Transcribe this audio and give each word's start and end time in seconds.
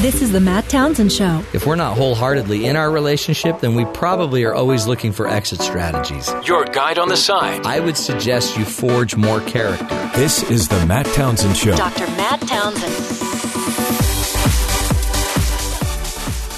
This 0.00 0.22
is 0.22 0.32
the 0.32 0.40
Matt 0.40 0.66
Townsend 0.70 1.12
Show. 1.12 1.44
If 1.52 1.66
we're 1.66 1.76
not 1.76 1.94
wholeheartedly 1.94 2.64
in 2.64 2.74
our 2.74 2.90
relationship, 2.90 3.60
then 3.60 3.74
we 3.74 3.84
probably 3.84 4.44
are 4.44 4.54
always 4.54 4.86
looking 4.86 5.12
for 5.12 5.28
exit 5.28 5.60
strategies. 5.60 6.32
Your 6.46 6.64
guide 6.64 6.98
on 6.98 7.10
the 7.10 7.18
side. 7.18 7.66
I 7.66 7.80
would 7.80 7.98
suggest 7.98 8.56
you 8.56 8.64
forge 8.64 9.14
more 9.14 9.42
character. 9.42 10.10
This 10.14 10.42
is 10.50 10.68
the 10.68 10.86
Matt 10.86 11.04
Townsend 11.08 11.54
Show. 11.54 11.76
Dr. 11.76 12.06
Matt 12.16 12.40
Townsend. 12.40 12.94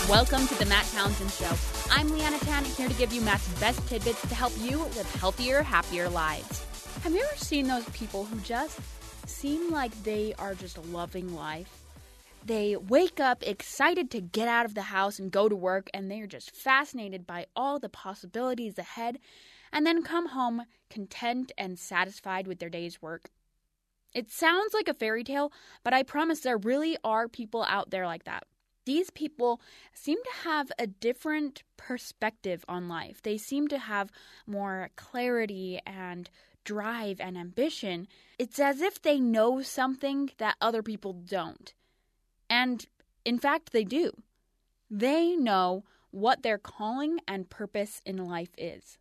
Welcome 0.09 0.47
to 0.47 0.55
the 0.61 0.67
Matt 0.67 0.87
Townsend 0.93 1.33
Show. 1.33 1.51
I'm 1.91 2.11
Leanna 2.11 2.39
Tan, 2.39 2.65
here 2.65 2.89
to 2.89 2.95
give 2.95 3.13
you 3.13 3.23
Matt's 3.23 3.49
best 3.59 3.85
tidbits 3.89 4.21
to 4.21 4.37
help 4.37 4.53
you 4.61 4.79
live 4.79 5.13
healthier, 5.17 5.65
happier 5.65 6.09
lives. 6.09 6.65
Have 7.03 7.13
you 7.13 7.19
ever 7.19 7.37
seen 7.37 7.67
those 7.67 7.89
people 7.89 8.25
who 8.25 8.39
just 8.43 8.79
seem 9.27 9.73
like 9.73 10.01
they 10.05 10.33
are 10.39 10.55
just 10.55 10.79
loving 10.87 11.35
life? 11.35 11.82
They 12.45 12.77
wake 12.77 13.21
up 13.21 13.45
excited 13.47 14.11
to 14.11 14.21
get 14.21 14.49
out 14.49 14.67
of 14.67 14.75
the 14.75 14.83
house 14.83 15.21
and 15.21 15.31
go 15.31 15.49
to 15.49 15.55
work, 15.55 15.89
and 15.95 16.11
they're 16.11 16.27
just 16.27 16.55
fascinated 16.57 17.25
by 17.25 17.47
all 17.55 17.79
the 17.79 17.89
possibilities 17.89 18.79
ahead, 18.79 19.19
and 19.73 19.87
then 19.87 20.03
come 20.03 20.31
home 20.31 20.65
content 20.91 21.53
and 21.57 21.79
satisfied 21.79 22.49
with 22.49 22.59
their 22.59 22.69
day's 22.69 23.01
work. 23.01 23.31
It 24.13 24.31
sounds 24.31 24.75
like 24.75 24.89
a 24.89 24.95
fairy 24.95 25.23
tale, 25.23 25.53
but 25.85 25.95
I 25.95 26.03
promise 26.03 26.41
there 26.41 26.59
really 26.59 26.97
are 27.05 27.29
people 27.29 27.65
out 27.69 27.91
there 27.91 28.07
like 28.07 28.25
that. 28.25 28.45
These 28.85 29.11
people 29.11 29.61
seem 29.95 30.19
to 30.19 30.49
have 30.49 30.73
a 30.79 30.89
different 30.89 31.63
perspective 31.77 32.65
on 32.69 32.89
life. 32.89 33.23
They 33.23 33.39
seem 33.39 33.69
to 33.69 33.79
have 33.79 34.11
more 34.47 34.91
clarity 34.97 35.81
and 35.87 36.29
drive 36.65 37.21
and 37.21 37.39
ambition. 37.39 38.09
It's 38.39 38.59
as 38.59 38.81
if 38.81 39.01
they 39.01 39.21
know 39.21 39.63
something 39.63 40.31
that 40.39 40.57
other 40.61 40.83
people 40.83 41.13
don't. 41.13 41.73
And 42.53 42.85
in 43.25 43.39
fact, 43.39 43.73
they 43.73 43.83
do. 43.83 44.13
They 44.91 45.37
know 45.37 45.85
what 46.11 46.43
their 46.43 46.59
calling 46.59 47.19
and 47.27 47.49
purpose 47.49 48.03
in 48.05 48.27
life 48.27 48.51
is. 48.59 48.99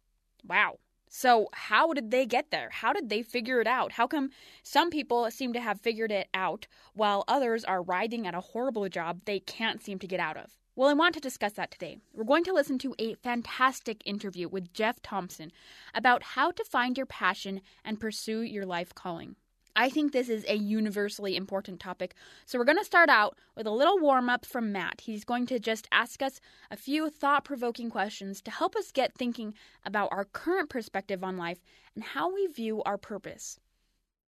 Wow. 0.48 0.80
So, 1.10 1.50
how 1.52 1.92
did 1.92 2.12
they 2.12 2.26
get 2.26 2.52
there? 2.52 2.70
How 2.72 2.94
did 2.94 3.10
they 3.10 3.22
figure 3.22 3.60
it 3.60 3.68
out? 3.68 3.92
How 3.92 4.08
come 4.08 4.30
some 4.64 4.90
people 4.90 5.30
seem 5.30 5.52
to 5.52 5.60
have 5.60 5.82
figured 5.82 6.14
it 6.14 6.30
out 6.34 6.68
while 6.94 7.26
others 7.28 7.66
are 7.66 7.84
writhing 7.84 8.26
at 8.26 8.34
a 8.34 8.40
horrible 8.40 8.88
job 8.88 9.20
they 9.26 9.42
can't 9.42 9.84
seem 9.84 10.00
to 10.00 10.08
get 10.08 10.22
out 10.22 10.38
of? 10.38 10.58
Well, 10.78 10.88
I 10.88 10.94
want 10.94 11.14
to 11.16 11.20
discuss 11.20 11.52
that 11.54 11.72
today. 11.72 11.98
We're 12.14 12.24
going 12.24 12.46
to 12.46 12.54
listen 12.54 12.80
to 12.80 12.96
a 12.98 13.16
fantastic 13.16 14.02
interview 14.06 14.48
with 14.48 14.74
Jeff 14.74 15.02
Thompson 15.02 15.52
about 15.94 16.24
how 16.24 16.52
to 16.52 16.64
find 16.64 16.96
your 16.96 17.06
passion 17.06 17.60
and 17.84 18.00
pursue 18.00 18.44
your 18.44 18.66
life 18.66 18.96
calling. 18.96 19.36
I 19.76 19.90
think 19.90 20.12
this 20.12 20.30
is 20.30 20.46
a 20.48 20.56
universally 20.56 21.36
important 21.36 21.80
topic. 21.80 22.16
So, 22.46 22.58
we're 22.58 22.66
going 22.66 22.78
to 22.78 22.86
start 22.86 23.10
out 23.10 23.38
with 23.56 23.68
a 23.68 23.72
little 23.72 24.00
warm 24.00 24.30
up 24.30 24.46
from 24.46 24.72
Matt. 24.72 25.02
He's 25.02 25.24
going 25.24 25.46
to 25.48 25.60
just 25.60 25.88
ask 25.92 26.22
us 26.22 26.40
a 26.70 26.78
few 26.78 27.10
thought 27.10 27.44
provoking 27.44 27.90
questions 27.90 28.42
to 28.42 28.52
help 28.52 28.76
us 28.76 28.92
get 28.92 29.14
thinking 29.14 29.54
about 29.86 30.10
our 30.12 30.26
current 30.26 30.70
perspective 30.70 31.24
on 31.24 31.38
life 31.38 31.60
and 31.96 32.04
how 32.04 32.34
we 32.34 32.48
view 32.48 32.82
our 32.84 32.98
purpose. 32.98 33.60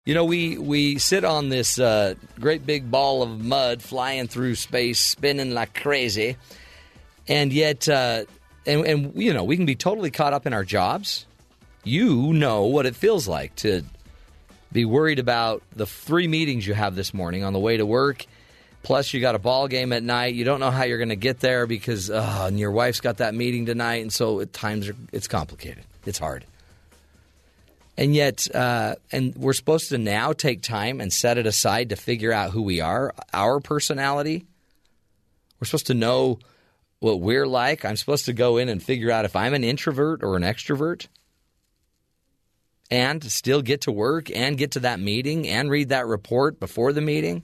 You 0.05 0.12
know, 0.12 0.27
we, 0.27 0.59
we 0.59 0.99
sit 0.99 1.25
on 1.25 1.49
this 1.49 1.79
uh, 1.79 2.15
great 2.39 2.67
big 2.67 2.91
ball 2.91 3.23
of 3.23 3.41
mud 3.43 3.81
flying 3.81 4.29
through 4.29 4.57
space, 4.57 5.01
spinning 5.01 5.53
like 5.53 5.75
crazy. 5.75 6.37
And 7.27 7.51
yet, 7.55 7.89
uh, 7.89 8.25
and, 8.67 8.87
and, 8.87 9.12
you 9.15 9.33
know, 9.33 9.45
we 9.45 9.57
can 9.57 9.65
be 9.65 9.75
totally 9.75 10.11
caught 10.11 10.35
up 10.35 10.47
in 10.47 10.53
our 10.53 10.65
jobs. 10.65 11.25
You 11.85 12.35
know 12.35 12.65
what 12.65 12.85
it 12.85 12.95
feels 12.95 13.27
like 13.27 13.57
to 13.57 13.83
be 14.75 14.84
worried 14.84 15.20
about 15.20 15.62
the 15.75 15.86
three 15.86 16.27
meetings 16.27 16.67
you 16.67 16.75
have 16.75 16.97
this 16.97 17.14
morning 17.14 17.44
on 17.44 17.53
the 17.53 17.61
way 17.61 17.77
to 17.77 17.86
work. 17.86 18.27
Plus, 18.83 19.14
you 19.14 19.20
got 19.20 19.36
a 19.36 19.39
ball 19.39 19.69
game 19.69 19.92
at 19.94 20.03
night. 20.03 20.34
You 20.34 20.44
don't 20.44 20.61
know 20.61 20.72
how 20.72 20.83
you're 20.83 20.98
going 20.98 21.08
to 21.11 21.16
get 21.16 21.41
there 21.41 21.66
because 21.66 22.11
uh, 22.11 22.44
and 22.48 22.58
your 22.58 22.72
wife's 22.72 23.00
got 23.00 23.19
that 23.19 23.34
meeting 23.34 23.64
tonight, 23.64 24.03
and 24.03 24.12
so 24.12 24.41
at 24.41 24.53
times 24.53 24.91
it's 25.12 25.28
complicated. 25.28 25.84
It's 26.05 26.19
hard. 26.19 26.44
And 27.97 28.15
yet, 28.16 28.53
uh, 28.53 28.97
and 29.12 29.34
we're 29.37 29.53
supposed 29.53 29.91
to 29.91 29.99
now 29.99 30.32
take 30.32 30.60
time 30.60 31.00
and 31.00 31.12
set 31.12 31.38
it 31.38 31.47
aside 31.47 31.91
to 31.91 31.97
figure 31.97 32.32
out 32.32 32.50
who 32.50 32.62
we 32.62 32.81
are, 32.81 33.15
our 33.32 33.60
personality. 33.60 34.44
We're 35.60 35.66
supposed 35.66 35.87
to 35.87 35.94
know 35.94 36.41
what 36.99 37.20
we're 37.20 37.47
like. 37.47 37.84
I'm 37.84 37.97
supposed 37.97 38.25
to 38.25 38.32
go 38.32 38.56
in 38.56 38.69
and 38.69 38.82
figure 38.82 39.12
out 39.12 39.25
if 39.25 39.37
I'm 39.37 39.54
an 39.54 39.62
introvert 39.62 40.25
or 40.25 40.37
an 40.37 40.43
extrovert 40.43 41.06
and 42.94 43.25
still 43.25 43.60
get 43.60 43.81
to 43.81 43.91
work 43.91 44.31
and 44.31 44.56
get 44.56 44.71
to 44.71 44.81
that 44.81 45.00
meeting 45.00 45.49
and 45.49 45.69
read 45.69 45.88
that 45.88 46.06
report 46.06 46.60
before 46.60 46.93
the 46.93 47.00
meeting. 47.00 47.43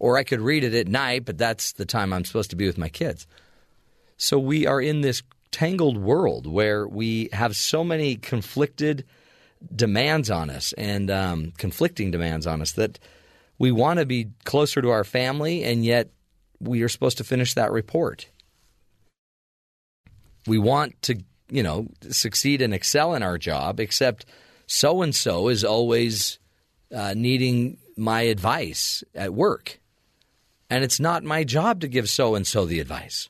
Or 0.00 0.18
I 0.18 0.24
could 0.24 0.40
read 0.40 0.64
it 0.64 0.74
at 0.74 0.88
night, 0.88 1.24
but 1.24 1.38
that's 1.38 1.74
the 1.74 1.84
time 1.84 2.12
I'm 2.12 2.24
supposed 2.24 2.50
to 2.50 2.56
be 2.56 2.66
with 2.66 2.76
my 2.76 2.88
kids. 2.88 3.28
So 4.16 4.36
we 4.36 4.66
are 4.66 4.80
in 4.80 5.02
this 5.02 5.22
tangled 5.52 5.96
world 5.96 6.48
where 6.48 6.88
we 6.88 7.28
have 7.32 7.54
so 7.54 7.84
many 7.84 8.16
conflicted 8.16 9.04
demands 9.76 10.28
on 10.28 10.50
us 10.50 10.72
and 10.72 11.08
um, 11.08 11.52
conflicting 11.56 12.10
demands 12.10 12.48
on 12.48 12.60
us 12.62 12.72
that 12.72 12.98
we 13.58 13.70
want 13.70 14.00
to 14.00 14.06
be 14.06 14.26
closer 14.44 14.82
to 14.82 14.90
our 14.90 15.04
family, 15.04 15.62
and 15.62 15.84
yet 15.84 16.10
we 16.58 16.82
are 16.82 16.88
supposed 16.88 17.18
to 17.18 17.24
finish 17.24 17.54
that 17.54 17.70
report. 17.70 18.28
We 20.48 20.58
want 20.58 21.00
to 21.02 21.22
you 21.50 21.62
know, 21.62 21.88
succeed 22.10 22.62
and 22.62 22.72
excel 22.72 23.14
in 23.14 23.22
our 23.22 23.38
job, 23.38 23.80
except 23.80 24.26
so 24.66 25.02
and 25.02 25.14
so 25.14 25.48
is 25.48 25.64
always 25.64 26.38
uh, 26.94 27.14
needing 27.16 27.78
my 27.96 28.22
advice 28.22 29.04
at 29.14 29.34
work. 29.34 29.80
And 30.68 30.84
it's 30.84 31.00
not 31.00 31.24
my 31.24 31.44
job 31.44 31.80
to 31.80 31.88
give 31.88 32.08
so 32.08 32.34
and 32.34 32.46
so 32.46 32.64
the 32.64 32.80
advice. 32.80 33.28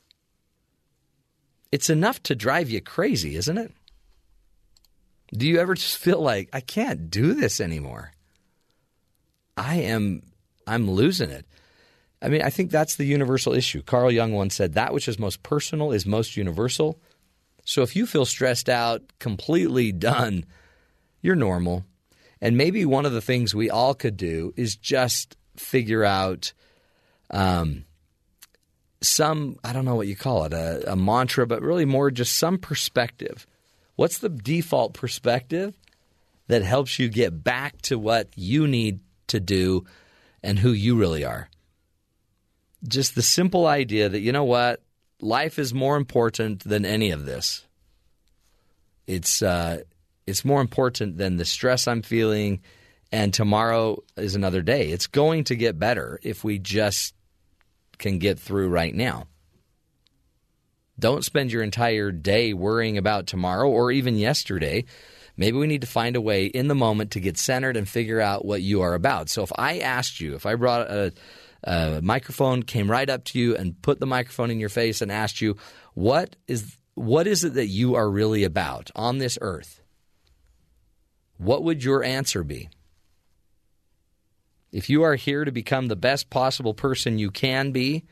It's 1.73 1.89
enough 1.89 2.23
to 2.25 2.35
drive 2.35 2.69
you 2.69 2.81
crazy, 2.81 3.37
isn't 3.37 3.57
it? 3.57 3.73
Do 5.33 5.47
you 5.47 5.59
ever 5.59 5.75
just 5.75 5.97
feel 5.97 6.21
like, 6.21 6.49
I 6.53 6.61
can't 6.61 7.11
do 7.11 7.35
this 7.35 7.61
anymore? 7.61 8.13
I 9.57 9.77
am, 9.77 10.23
I'm 10.67 10.91
losing 10.91 11.31
it. 11.31 11.47
I 12.21 12.29
mean, 12.29 12.43
I 12.43 12.51
think 12.51 12.71
that's 12.71 12.97
the 12.97 13.05
universal 13.05 13.55
issue. 13.55 13.83
Carl 13.83 14.11
Jung 14.11 14.33
once 14.33 14.55
said, 14.55 14.75
That 14.75 14.93
which 14.93 15.09
is 15.09 15.19
most 15.19 15.43
personal 15.43 15.93
is 15.93 16.05
most 16.05 16.37
universal. 16.37 17.01
So 17.71 17.83
if 17.83 17.95
you 17.95 18.05
feel 18.05 18.25
stressed 18.25 18.69
out, 18.69 19.01
completely 19.21 19.93
done, 19.93 20.45
you're 21.23 21.37
normal. 21.37 21.85
And 22.41 22.57
maybe 22.57 22.85
one 22.85 23.07
of 23.07 23.13
the 23.13 23.21
things 23.21 23.55
we 23.55 23.71
all 23.71 23.95
could 23.95 24.17
do 24.17 24.53
is 24.57 24.75
just 24.75 25.37
figure 25.55 26.03
out 26.03 26.53
um, 27.31 27.85
some, 29.01 29.57
I 29.63 29.73
don't 29.73 29.85
know 29.85 29.95
what 29.95 30.09
you 30.09 30.17
call 30.17 30.47
it, 30.47 30.53
a, 30.53 30.95
a 30.95 30.97
mantra, 30.97 31.47
but 31.47 31.63
really 31.63 31.85
more 31.85 32.11
just 32.11 32.37
some 32.37 32.59
perspective. 32.59 33.47
What's 33.95 34.19
the 34.19 34.31
default 34.31 34.95
perspective 34.95 35.79
that 36.49 36.63
helps 36.63 36.99
you 36.99 37.09
get 37.09 37.45
back 37.45 37.81
to 37.83 38.01
what 38.01 38.31
you 38.35 38.67
need 38.67 38.99
to 39.29 39.39
do 39.39 39.85
and 40.43 40.59
who 40.59 40.73
you 40.73 40.97
really 40.97 41.25
are? 41.25 41.49
Just 42.89 43.15
the 43.15 43.23
simple 43.23 43.69
idea 43.69 44.09
that, 44.09 44.19
you 44.19 44.33
know 44.33 44.43
what, 44.43 44.83
life 45.21 45.59
is 45.59 45.75
more 45.75 45.97
important 45.97 46.65
than 46.65 46.85
any 46.85 47.11
of 47.11 47.27
this. 47.27 47.67
It's 49.07 49.43
uh, 49.43 49.83
it's 50.27 50.45
more 50.45 50.61
important 50.61 51.19
than 51.19 51.37
the 51.37 51.45
stress 51.45 51.89
I'm 51.89 52.03
feeling, 52.03 52.61
and 53.11 53.35
tomorrow 53.35 54.03
is 54.17 54.35
another 54.35 54.63
day. 54.63 54.91
It's 54.91 55.07
going 55.07 55.45
to 55.45 55.57
get 55.57 55.79
better 55.79 56.21
if 56.23 56.45
we 56.45 56.59
just 56.59 57.15
can 57.99 58.19
get 58.19 58.39
through 58.39 58.69
right 58.69 58.95
now. 58.95 59.27
Don't 60.99 61.25
spend 61.25 61.51
your 61.51 61.63
entire 61.63 62.13
day 62.13 62.53
worrying 62.53 62.99
about 62.99 63.27
tomorrow 63.27 63.69
or 63.69 63.91
even 63.91 64.17
yesterday. 64.17 64.85
Maybe 65.37 65.57
we 65.57 65.67
need 65.67 65.81
to 65.81 65.87
find 65.87 66.17
a 66.17 66.21
way 66.21 66.47
in 66.47 66.69
the 66.69 66.75
moment 66.75 67.13
to 67.13 67.21
get 67.21 67.39
centered 67.39 67.77
and 67.77 67.89
figure 67.89 68.21
out 68.21 68.45
what 68.45 68.61
you 68.61 68.83
are 68.83 68.95
about. 68.95 69.31
So 69.31 69.43
if 69.43 69.51
I 69.57 69.79
asked 69.79 70.21
you, 70.21 70.35
if 70.35 70.45
I 70.45 70.55
brought 70.57 70.91
a 70.91 71.13
a 71.65 72.01
microphone 72.03 72.63
came 72.63 72.91
right 72.91 73.09
up 73.09 73.25
to 73.25 73.39
you 73.39 73.57
and 73.57 73.81
put 73.83 74.01
the 74.01 74.07
microphone 74.07 74.51
in 74.51 74.61
your 74.61 74.69
face 74.69 75.01
and 75.03 75.13
asked 75.13 75.41
you, 75.41 75.57
"What 75.95 76.37
is 76.47 76.79
what 76.95 77.27
is 77.27 77.45
it 77.45 77.55
that 77.55 77.67
you 77.67 77.95
are 77.95 78.11
really 78.11 78.45
about 78.45 78.91
on 78.95 79.19
this 79.19 79.39
earth?" 79.41 79.81
What 81.37 81.65
would 81.65 81.83
your 81.83 82.05
answer 82.05 82.45
be? 82.45 82.69
If 84.73 84.91
you 84.91 85.03
are 85.03 85.15
here 85.15 85.45
to 85.45 85.51
become 85.51 85.89
the 85.89 85.97
best 85.97 86.29
possible 86.29 86.75
person 86.75 87.19
you 87.19 87.31
can 87.31 87.73
be, 87.73 88.05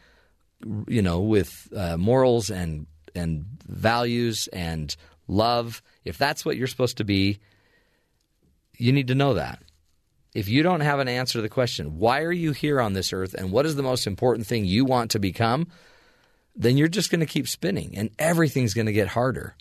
you 0.86 1.02
know, 1.02 1.20
with 1.20 1.68
uh, 1.74 1.96
morals 1.96 2.50
and 2.50 2.86
and 3.14 3.46
values 3.66 4.48
and 4.52 4.94
love, 5.26 5.82
if 6.04 6.18
that's 6.18 6.44
what 6.44 6.56
you're 6.56 6.66
supposed 6.66 6.98
to 6.98 7.04
be, 7.04 7.38
you 8.76 8.92
need 8.92 9.08
to 9.08 9.14
know 9.14 9.34
that 9.34 9.62
if 10.38 10.48
you 10.48 10.62
don't 10.62 10.82
have 10.82 11.00
an 11.00 11.08
answer 11.08 11.38
to 11.38 11.42
the 11.42 11.48
question, 11.48 11.98
why 11.98 12.22
are 12.22 12.30
you 12.30 12.52
here 12.52 12.80
on 12.80 12.92
this 12.92 13.12
earth 13.12 13.34
and 13.34 13.50
what 13.50 13.66
is 13.66 13.74
the 13.74 13.82
most 13.82 14.06
important 14.06 14.46
thing 14.46 14.64
you 14.64 14.84
want 14.84 15.10
to 15.10 15.18
become, 15.18 15.66
then 16.54 16.76
you're 16.76 16.86
just 16.86 17.10
going 17.10 17.18
to 17.18 17.26
keep 17.26 17.48
spinning 17.48 17.96
and 17.96 18.10
everything's 18.20 18.72
going 18.72 18.86
to 18.86 18.92
get 18.92 19.08
harder. 19.08 19.56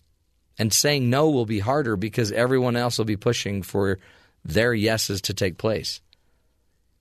And 0.60 0.72
saying 0.72 1.10
no 1.10 1.32
will 1.32 1.48
be 1.48 1.58
harder 1.58 1.98
because 1.98 2.32
everyone 2.32 2.76
else 2.76 3.00
will 3.00 3.06
be 3.06 3.18
pushing 3.18 3.64
for 3.64 3.98
their 4.46 4.72
yeses 4.72 5.20
to 5.22 5.34
take 5.34 5.58
place. 5.58 6.00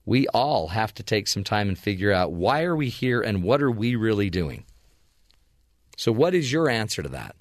we 0.06 0.26
all 0.28 0.68
have 0.68 0.94
to 0.94 1.02
take 1.02 1.28
some 1.28 1.44
time 1.44 1.68
and 1.68 1.78
figure 1.78 2.12
out 2.12 2.32
why 2.32 2.62
are 2.62 2.76
we 2.76 2.88
here 2.88 3.20
and 3.20 3.42
what 3.42 3.62
are 3.62 3.70
we 3.70 3.94
really 3.94 4.30
doing. 4.30 4.64
So, 5.98 6.12
what 6.12 6.34
is 6.34 6.50
your 6.50 6.70
answer 6.70 7.02
to 7.02 7.10
that? 7.10 7.36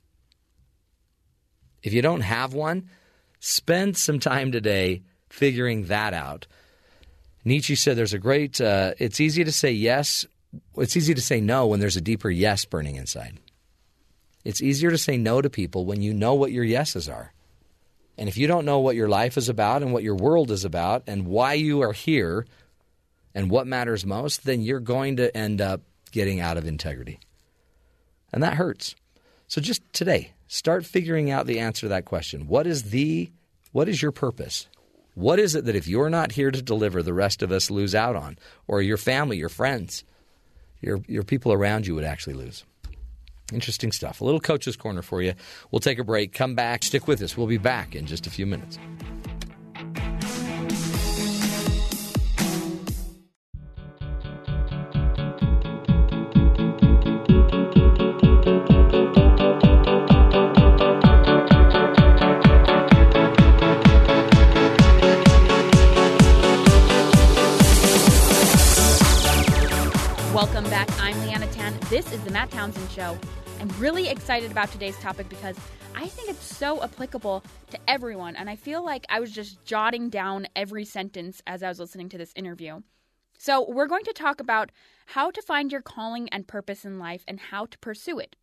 If 1.82 1.94
you 1.94 2.02
don't 2.02 2.22
have 2.22 2.54
one, 2.54 2.90
spend 3.40 3.96
some 3.96 4.20
time 4.20 4.52
today 4.52 5.04
figuring 5.30 5.86
that 5.86 6.14
out. 6.14 6.48
Nietzsche 7.44 7.76
said 7.76 7.96
there's 7.96 8.14
a 8.14 8.20
great, 8.20 8.60
uh, 8.60 8.94
it's 8.98 9.20
easy 9.20 9.44
to 9.44 9.52
say 9.52 9.72
yes, 9.72 10.26
it's 10.78 10.98
easy 10.98 11.14
to 11.14 11.22
say 11.22 11.42
no 11.42 11.68
when 11.68 11.80
there's 11.80 11.98
a 11.98 12.02
deeper 12.02 12.30
yes 12.30 12.66
burning 12.66 12.96
inside. 12.96 13.40
It's 14.44 14.62
easier 14.62 14.92
to 14.92 14.98
say 14.98 15.18
no 15.18 15.42
to 15.42 15.50
people 15.50 15.86
when 15.86 16.02
you 16.02 16.14
know 16.14 16.34
what 16.36 16.52
your 16.52 16.64
yeses 16.64 17.10
are. 17.10 17.34
And 18.18 18.30
if 18.30 18.38
you 18.38 18.48
don't 18.48 18.66
know 18.66 18.80
what 18.80 18.96
your 18.96 19.10
life 19.10 19.38
is 19.38 19.50
about 19.50 19.82
and 19.82 19.92
what 19.92 20.04
your 20.04 20.16
world 20.16 20.52
is 20.52 20.64
about 20.66 21.04
and 21.08 21.28
why 21.28 21.54
you 21.54 21.82
are 21.82 21.92
here 21.92 22.46
and 23.34 23.50
what 23.50 23.68
matters 23.68 24.06
most, 24.06 24.46
then 24.46 24.62
you're 24.62 24.80
going 24.80 25.18
to 25.18 25.36
end 25.36 25.62
up 25.62 25.82
getting 26.12 26.40
out 26.40 26.58
of 26.58 26.66
integrity. 26.66 27.20
And 28.32 28.42
that 28.42 28.54
hurts. 28.54 28.96
So 29.48 29.62
just 29.62 29.82
today, 29.94 30.32
start 30.48 30.86
figuring 30.86 31.30
out 31.30 31.46
the 31.46 31.60
answer 31.60 31.82
to 31.82 31.90
that 31.90 32.06
question. 32.06 32.48
What 32.48 32.66
is 32.68 32.84
the 32.84 33.32
what 33.72 33.90
is 33.90 34.02
your 34.02 34.14
purpose? 34.14 34.68
What 35.16 35.40
is 35.40 35.56
it 35.56 35.66
that 35.66 35.76
if 35.76 35.88
you're 35.88 36.10
not 36.10 36.34
here 36.34 36.52
to 36.52 36.62
deliver, 36.62 37.02
the 37.02 37.14
rest 37.14 37.42
of 37.42 37.52
us 37.52 37.72
lose 37.72 37.96
out 37.96 38.16
on, 38.16 38.38
or 38.68 38.82
your 38.82 38.98
family, 38.98 39.38
your 39.38 39.50
friends, 39.50 40.04
your 40.82 41.00
your 41.08 41.24
people 41.24 41.52
around 41.52 41.88
you 41.88 41.96
would 41.96 42.04
actually 42.04 42.36
lose? 42.36 42.64
Interesting 43.54 43.92
stuff. 43.92 44.22
A 44.22 44.26
little 44.26 44.40
coach's 44.40 44.76
corner 44.76 45.02
for 45.02 45.22
you. 45.22 45.34
We'll 45.72 45.80
take 45.80 46.00
a 46.00 46.04
break. 46.04 46.34
Come 46.34 46.56
back. 46.56 46.84
Stick 46.84 47.08
with 47.08 47.22
us. 47.22 47.38
We'll 47.38 47.48
be 47.48 47.58
back 47.58 47.96
in 47.96 48.06
just 48.08 48.28
a 48.28 48.30
few 48.30 48.46
minutes. 48.46 48.78
This 71.96 72.12
is 72.12 72.22
the 72.26 72.32
Matt 72.32 72.52
Townsend 72.52 72.92
Show. 72.92 73.18
I'm 73.62 73.70
really 73.80 74.10
excited 74.10 74.52
about 74.52 74.70
today's 74.70 74.98
topic 74.98 75.30
because 75.30 75.56
I 75.96 76.08
think 76.08 76.30
it's 76.30 76.44
so 76.44 76.84
applicable 76.84 77.42
to 77.70 77.80
everyone. 77.88 78.36
And 78.36 78.50
I 78.50 78.58
feel 78.58 78.84
like 78.84 79.06
I 79.08 79.22
was 79.22 79.32
just 79.32 79.64
jotting 79.64 80.10
down 80.10 80.46
every 80.58 80.84
sentence 80.84 81.42
as 81.48 81.64
I 81.64 81.70
was 81.70 81.80
listening 81.80 82.10
to 82.10 82.18
this 82.18 82.34
interview. 82.36 82.82
So, 83.38 83.66
we're 83.66 83.88
going 83.88 84.04
to 84.04 84.12
talk 84.12 84.42
about 84.42 84.74
how 85.06 85.32
to 85.32 85.42
find 85.42 85.72
your 85.72 85.82
calling 85.82 86.28
and 86.34 86.46
purpose 86.46 86.84
in 86.84 87.00
life 87.00 87.24
and 87.30 87.40
how 87.40 87.66
to 87.68 87.80
pursue 87.80 88.20
it. 88.20 88.36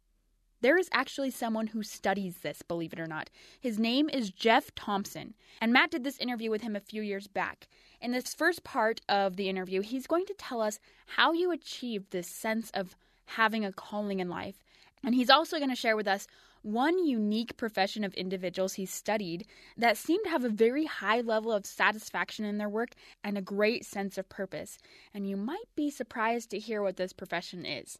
There 0.62 0.78
is 0.78 0.88
actually 0.90 1.30
someone 1.30 1.66
who 1.66 1.82
studies 1.82 2.38
this, 2.38 2.62
believe 2.62 2.94
it 2.94 3.00
or 3.00 3.06
not. 3.06 3.28
His 3.60 3.78
name 3.78 4.08
is 4.08 4.30
Jeff 4.30 4.74
Thompson, 4.74 5.34
and 5.60 5.74
Matt 5.74 5.90
did 5.90 6.04
this 6.04 6.16
interview 6.16 6.50
with 6.50 6.62
him 6.62 6.74
a 6.74 6.80
few 6.80 7.02
years 7.02 7.26
back. 7.26 7.68
In 8.00 8.12
this 8.12 8.32
first 8.32 8.64
part 8.64 9.02
of 9.10 9.36
the 9.36 9.50
interview, 9.50 9.82
he's 9.82 10.06
going 10.06 10.24
to 10.24 10.34
tell 10.38 10.62
us 10.62 10.78
how 11.04 11.32
you 11.32 11.52
achieve 11.52 12.08
this 12.08 12.28
sense 12.28 12.70
of 12.72 12.96
having 13.26 13.64
a 13.64 13.72
calling 13.72 14.20
in 14.20 14.28
life. 14.28 14.56
And 15.04 15.14
he's 15.14 15.30
also 15.30 15.58
going 15.58 15.70
to 15.70 15.76
share 15.76 15.96
with 15.96 16.06
us 16.06 16.26
one 16.62 17.04
unique 17.04 17.56
profession 17.56 18.04
of 18.04 18.14
individuals 18.14 18.74
he's 18.74 18.92
studied 18.92 19.46
that 19.76 19.96
seem 19.96 20.22
to 20.24 20.30
have 20.30 20.44
a 20.44 20.48
very 20.48 20.84
high 20.84 21.20
level 21.20 21.52
of 21.52 21.66
satisfaction 21.66 22.44
in 22.44 22.58
their 22.58 22.68
work 22.68 22.90
and 23.24 23.36
a 23.36 23.42
great 23.42 23.84
sense 23.84 24.16
of 24.16 24.28
purpose. 24.28 24.78
And 25.12 25.28
you 25.28 25.36
might 25.36 25.68
be 25.74 25.90
surprised 25.90 26.50
to 26.50 26.58
hear 26.58 26.82
what 26.82 26.96
this 26.96 27.12
profession 27.12 27.66
is. 27.66 27.98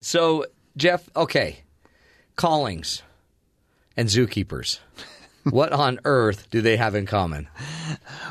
So, 0.00 0.46
Jeff, 0.76 1.08
okay, 1.14 1.60
callings 2.36 3.02
and 3.96 4.08
zookeepers. 4.08 4.78
what 5.44 5.72
on 5.72 5.98
earth 6.04 6.48
do 6.50 6.60
they 6.62 6.76
have 6.76 6.94
in 6.94 7.06
common? 7.06 7.48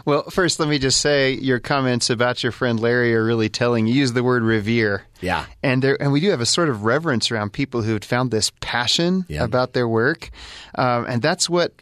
Well, 0.06 0.24
first, 0.30 0.60
let 0.60 0.70
me 0.70 0.80
just 0.80 1.02
say 1.02 1.34
your 1.34 1.60
comments 1.60 2.10
about 2.10 2.42
your 2.44 2.52
friend 2.52 2.80
Larry 2.80 3.14
are 3.16 3.24
really 3.24 3.50
telling. 3.50 3.86
You 3.88 3.94
use 3.94 4.14
the 4.14 4.24
word 4.24 4.44
revere. 4.44 5.04
Yeah. 5.20 5.46
And 5.62 5.82
there, 5.84 6.02
and 6.02 6.12
we 6.12 6.20
do 6.22 6.30
have 6.32 6.42
a 6.42 6.46
sort 6.46 6.70
of 6.70 6.84
reverence 6.84 7.32
around 7.32 7.54
people 7.54 7.82
who 7.82 7.94
had 7.94 8.06
found 8.06 8.32
this 8.32 8.52
passion 8.62 9.26
Yeah. 9.28 9.44
about 9.44 9.74
their 9.74 9.88
work, 9.88 10.30
um, 10.76 11.06
and 11.08 11.22
that's 11.22 11.50
what 11.50 11.74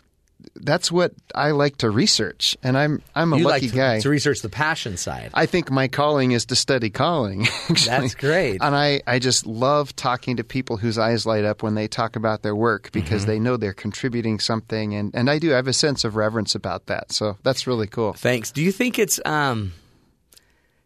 that's 0.61 0.91
what 0.91 1.13
I 1.33 1.51
like 1.51 1.77
to 1.77 1.89
research. 1.89 2.57
And 2.63 2.77
I'm 2.77 3.01
I'm 3.15 3.33
a 3.33 3.37
you 3.37 3.43
lucky 3.45 3.65
like 3.67 3.71
to, 3.71 3.77
guy. 3.77 3.99
to 4.01 4.09
research 4.09 4.41
the 4.41 4.49
passion 4.49 4.97
side. 4.97 5.31
I 5.33 5.45
think 5.45 5.71
my 5.71 5.87
calling 5.87 6.31
is 6.31 6.45
to 6.47 6.55
study 6.55 6.89
calling. 6.89 7.47
actually. 7.69 7.75
That's 7.85 8.15
great. 8.15 8.61
And 8.61 8.75
I, 8.75 9.01
I 9.07 9.19
just 9.19 9.45
love 9.45 9.95
talking 9.95 10.37
to 10.37 10.43
people 10.43 10.77
whose 10.77 10.97
eyes 10.97 11.25
light 11.25 11.45
up 11.45 11.63
when 11.63 11.75
they 11.75 11.87
talk 11.87 12.15
about 12.15 12.41
their 12.43 12.55
work 12.55 12.91
because 12.91 13.21
Mm-hmm. 13.21 13.31
they 13.31 13.39
know 13.39 13.57
they're 13.57 13.73
contributing 13.73 14.39
something. 14.39 14.93
And, 14.95 15.13
and 15.15 15.29
I 15.29 15.39
do 15.39 15.53
I 15.53 15.55
have 15.55 15.67
a 15.67 15.73
sense 15.73 16.03
of 16.03 16.15
reverence 16.15 16.55
about 16.55 16.85
that. 16.87 17.11
So 17.11 17.37
that's 17.43 17.65
really 17.67 17.87
cool. 17.87 18.13
Thanks. 18.13 18.51
Do 18.51 18.61
you 18.61 18.71
think 18.71 18.99
it's 18.99 19.19
um 19.25 19.73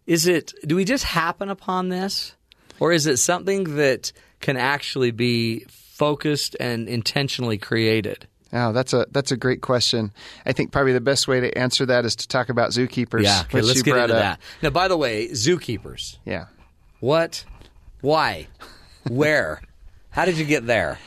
is 0.06 0.28
it 0.28 0.54
do 0.66 0.76
we 0.76 0.86
just 0.86 1.04
happen 1.06 1.50
upon 1.50 1.90
this 1.90 2.36
or 2.80 2.92
is 2.92 3.08
it 3.08 3.18
something 3.18 3.76
that 3.78 4.12
can 4.42 4.58
actually 4.58 5.12
be 5.12 5.66
focused 5.70 6.56
and 6.60 6.90
intentionally 6.90 7.58
created? 7.58 8.28
Oh, 8.54 8.72
that's 8.72 8.94
a 8.94 9.08
that's 9.12 9.32
a 9.32 9.38
great 9.38 9.62
question. 9.62 10.12
I 10.46 10.54
think 10.54 10.72
probably 10.72 10.94
the 10.94 11.02
best 11.02 11.28
way 11.28 11.40
to 11.40 11.58
answer 11.58 11.88
that 11.88 12.06
is 12.06 12.16
to 12.18 12.28
talk 12.28 12.50
about 12.50 12.70
zookeepers. 12.70 13.24
Yeah, 13.24 13.42
okay, 13.46 13.62
let's 13.62 13.82
get 13.82 13.98
into 13.98 14.16
up. 14.16 14.22
that. 14.22 14.40
Now, 14.62 14.70
by 14.70 14.88
the 14.88 14.96
way, 14.96 15.30
zookeepers. 15.30 16.18
Yeah. 16.24 16.46
What? 17.00 17.46
Why? 18.02 18.48
Where? 19.10 19.62
How 20.12 20.26
did 20.26 20.38
you 20.38 20.46
get 20.46 20.68
there? 20.68 21.00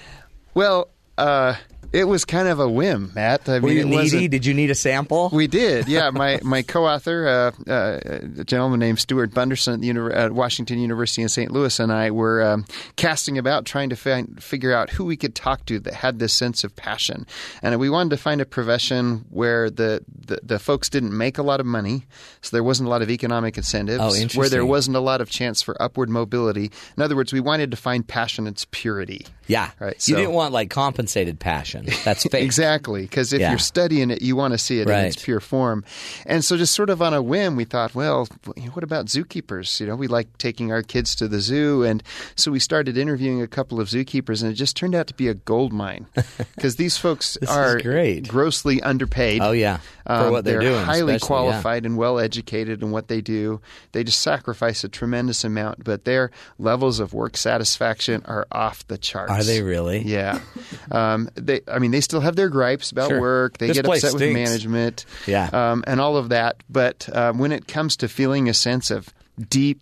Well, 0.55 0.89
uh, 1.17 1.55
it 1.93 2.05
was 2.05 2.25
kind 2.25 2.49
of 2.49 2.61
a 2.61 2.69
whim, 2.69 3.13
Matt. 3.15 3.49
I 3.49 3.59
Were 3.59 3.69
mean, 3.69 3.77
you 3.77 3.85
needy? 3.85 4.29
Did 4.29 4.47
you 4.47 4.55
need 4.55 4.71
a 4.71 4.75
sample? 4.75 5.31
We 5.33 5.47
did, 5.47 5.89
yeah. 5.89 6.11
My 6.17 6.41
my 6.43 6.63
co-author, 6.63 7.53
uh, 7.67 7.71
uh, 7.71 7.99
a 8.41 8.45
gentleman 8.45 8.81
named 8.81 8.99
Stuart 8.99 9.33
Bunderson 9.35 9.83
at, 9.85 10.13
at 10.13 10.33
Washington 10.33 10.79
University 10.79 11.23
in 11.23 11.29
St. 11.29 11.51
Louis, 11.51 11.79
and 11.79 11.93
I 11.93 12.11
were 12.11 12.43
um, 12.43 12.65
casting 12.97 13.39
about 13.39 13.65
trying 13.67 13.91
to 13.91 13.97
find, 13.97 14.43
figure 14.43 14.73
out 14.73 14.91
who 14.91 15.05
we 15.05 15.17
could 15.17 15.35
talk 15.35 15.65
to 15.67 15.79
that 15.81 15.95
had 15.95 16.19
this 16.19 16.33
sense 16.33 16.65
of 16.65 16.75
passion, 16.77 17.27
and 17.63 17.79
we 17.79 17.91
wanted 17.91 18.11
to 18.11 18.17
find 18.17 18.41
a 18.41 18.47
profession 18.47 19.25
where 19.31 19.69
the, 19.71 20.03
the, 20.27 20.41
the 20.43 20.59
folks 20.59 20.89
didn't 20.89 21.17
make 21.17 21.39
a 21.39 21.43
lot 21.43 21.61
of 21.61 21.67
money, 21.67 22.05
so 22.41 22.57
there 22.57 22.65
wasn't 22.65 22.87
a 22.87 22.91
lot 22.91 23.03
of 23.03 23.11
economic 23.11 23.57
incentives, 23.57 24.01
Oh, 24.01 24.39
where 24.39 24.49
there 24.49 24.65
wasn't 24.67 24.97
a 24.97 25.01
lot 25.01 25.21
of 25.21 25.29
chance 25.31 25.63
for 25.63 25.81
upward 25.83 26.09
mobility. 26.09 26.71
In 26.97 27.03
other 27.03 27.17
words, 27.17 27.33
we 27.33 27.41
wanted 27.41 27.71
to 27.73 27.77
find 27.77 28.07
passion 28.07 28.47
its 28.47 28.67
purity. 28.71 29.27
yeah. 29.47 29.71
Right, 29.79 30.09
you 30.09 30.17
didn't 30.17 30.33
want 30.33 30.53
like 30.53 30.71
compensated 30.71 31.39
passion. 31.39 31.76
That's 32.05 32.25
fake. 32.31 32.43
Exactly, 32.45 33.03
because 33.03 33.33
if 33.33 33.41
Yeah. 33.41 33.51
you're 33.51 33.59
studying 33.59 34.11
it, 34.11 34.23
you 34.23 34.37
want 34.37 34.53
to 34.53 34.59
see 34.59 34.81
it 34.81 34.89
Right. 34.89 35.01
in 35.01 35.05
its 35.07 35.23
pure 35.23 35.41
form. 35.41 35.85
And 36.25 36.45
so, 36.45 36.57
just 36.57 36.75
sort 36.75 36.91
of 36.91 37.03
on 37.03 37.13
a 37.15 37.23
whim, 37.23 37.57
we 37.57 37.65
thought, 37.65 37.95
well, 37.95 38.27
what 38.73 38.83
about 38.85 39.07
zookeepers? 39.07 39.81
You 39.81 39.87
know, 39.87 39.97
we 39.97 40.07
like 40.09 40.39
taking 40.39 40.73
our 40.73 40.83
kids 40.83 41.15
to 41.17 41.29
the 41.29 41.41
zoo, 41.41 41.83
and 41.83 42.03
so 42.35 42.51
we 42.51 42.59
started 42.59 42.97
interviewing 42.97 43.43
a 43.43 43.47
couple 43.49 43.81
of 43.81 43.89
zookeepers, 43.89 44.43
and 44.43 44.51
it 44.51 44.55
just 44.55 44.77
turned 44.77 44.95
out 44.95 45.07
to 45.09 45.15
be 45.15 45.29
a 45.29 45.35
gold 45.35 45.73
mine 45.73 46.07
because 46.55 46.77
these 46.83 46.97
folks 46.97 47.37
are 47.49 47.81
great. 47.81 48.29
grossly 48.29 48.81
underpaid. 48.83 49.41
Oh 49.43 49.53
yeah, 49.53 49.79
for 50.07 50.13
Um, 50.13 50.31
what 50.33 50.45
they're, 50.45 50.61
doing, 50.61 50.85
highly 50.85 51.15
especially, 51.15 51.15
yeah. 51.15 51.19
qualified 51.19 51.85
and 51.85 51.97
well 51.97 52.19
educated 52.19 52.83
in 52.83 52.91
what 52.93 53.09
they 53.09 53.21
do. 53.21 53.61
They 53.93 54.05
just 54.05 54.21
sacrifice 54.21 54.85
a 54.85 54.89
tremendous 54.89 55.43
amount, 55.45 55.83
but 55.85 56.05
their 56.05 56.31
levels 56.59 57.01
of 57.01 57.13
work 57.13 57.37
satisfaction 57.37 58.23
are 58.27 58.47
off 58.53 58.87
the 58.87 58.99
charts. 58.99 59.33
Are 59.33 59.43
they 59.43 59.63
really? 59.63 60.03
Yeah. 60.03 60.41
Um, 60.91 61.29
they, 61.35 61.61
I 61.67 61.79
mean, 61.81 61.91
they 61.91 62.01
still 62.01 62.21
have 62.21 62.37
their 62.37 62.49
gripes 62.49 62.93
about 62.93 63.09
Sure. 63.09 63.21
work. 63.21 63.59
They 63.59 63.67
This 63.69 63.77
get 63.79 63.87
upset 63.87 64.13
with 64.15 64.23
management, 64.33 65.05
Yeah. 65.27 65.49
um, 65.53 65.83
and 65.87 66.01
all 66.01 66.17
of 66.17 66.29
that. 66.29 66.63
But 66.71 67.09
um, 67.15 67.39
when 67.39 67.51
it 67.51 67.67
comes 67.67 67.97
to 67.99 68.09
feeling 68.09 68.49
a 68.49 68.55
sense 68.55 68.91
of 68.93 69.09
deep 69.51 69.81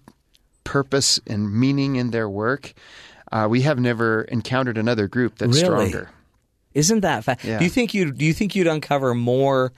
purpose 0.64 1.20
and 1.26 1.52
meaning 1.52 1.96
in 1.96 2.10
their 2.10 2.28
work, 2.28 2.72
uh, 3.32 3.46
we 3.50 3.62
have 3.62 3.78
never 3.78 4.22
encountered 4.22 4.78
another 4.78 5.08
group 5.08 5.36
that's 5.38 5.60
Really? 5.60 5.88
stronger. 5.90 6.10
Isn't 6.72 7.00
that 7.00 7.22
fa- 7.24 7.36
Yeah. 7.44 7.58
Do 7.58 7.64
you 7.64 7.70
think 7.70 7.92
you 7.94 8.10
do 8.12 8.24
you 8.24 8.32
think 8.32 8.56
you'd 8.56 8.66
uncover 8.66 9.14
more 9.14 9.72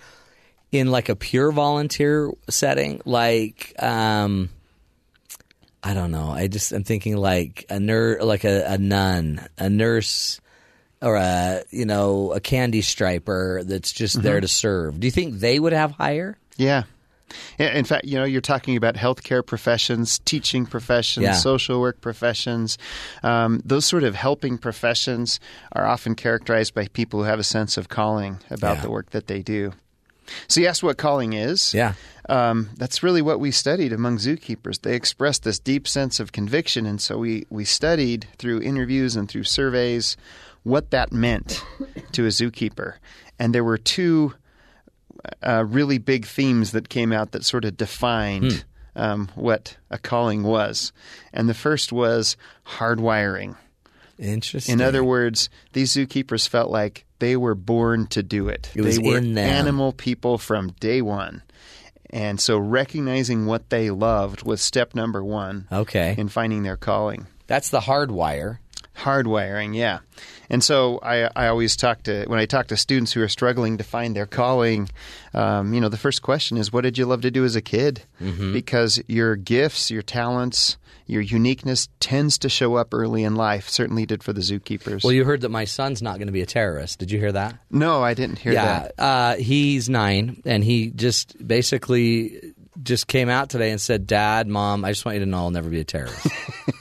in 0.72 0.90
like 0.90 1.08
a 1.08 1.16
pure 1.16 1.52
volunteer 1.52 2.30
setting, 2.48 3.00
like 3.04 3.74
um, 3.82 4.50
I 5.82 5.94
don't 5.94 6.10
know. 6.10 6.30
I 6.30 6.48
just 6.48 6.72
I'm 6.72 6.84
thinking 6.84 7.16
like 7.16 7.64
a 7.70 7.78
nur 7.78 8.18
like 8.22 8.44
a, 8.44 8.64
a 8.72 8.78
nun, 8.78 9.46
a 9.58 9.70
nurse, 9.70 10.40
or 11.00 11.16
a 11.16 11.62
you 11.70 11.84
know 11.86 12.32
a 12.32 12.40
candy 12.40 12.82
striper 12.82 13.62
that's 13.64 13.92
just 13.92 14.16
Mm-hmm. 14.16 14.24
there 14.24 14.40
to 14.40 14.48
serve. 14.48 14.98
Do 15.00 15.06
you 15.06 15.10
think 15.12 15.38
they 15.38 15.58
would 15.60 15.72
have 15.72 15.92
higher? 15.92 16.36
Yeah. 16.56 16.84
In 17.58 17.68
in 17.68 17.84
fact, 17.84 18.04
you 18.04 18.16
know, 18.18 18.24
you're 18.24 18.40
talking 18.40 18.76
about 18.76 18.94
healthcare 18.96 19.44
professions, 19.46 20.18
teaching 20.20 20.64
professions, 20.66 21.24
Yeah. 21.24 21.32
social 21.34 21.80
work 21.80 22.00
professions. 22.00 22.78
Um, 23.22 23.60
those 23.64 23.84
sort 23.84 24.04
of 24.04 24.14
helping 24.14 24.58
professions 24.58 25.38
are 25.72 25.84
often 25.86 26.14
characterized 26.14 26.74
by 26.74 26.86
people 26.88 27.20
who 27.20 27.26
have 27.26 27.38
a 27.40 27.44
sense 27.44 27.76
of 27.76 27.88
calling 27.88 28.38
about 28.50 28.76
Yeah. 28.76 28.82
the 28.82 28.90
work 28.90 29.10
that 29.10 29.26
they 29.26 29.42
do. 29.42 29.72
So 30.48 30.60
you 30.60 30.66
asked 30.66 30.82
what 30.82 30.96
calling 30.96 31.32
is. 31.32 31.72
Yeah. 31.74 31.94
Um, 32.28 32.70
that's 32.76 33.02
really 33.02 33.22
what 33.22 33.38
we 33.38 33.50
studied 33.50 33.92
among 33.92 34.18
zookeepers. 34.18 34.80
They 34.80 34.96
expressed 34.96 35.44
this 35.44 35.58
deep 35.58 35.86
sense 35.86 36.18
of 36.18 36.32
conviction, 36.32 36.84
and 36.84 37.00
so 37.00 37.18
we, 37.18 37.46
we 37.50 37.64
studied 37.64 38.26
through 38.38 38.62
interviews 38.62 39.14
and 39.14 39.28
through 39.28 39.44
surveys 39.44 40.16
what 40.64 40.90
that 40.90 41.12
meant 41.12 41.64
to 42.12 42.24
a 42.24 42.28
zookeeper. 42.28 42.94
And 43.38 43.54
there 43.54 43.62
were 43.62 43.78
two 43.78 44.34
uh, 45.42 45.64
really 45.64 45.98
big 45.98 46.26
themes 46.26 46.72
that 46.72 46.88
came 46.88 47.12
out 47.12 47.32
that 47.32 47.44
sort 47.44 47.64
of 47.64 47.76
defined 47.76 48.64
um, 48.96 49.28
what 49.34 49.76
a 49.90 49.98
calling 49.98 50.42
was. 50.42 50.92
And 51.32 51.48
the 51.48 51.54
first 51.54 51.92
was 51.92 52.36
hardwiring. 52.66 53.56
Interesting. 54.18 54.74
In 54.74 54.80
other 54.80 55.04
words, 55.04 55.50
these 55.72 55.92
zookeepers 55.92 56.48
felt 56.48 56.70
like 56.70 57.04
they 57.18 57.36
were 57.36 57.54
born 57.54 58.06
to 58.08 58.22
do 58.22 58.48
it. 58.48 58.70
It 58.74 58.82
they 58.82 58.98
were 58.98 59.18
animal 59.18 59.92
people 59.92 60.38
from 60.38 60.70
day 60.80 61.02
one. 61.02 61.42
And 62.10 62.40
so 62.40 62.56
recognizing 62.56 63.46
what 63.46 63.68
they 63.70 63.90
loved 63.90 64.42
was 64.44 64.60
step 64.62 64.94
number 64.94 65.24
one 65.24 65.66
okay. 65.72 66.14
in 66.16 66.28
finding 66.28 66.62
their 66.62 66.76
calling. 66.76 67.26
That's 67.46 67.70
the 67.70 67.80
hard 67.80 68.10
wire. 68.10 68.60
Hardwiring, 68.96 69.74
yeah. 69.74 69.98
And 70.48 70.62
so 70.62 70.98
I, 71.02 71.30
I 71.34 71.48
always 71.48 71.76
talk 71.76 72.02
to, 72.04 72.24
when 72.26 72.38
I 72.38 72.46
talk 72.46 72.68
to 72.68 72.76
students 72.76 73.12
who 73.12 73.22
are 73.22 73.28
struggling 73.28 73.78
to 73.78 73.84
find 73.84 74.14
their 74.14 74.26
calling, 74.26 74.88
um, 75.34 75.74
you 75.74 75.80
know, 75.80 75.88
the 75.88 75.96
first 75.96 76.22
question 76.22 76.56
is, 76.56 76.72
what 76.72 76.82
did 76.82 76.98
you 76.98 77.06
love 77.06 77.22
to 77.22 77.30
do 77.30 77.44
as 77.44 77.56
a 77.56 77.62
kid? 77.62 78.02
Mm-hmm. 78.20 78.52
Because 78.52 79.00
your 79.06 79.36
gifts, 79.36 79.90
your 79.90 80.02
talents, 80.02 80.76
your 81.06 81.22
uniqueness 81.22 81.88
tends 82.00 82.38
to 82.38 82.48
show 82.48 82.74
up 82.74 82.92
early 82.92 83.22
in 83.22 83.36
life. 83.36 83.68
Certainly 83.68 84.06
did 84.06 84.22
for 84.22 84.32
the 84.32 84.40
zookeepers. 84.40 85.04
Well, 85.04 85.12
you 85.12 85.24
heard 85.24 85.42
that 85.42 85.50
my 85.50 85.64
son's 85.64 86.02
not 86.02 86.18
going 86.18 86.26
to 86.26 86.32
be 86.32 86.42
a 86.42 86.46
terrorist. 86.46 86.98
Did 86.98 87.10
you 87.10 87.18
hear 87.18 87.32
that? 87.32 87.56
no, 87.70 88.02
I 88.02 88.14
didn't 88.14 88.38
hear 88.38 88.52
yeah, 88.52 88.88
that. 88.96 89.02
uh, 89.02 89.36
he's 89.36 89.88
nine, 89.88 90.42
and 90.44 90.64
he 90.64 90.90
just 90.90 91.36
basically 91.46 92.54
just 92.82 93.06
came 93.06 93.28
out 93.28 93.50
today 93.50 93.70
and 93.70 93.80
said, 93.80 94.06
"Dad, 94.06 94.48
Mom, 94.48 94.84
I 94.84 94.90
just 94.90 95.04
want 95.04 95.16
you 95.16 95.24
to 95.24 95.30
know 95.30 95.38
I'll 95.38 95.50
never 95.50 95.70
be 95.70 95.80
a 95.80 95.84
terrorist." 95.84 96.26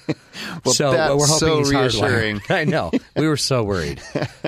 Well, 0.64 0.74
so 0.74 0.92
that's 0.92 1.14
we're 1.16 1.28
hoping 1.28 1.38
so 1.40 1.58
he's 1.60 1.72
hardwired. 1.72 1.82
reassuring. 2.02 2.42
I 2.50 2.64
know. 2.66 2.92
We 3.16 3.28
were 3.28 3.38
so 3.38 3.64
worried, 3.64 4.02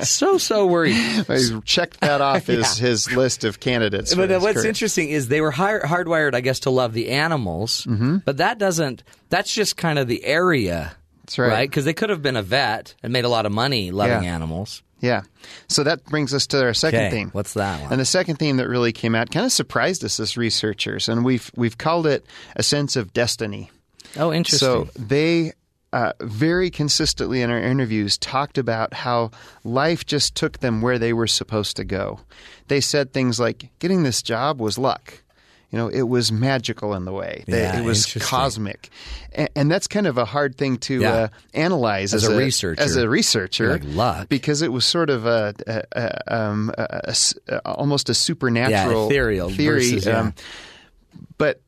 so 0.03 0.37
so 0.37 0.65
worried. 0.65 0.95
I 1.29 1.39
checked 1.65 2.01
that 2.01 2.21
off 2.21 2.47
his, 2.47 2.77
his 2.77 3.11
list 3.11 3.43
of 3.43 3.59
candidates. 3.59 4.13
But 4.15 4.29
what's 4.41 4.57
career. 4.59 4.67
interesting 4.67 5.09
is 5.09 5.27
they 5.27 5.41
were 5.41 5.51
hard, 5.51 5.83
hardwired, 5.83 6.33
I 6.35 6.41
guess, 6.41 6.61
to 6.61 6.69
love 6.69 6.93
the 6.93 7.09
animals. 7.09 7.85
Mm-hmm. 7.85 8.17
But 8.25 8.37
that 8.37 8.57
doesn't. 8.57 9.03
That's 9.29 9.53
just 9.53 9.77
kind 9.77 9.99
of 9.99 10.07
the 10.07 10.23
area, 10.23 10.93
That's 11.23 11.37
right. 11.39 11.69
Because 11.69 11.85
they 11.85 11.93
could 11.93 12.09
have 12.09 12.21
been 12.21 12.35
a 12.37 12.43
vet 12.43 12.95
and 13.03 13.11
made 13.13 13.25
a 13.25 13.29
lot 13.29 13.45
of 13.45 13.51
money 13.51 13.91
loving 13.91 14.23
Yeah. 14.23 14.33
animals. 14.33 14.81
Yeah. 14.99 15.21
So 15.67 15.83
that 15.83 16.03
brings 16.05 16.33
us 16.33 16.47
to 16.47 16.63
our 16.63 16.73
second 16.73 16.99
Okay, 17.01 17.11
theme. 17.11 17.29
what's 17.31 17.53
that 17.53 17.81
one? 17.83 17.91
And 17.91 18.01
the 18.01 18.05
second 18.05 18.37
theme 18.37 18.57
that 18.57 18.67
really 18.67 18.91
came 18.91 19.13
out 19.13 19.29
kind 19.29 19.45
of 19.45 19.51
surprised 19.51 20.03
us 20.03 20.19
as 20.19 20.37
researchers, 20.37 21.07
and 21.07 21.23
we've 21.23 21.51
we've 21.55 21.77
called 21.77 22.07
it 22.07 22.25
a 22.55 22.63
sense 22.63 22.95
of 22.95 23.13
destiny. 23.13 23.69
Oh, 24.17 24.33
interesting. 24.33 24.65
So 24.65 24.89
they 24.97 25.51
uh, 25.93 26.11
very 26.21 26.69
consistently 26.69 27.41
in 27.41 27.49
our 27.49 27.59
interviews 27.59 28.17
talked 28.17 28.57
about 28.57 28.93
how 28.93 29.31
life 29.63 30.05
just 30.05 30.35
took 30.35 30.59
them 30.59 30.81
where 30.81 30.99
they 30.99 31.13
were 31.13 31.27
supposed 31.27 31.77
to 31.77 31.83
go. 31.83 32.19
They 32.67 32.81
said 32.81 33.13
things 33.13 33.39
like, 33.39 33.69
"Getting 33.79 34.03
this 34.03 34.21
job 34.21 34.59
was 34.59 34.77
luck." 34.77 35.23
You 35.71 35.77
know, 35.77 35.89
it 35.89 36.03
was 36.03 36.31
magical 36.31 36.93
in 36.93 37.03
the 37.03 37.11
way. 37.11 37.43
They- 37.45 37.59
Yeah, 37.61 37.79
it 37.79 37.83
was 37.83 38.05
cosmic, 38.21 38.89
and, 39.33 39.49
and 39.53 39.69
that's 39.71 39.87
kind 39.87 40.07
of 40.07 40.17
a 40.17 40.23
hard 40.23 40.55
thing 40.57 40.77
to 40.77 41.01
Yeah. 41.01 41.13
uh, 41.13 41.27
analyze 41.53 42.13
As 42.13 42.23
a 42.23 42.37
researcher. 42.37 42.81
As 42.81 42.95
a 42.95 43.09
researcher, 43.09 43.71
Like 43.73 43.83
luck. 43.85 44.29
because 44.29 44.61
it 44.61 44.71
was 44.71 44.85
sort 44.85 45.09
of 45.09 45.25
a, 45.25 45.53
a, 45.67 45.83
a, 45.93 46.35
um, 46.37 46.71
a- 46.77 47.01
a 47.05 47.09
s- 47.09 47.33
a- 47.49 47.59
almost 47.65 48.09
a 48.09 48.13
supernatural 48.13 49.07
ethereal 49.09 49.49
theory. 49.49 49.79
versus, 49.91 50.05
yeah. 50.05 50.19
um, 50.19 50.33
but 51.37 51.61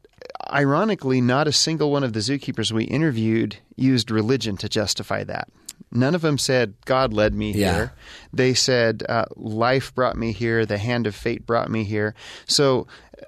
ironically, 0.52 1.22
not 1.22 1.48
a 1.48 1.52
single 1.52 1.92
one 1.92 2.04
of 2.04 2.14
the 2.14 2.20
zookeepers 2.20 2.72
we 2.72 2.84
interviewed 2.86 3.58
used 3.76 4.12
religion 4.12 4.58
to 4.58 4.70
justify 4.70 5.24
that. 5.26 5.50
None 5.92 6.14
of 6.14 6.22
them 6.22 6.38
said 6.38 6.74
God 6.86 7.14
led 7.14 7.34
me 7.34 7.52
Yeah. 7.52 7.74
here. 7.74 7.94
They 8.32 8.54
said 8.54 9.04
uh, 9.10 9.26
life 9.36 9.94
brought 9.96 10.18
me 10.18 10.32
here. 10.34 10.66
The 10.66 10.78
hand 10.78 11.08
of 11.08 11.16
fate 11.16 11.46
brought 11.46 11.70
me 11.72 11.84
here. 11.84 12.14
So 12.46 12.86
uh, 13.22 13.26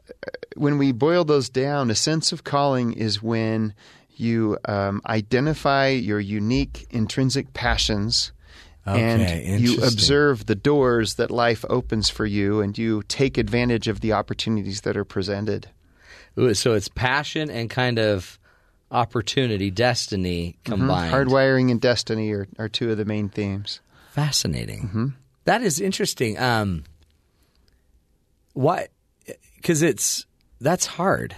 when 0.55 0.77
we 0.77 0.91
boil 0.91 1.23
those 1.23 1.49
down, 1.49 1.89
a 1.89 1.95
sense 1.95 2.31
of 2.31 2.43
calling 2.43 2.93
is 2.93 3.21
when 3.23 3.73
you 4.15 4.57
um, 4.65 5.01
identify 5.07 5.87
your 5.87 6.19
unique 6.19 6.85
intrinsic 6.91 7.53
passions. 7.53 8.31
Okay, 8.85 9.43
and 9.45 9.61
you 9.61 9.77
observe 9.83 10.47
the 10.47 10.55
doors 10.55 11.13
that 11.15 11.29
life 11.29 11.63
opens 11.69 12.09
for 12.09 12.25
you, 12.25 12.61
and 12.61 12.75
you 12.77 13.03
take 13.07 13.37
advantage 13.37 13.87
of 13.87 14.01
the 14.01 14.11
opportunities 14.13 14.81
that 14.81 14.97
are 14.97 15.05
presented. 15.05 15.69
So 16.53 16.73
it's 16.73 16.87
passion 16.87 17.49
and 17.49 17.69
kind 17.69 17.99
of 17.99 18.39
opportunity, 18.89 19.71
destiny 19.71 20.57
combined. 20.63 21.13
Hardwiring 21.13 21.71
and 21.71 21.79
destiny 21.79 22.31
are, 22.31 22.47
are 22.57 22.69
two 22.69 22.91
of 22.91 22.97
the 22.97 23.05
main 23.05 23.29
themes. 23.29 23.79
Fascinating. 24.11 24.83
Mm-hmm. 24.83 25.07
That 25.45 25.61
is 25.61 25.79
interesting. 25.79 26.37
Um, 26.37 26.83
why? 28.53 28.87
Because 29.55 29.81
it's 29.81 30.25
that's 30.59 30.85
hard. 30.85 31.35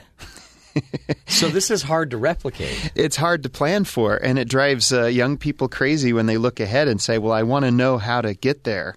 so 1.28 1.50
this 1.50 1.70
is 1.70 1.84
hard 1.84 2.12
to 2.12 2.18
replicate. 2.18 2.92
It's 2.96 3.16
hard 3.16 3.44
to 3.44 3.50
plan 3.50 3.84
for, 3.84 4.16
and 4.16 4.40
it 4.40 4.50
drives 4.50 4.92
uh, 4.92 5.06
young 5.06 5.38
people 5.38 5.68
crazy 5.68 6.14
when 6.14 6.26
they 6.26 6.38
look 6.38 6.60
ahead 6.60 6.88
and 6.88 7.00
say, 7.00 7.18
"Well, 7.18 7.32
I 7.32 7.44
want 7.44 7.66
to 7.66 7.72
know 7.72 7.98
how 7.98 8.22
to 8.22 8.34
get 8.34 8.64
there." 8.64 8.96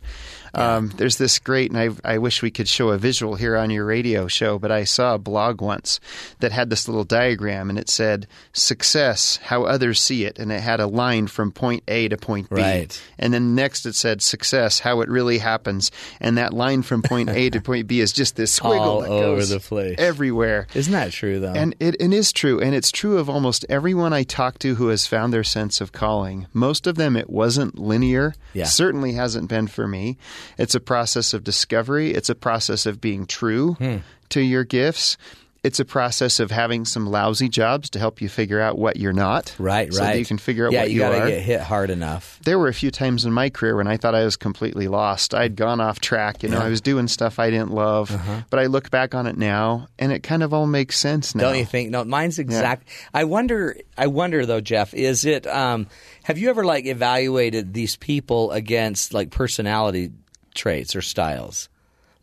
Um, 0.57 0.89
there's 0.97 1.19
this 1.19 1.39
great, 1.39 1.71
and 1.71 1.79
I, 1.79 2.15
I 2.15 2.19
wish 2.19 2.43
we 2.43 2.51
could 2.51 2.69
show 2.69 2.89
a 2.89 2.99
visual 2.99 3.35
here 3.37 3.57
on 3.57 3.71
your 3.71 3.85
radio 3.85 4.27
show, 4.27 4.59
but 4.59 4.73
I 4.73 4.85
saw 4.85 5.15
a 5.15 5.19
blog 5.19 5.61
once 5.61 6.01
that 6.41 6.51
had 6.53 6.71
this 6.71 6.89
little 6.89 7.05
diagram, 7.05 7.69
and 7.71 7.79
it 7.79 7.89
said 7.89 8.27
"Success: 8.53 9.39
How 9.45 9.65
Others 9.65 10.01
See 10.01 10.25
It," 10.25 10.39
and 10.39 10.51
it 10.51 10.61
had 10.61 10.81
a 10.81 10.87
line 10.87 11.27
from 11.27 11.53
point 11.53 11.83
A 11.89 12.09
to 12.09 12.17
point 12.17 12.49
B, 12.51 12.57
Right. 12.57 13.03
and 13.19 13.33
then 13.33 13.55
next 13.55 13.87
it 13.87 13.95
said 13.95 14.23
"Success: 14.23 14.81
How 14.81 15.01
It 15.03 15.09
Really 15.09 15.39
Happens," 15.39 15.91
and 16.21 16.37
that 16.39 16.53
line 16.53 16.83
from 16.83 17.03
point 17.03 17.29
A 17.31 17.51
to 17.51 17.61
point 17.67 17.87
B 17.87 18.01
is 18.01 18.13
just 18.13 18.37
this 18.37 18.59
squiggle 18.59 18.81
All 18.81 19.01
that 19.03 19.11
over 19.11 19.37
goes 19.37 19.51
the 19.51 19.61
place. 19.61 19.97
everywhere. 19.99 20.67
Isn't 20.75 20.93
that 20.93 21.13
true 21.13 21.39
though? 21.39 21.53
And 21.53 21.75
it, 21.81 21.97
it 22.01 22.13
is 22.13 22.33
true, 22.33 22.61
and 22.61 22.75
it's 22.75 22.91
true 22.91 23.19
of 23.19 23.29
almost 23.31 23.65
everyone 23.69 24.13
I 24.13 24.23
talk 24.25 24.59
to 24.61 24.75
who 24.77 24.89
has 24.89 25.07
found 25.07 25.33
their 25.33 25.45
sense 25.45 25.81
of 25.81 25.93
calling. 25.93 26.47
Most 26.53 26.87
of 26.87 26.97
them, 26.97 27.17
it 27.17 27.29
wasn't 27.31 27.79
linear. 27.79 28.35
Yeah. 28.55 28.65
Certainly 28.65 29.13
hasn't 29.13 29.49
been 29.49 29.67
for 29.67 29.87
me. 29.87 30.17
It's 30.59 30.75
a 30.75 30.81
process 30.81 31.35
of 31.35 31.45
discovery. 31.45 32.13
It's 32.13 32.29
a 32.31 32.35
process 32.35 32.87
of 32.87 33.01
being 33.01 33.27
true 33.27 33.75
Hmm. 33.75 33.97
to 34.31 34.41
your 34.41 34.65
gifts. 34.65 35.17
It's 35.65 35.81
a 35.81 35.85
process 35.85 36.39
of 36.39 36.53
having 36.53 36.85
some 36.85 37.07
lousy 37.09 37.49
jobs 37.49 37.91
to 37.91 37.99
help 37.99 38.21
you 38.23 38.29
figure 38.29 38.61
out 38.61 38.79
what 38.79 38.99
you're 38.99 39.13
not. 39.13 39.53
right, 39.59 39.93
so 39.93 40.01
right. 40.01 40.13
that 40.13 40.19
you 40.21 40.25
can 40.25 40.39
figure 40.39 40.65
out 40.67 40.73
yeah, 40.73 40.83
what 40.83 40.91
you 40.91 40.95
you 40.97 41.01
gotta 41.01 41.23
are. 41.23 41.27
get 41.29 41.41
hit 41.43 41.61
hard 41.61 41.91
enough. 41.91 42.39
There 42.45 42.57
were 42.57 42.69
a 42.69 42.75
few 42.75 42.93
times 42.93 43.25
in 43.25 43.33
my 43.33 43.51
career 43.51 43.75
when 43.75 43.89
I 43.89 43.97
thought 43.97 44.15
I 44.15 44.23
was 44.25 44.37
completely 44.37 44.87
lost. 44.87 45.35
I'd 45.35 45.57
gone 45.57 45.81
off 45.81 45.99
track. 45.99 46.45
You 46.45 46.51
know, 46.51 46.61
I 46.61 46.69
was 46.69 46.81
doing 46.81 47.09
stuff 47.09 47.41
I 47.41 47.51
didn't 47.51 47.73
love. 47.73 48.13
Uh-huh. 48.13 48.43
But 48.49 48.61
I 48.61 48.67
look 48.67 48.93
back 48.93 49.13
on 49.17 49.27
it 49.27 49.37
now, 49.37 49.89
and 49.99 50.13
it 50.13 50.23
kind 50.23 50.45
of 50.45 50.55
all 50.55 50.69
makes 50.69 51.01
sense 51.01 51.35
now. 51.35 51.45
Don't 51.45 51.59
you 51.59 51.65
think? 51.65 51.91
No, 51.91 52.05
mine's 52.05 52.39
exact. 52.39 52.87
I 53.13 53.25
wonder. 53.25 53.77
I 53.99 54.07
wonder 54.07 54.47
though, 54.47 54.61
Jeff. 54.61 54.95
Is 54.95 55.25
it? 55.25 55.49
Um, 55.49 55.89
have 56.23 56.39
you 56.39 56.49
ever 56.51 56.65
like 56.65 56.87
evaluated 56.87 57.75
these 57.75 57.97
people 57.97 58.53
against 58.53 59.13
like 59.13 59.31
personality 59.31 60.13
traits 60.57 60.97
or 60.97 61.03
styles, 61.03 61.69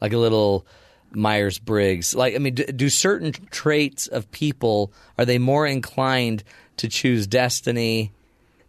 like 0.02 0.12
a 0.12 0.18
little 0.18 0.66
Myers 1.12 1.60
Briggs? 1.60 2.13
Like, 2.13 2.36
I 2.36 2.40
mean, 2.40 2.56
do, 2.56 2.66
do 2.66 2.90
certain 2.90 3.32
traits 3.52 4.08
of 4.08 4.30
people 4.32 4.92
are 5.18 5.24
they 5.25 5.38
more 5.38 5.66
inclined 5.66 6.44
to 6.78 6.90
choose 6.90 7.28
destiny 7.28 8.12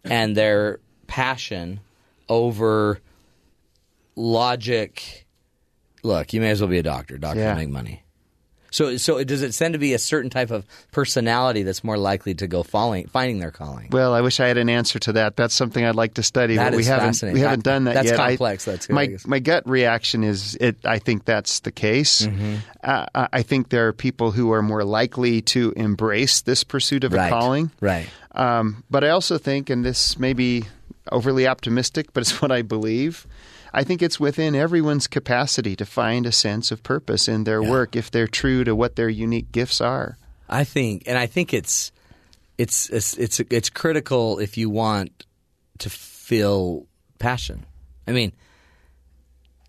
and 0.03 0.37
their 0.37 0.79
passion 1.07 1.79
over 2.29 2.99
logic? 4.15 5.25
Look, 6.03 6.33
you 6.33 6.41
may 6.41 6.51
as 6.51 6.61
well 6.61 6.69
be 6.69 6.77
a 6.77 6.83
doctor. 6.83 7.17
Doctors 7.17 7.41
Yeah. 7.43 7.55
make 7.55 7.69
money. 7.69 8.03
So, 8.75 8.97
so 8.97 9.23
does 9.23 9.41
it 9.41 9.53
tend 9.53 9.71
to 9.71 9.79
be 9.79 9.93
a 9.93 9.97
certain 9.97 10.29
type 10.29 10.51
of 10.51 10.65
personality 10.91 11.63
that's 11.63 11.81
more 11.81 11.97
likely 11.97 12.33
to 12.35 12.45
go 12.45 12.61
falling, 12.61 13.07
finding 13.07 13.39
their 13.39 13.49
calling? 13.51 13.87
Well, 13.89 14.13
I 14.13 14.19
wish 14.19 14.41
I 14.41 14.47
had 14.49 14.57
an 14.57 14.67
answer 14.67 14.99
to 14.99 15.13
that. 15.13 15.37
That's 15.37 15.53
something 15.55 15.85
I'd 15.85 15.95
like 15.95 16.15
to 16.15 16.23
study, 16.23 16.57
That 16.57 16.71
but 16.71 16.77
we 16.77 16.83
haven't 16.83 17.21
we 17.33 17.39
haven't 17.39 17.63
done 17.63 17.85
that 17.85 17.93
that's 17.93 18.07
yet. 18.07 18.19
I- 18.19 18.27
complex. 18.31 18.65
That's 18.65 18.87
good, 18.87 18.93
my 18.93 19.15
my 19.25 19.39
gut 19.39 19.65
reaction 19.69 20.25
is 20.25 20.55
it. 20.59 20.75
I 20.83 20.99
think 20.99 21.23
that's 21.23 21.61
the 21.61 21.71
case. 21.71 22.23
Mm-hmm. 22.23 22.55
Uh, 22.83 23.05
I 23.15 23.27
I 23.31 23.41
think 23.43 23.69
there 23.69 23.87
are 23.87 23.93
people 23.93 24.31
who 24.31 24.51
are 24.51 24.61
more 24.61 24.83
likely 24.83 25.41
to 25.55 25.71
embrace 25.77 26.41
this 26.41 26.65
pursuit 26.65 27.05
of 27.05 27.13
Right. 27.13 27.27
a 27.27 27.29
calling. 27.29 27.71
Right. 27.79 28.07
Um, 28.33 28.83
but 28.91 29.05
I 29.05 29.09
also 29.11 29.37
think, 29.37 29.69
and 29.69 29.85
this 29.85 30.19
may 30.19 30.33
be 30.33 30.65
overly 31.13 31.47
optimistic, 31.47 32.11
but 32.11 32.21
it's 32.21 32.41
what 32.41 32.51
I 32.51 32.61
believe. 32.61 33.25
I 33.75 33.83
think 33.83 34.01
it's 34.01 34.21
within 34.21 34.55
everyone's 34.55 35.05
capacity 35.05 35.75
to 35.75 35.85
find 35.85 36.25
a 36.25 36.31
sense 36.31 36.71
of 36.71 36.81
purpose 36.81 37.27
in 37.27 37.43
their 37.43 37.61
work 37.61 37.97
if 37.97 38.09
they're 38.09 38.25
true 38.25 38.63
to 38.63 38.73
what 38.73 38.95
their 38.95 39.09
unique 39.09 39.51
gifts 39.51 39.81
are. 39.81 40.17
I 40.47 40.63
think, 40.63 41.03
and 41.07 41.17
I 41.17 41.25
think 41.25 41.53
it's 41.53 41.91
it's 42.57 42.89
it's 42.89 43.17
it's, 43.17 43.41
it's 43.41 43.69
critical 43.69 44.39
if 44.39 44.55
you 44.55 44.69
want 44.69 45.25
to 45.79 45.89
feel 45.89 46.87
passion. 47.19 47.65
I 48.07 48.13
mean, 48.13 48.31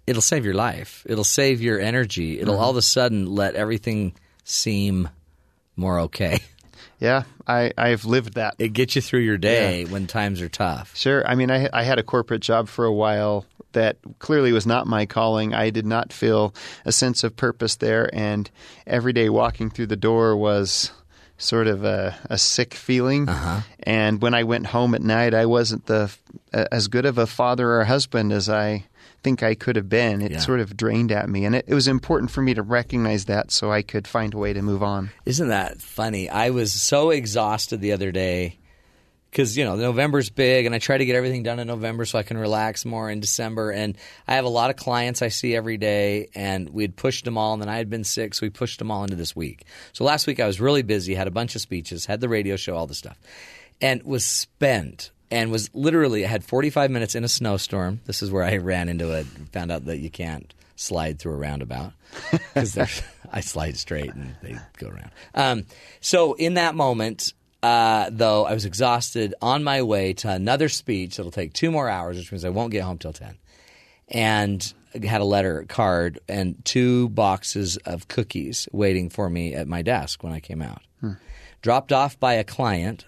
it'll 0.07 0.23
save 0.23 0.45
your 0.45 0.55
life. 0.55 1.05
It'll 1.09 1.25
save 1.25 1.61
your 1.61 1.81
energy. 1.81 2.39
It'll 2.39 2.55
mm-hmm. 2.55 2.63
all 2.63 2.71
of 2.71 2.77
a 2.77 2.83
sudden 2.83 3.27
let 3.27 3.57
everything 3.57 4.15
seem 4.45 5.09
more 5.75 5.99
okay. 6.01 6.39
Yeah, 6.99 7.25
I, 7.47 7.73
I've 7.77 8.07
lived 8.07 8.35
that. 8.35 8.55
It 8.59 8.73
gets 8.73 8.97
you 8.97 9.03
through 9.03 9.21
your 9.21 9.37
day 9.37 9.85
when 9.85 10.07
times 10.07 10.41
are 10.41 10.49
tough. 10.49 10.97
Sure. 10.97 11.27
I 11.27 11.35
mean, 11.35 11.51
I, 11.51 11.69
I 11.71 11.83
had 11.83 11.99
a 11.99 12.03
corporate 12.03 12.41
job 12.41 12.69
for 12.69 12.87
a 12.87 12.93
while 12.93 13.45
that 13.77 13.99
clearly 14.19 14.51
was 14.53 14.67
not 14.67 14.87
my 14.89 15.07
calling. 15.07 15.55
I 15.55 15.71
did 15.71 15.87
not 15.87 16.13
feel 16.13 16.53
a 16.85 16.91
sense 16.93 17.23
of 17.23 17.37
purpose 17.37 17.77
there, 17.77 18.11
and 18.13 18.51
every 18.87 19.13
day 19.13 19.29
walking 19.29 19.71
through 19.71 19.87
the 19.87 19.97
door 19.97 20.37
was 20.37 20.91
sort 21.39 21.67
of 21.67 21.85
a, 21.85 22.17
a 22.31 22.39
sick 22.39 22.73
feeling. 22.75 23.29
Uh-huh. 23.29 23.61
And 23.83 24.23
when 24.23 24.33
I 24.35 24.43
went 24.45 24.67
home 24.67 24.95
at 24.95 25.03
night, 25.03 25.35
I 25.35 25.45
wasn't 25.47 25.87
the 25.87 26.11
as 26.53 26.89
good 26.89 27.05
of 27.07 27.19
a 27.19 27.27
father 27.27 27.71
or 27.73 27.85
husband 27.85 28.33
as 28.33 28.49
I 28.49 28.85
think 29.23 29.43
I 29.43 29.55
could 29.55 29.77
have 29.77 29.89
been. 29.89 30.23
It 30.23 30.33
Yeah. 30.33 30.39
sort 30.39 30.61
of 30.61 30.77
drained 30.77 31.13
at 31.13 31.29
me, 31.29 31.45
and 31.45 31.55
it, 31.55 31.65
it 31.69 31.75
was 31.75 31.89
important 31.89 32.31
for 32.31 32.41
me 32.43 32.55
to 32.55 32.63
recognize 32.63 33.27
that 33.27 33.51
so 33.51 33.71
I 33.71 33.83
could 33.83 34.09
find 34.09 34.33
a 34.35 34.39
way 34.39 34.53
to 34.55 34.63
move 34.63 34.83
on. 34.83 35.11
Isn't 35.27 35.49
that 35.49 35.81
funny? 35.83 36.29
I 36.31 36.51
was 36.51 36.73
so 36.73 37.11
exhausted 37.11 37.81
the 37.81 37.93
other 37.93 38.11
day 38.13 38.57
because 39.37 39.55
you 39.55 39.67
know 39.67 39.77
November's 39.77 40.31
big, 40.31 40.65
and 40.65 40.75
I 40.75 40.79
try 40.79 40.97
to 40.97 41.05
get 41.05 41.15
everything 41.15 41.43
done 41.43 41.59
in 41.59 41.67
November 41.67 42.07
so 42.07 42.19
I 42.19 42.23
can 42.23 42.39
relax 42.39 42.87
more 42.87 43.11
in 43.11 43.21
December. 43.21 43.71
And 43.71 43.99
I 44.27 44.37
have 44.37 44.47
a 44.47 44.49
lot 44.49 44.71
of 44.71 44.77
clients 44.77 45.21
I 45.21 45.29
see 45.29 45.55
every 45.55 45.77
day, 45.77 46.31
and 46.35 46.71
we 46.71 46.83
had 46.83 46.97
pushed 46.97 47.27
them 47.27 47.37
all, 47.37 47.53
and 47.53 47.61
then 47.61 47.69
I 47.69 47.77
had 47.77 47.91
been 47.91 48.03
sick, 48.03 48.33
so 48.33 48.47
we 48.47 48.51
pushed 48.51 48.79
them 48.79 48.91
all 48.91 49.05
into 49.05 49.15
this 49.15 49.37
week. 49.37 49.67
So 49.93 50.05
last 50.05 50.27
week 50.27 50.41
I 50.41 50.47
was 50.47 50.59
really 50.59 50.81
busy, 50.81 51.15
had 51.15 51.29
a 51.29 51.31
bunch 51.31 51.55
of 51.55 51.61
speeches, 51.61 52.07
had 52.07 52.23
the 52.23 52.31
radio 52.31 52.57
show, 52.57 52.75
all 52.75 52.87
the 52.87 52.95
stuff, 52.95 53.19
and 53.79 54.03
was 54.05 54.25
spent. 54.25 55.11
And 55.29 55.51
was 55.51 55.69
literally 55.75 56.25
I 56.25 56.29
had 56.29 56.45
45 56.45 56.91
minutes 56.91 57.17
in 57.17 57.25
a 57.25 57.29
snowstorm. 57.29 58.01
This 58.07 58.23
is 58.23 58.31
where 58.31 58.45
I 58.45 58.59
ran 58.59 58.89
into 58.89 59.11
it. 59.11 59.27
Found 59.53 59.73
out 59.73 59.85
that 59.87 59.99
you 59.99 60.09
can't 60.09 60.55
slide 60.77 61.19
through 61.19 61.33
a 61.33 61.37
roundabout 61.37 61.93
because 62.31 62.79
I 63.33 63.41
slide 63.41 63.77
straight 63.77 64.15
and 64.15 64.37
they 64.41 64.57
go 64.79 64.89
around. 64.89 65.11
Um, 65.35 65.67
so 66.01 66.35
in 66.35 66.55
that 66.55 66.77
moment, 66.77 67.35
uh, 67.63 68.11
though, 68.13 68.45
I 68.47 68.53
was 68.55 68.65
exhausted 68.65 69.35
on 69.43 69.65
my 69.65 69.83
way 69.83 70.13
to 70.15 70.31
another 70.31 70.69
speech 70.69 71.17
that'll 71.17 71.33
take 71.33 71.53
two 71.53 71.71
more 71.71 71.89
hours, 71.89 72.17
which 72.17 72.31
means 72.31 72.45
I 72.45 72.51
won't 72.51 72.71
get 72.73 72.83
home 72.85 72.99
till 72.99 73.13
ten. 73.13 73.37
And 74.09 74.73
I 74.95 75.05
had 75.07 75.21
a 75.21 75.25
letter 75.25 75.65
card 75.69 76.21
and 76.29 76.65
two 76.65 77.09
boxes 77.11 77.77
of 77.79 78.09
cookies 78.09 78.69
waiting 78.73 79.11
for 79.11 79.29
me 79.29 79.55
at 79.55 79.67
my 79.67 79.83
desk 79.83 80.23
when 80.23 80.33
I 80.33 80.41
came 80.41 80.63
out. 80.63 80.83
Dropped 81.63 81.91
off 81.93 82.21
by 82.21 82.35
a 82.35 82.45
client 82.45 83.05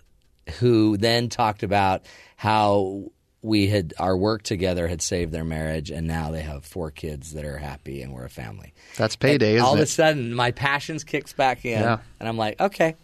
who 0.58 0.96
then 0.96 1.28
talked 1.28 1.62
about 1.62 2.02
how 2.36 3.04
we 3.42 3.68
had 3.68 3.94
our 4.00 4.16
work 4.16 4.42
together 4.42 4.88
had 4.88 5.00
saved 5.00 5.30
their 5.30 5.44
marriage 5.44 5.90
and 5.92 6.08
now 6.08 6.32
they 6.32 6.42
have 6.42 6.64
four 6.64 6.90
kids 6.90 7.34
that 7.34 7.44
are 7.44 7.58
happy 7.58 8.02
and 8.02 8.12
we're 8.12 8.24
a 8.24 8.30
family. 8.30 8.72
That's 8.96 9.14
payday, 9.14 9.50
And 9.50 9.56
isn't 9.58 9.66
all 9.66 9.74
of 9.74 9.80
a 9.80 9.86
sudden 9.86 10.34
my 10.34 10.50
passions 10.50 11.04
kicks 11.04 11.32
back 11.32 11.64
in 11.64 11.80
Yeah. 11.80 11.98
and 12.18 12.28
I'm 12.28 12.36
like, 12.36 12.58
okay, 12.60 12.96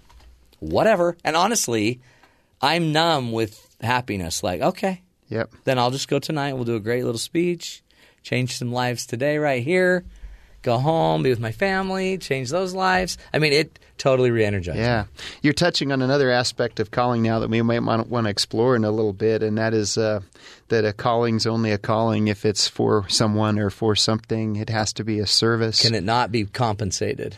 whatever. 0.65 1.17
And 1.25 1.37
honestly, 1.37 2.01
I'm 2.61 2.93
numb 2.93 3.33
with 3.33 3.77
happiness. 3.81 4.43
Like, 4.43 4.61
okay, 4.61 5.03
Yep. 5.29 5.51
then 5.65 5.79
I'll 5.79 5.91
just 5.91 6.09
go 6.09 6.19
tonight. 6.19 6.55
We'll 6.55 6.65
do 6.65 6.77
a 6.77 6.81
great 6.81 7.05
little 7.05 7.19
speech, 7.19 7.83
change 8.23 8.57
some 8.59 8.73
lives 8.73 9.07
today 9.07 9.39
right 9.39 9.63
here, 9.63 10.05
go 10.63 10.79
home, 10.79 11.23
be 11.23 11.31
with 11.31 11.41
my 11.41 11.53
family, 11.53 12.17
change 12.19 12.51
those 12.51 12.73
lives. 12.75 13.19
I 13.33 13.39
mean, 13.39 13.53
it 13.53 13.79
totally 13.99 14.31
re-energized. 14.31 14.79
me. 14.79 14.83
Yeah, 14.83 15.05
you're 15.43 15.53
touching 15.53 15.93
on 15.93 16.01
another 16.01 16.31
aspect 16.31 16.81
of 16.81 16.91
calling 16.91 17.23
now 17.23 17.39
that 17.41 17.51
we 17.51 17.61
might 17.63 17.81
want 17.83 18.09
to 18.27 18.31
explore 18.31 18.75
in 18.77 18.85
a 18.85 18.91
little 18.91 19.13
bit, 19.13 19.43
and 19.43 19.59
that 19.59 19.75
is 19.75 19.99
uh, 19.99 20.21
that 20.69 20.85
a 20.87 20.93
calling's 20.95 21.47
only 21.47 21.71
a 21.71 21.79
calling 21.79 22.29
if 22.29 22.45
it's 22.47 22.67
for 22.67 23.05
someone 23.09 23.59
or 23.59 23.69
for 23.71 23.95
something. 23.95 24.57
It 24.57 24.71
has 24.71 24.93
to 24.95 25.05
be 25.05 25.19
a 25.19 25.27
service. 25.27 25.83
Can 25.83 25.95
it 25.95 26.03
not 26.05 26.33
be 26.33 26.45
compensated? 26.47 27.37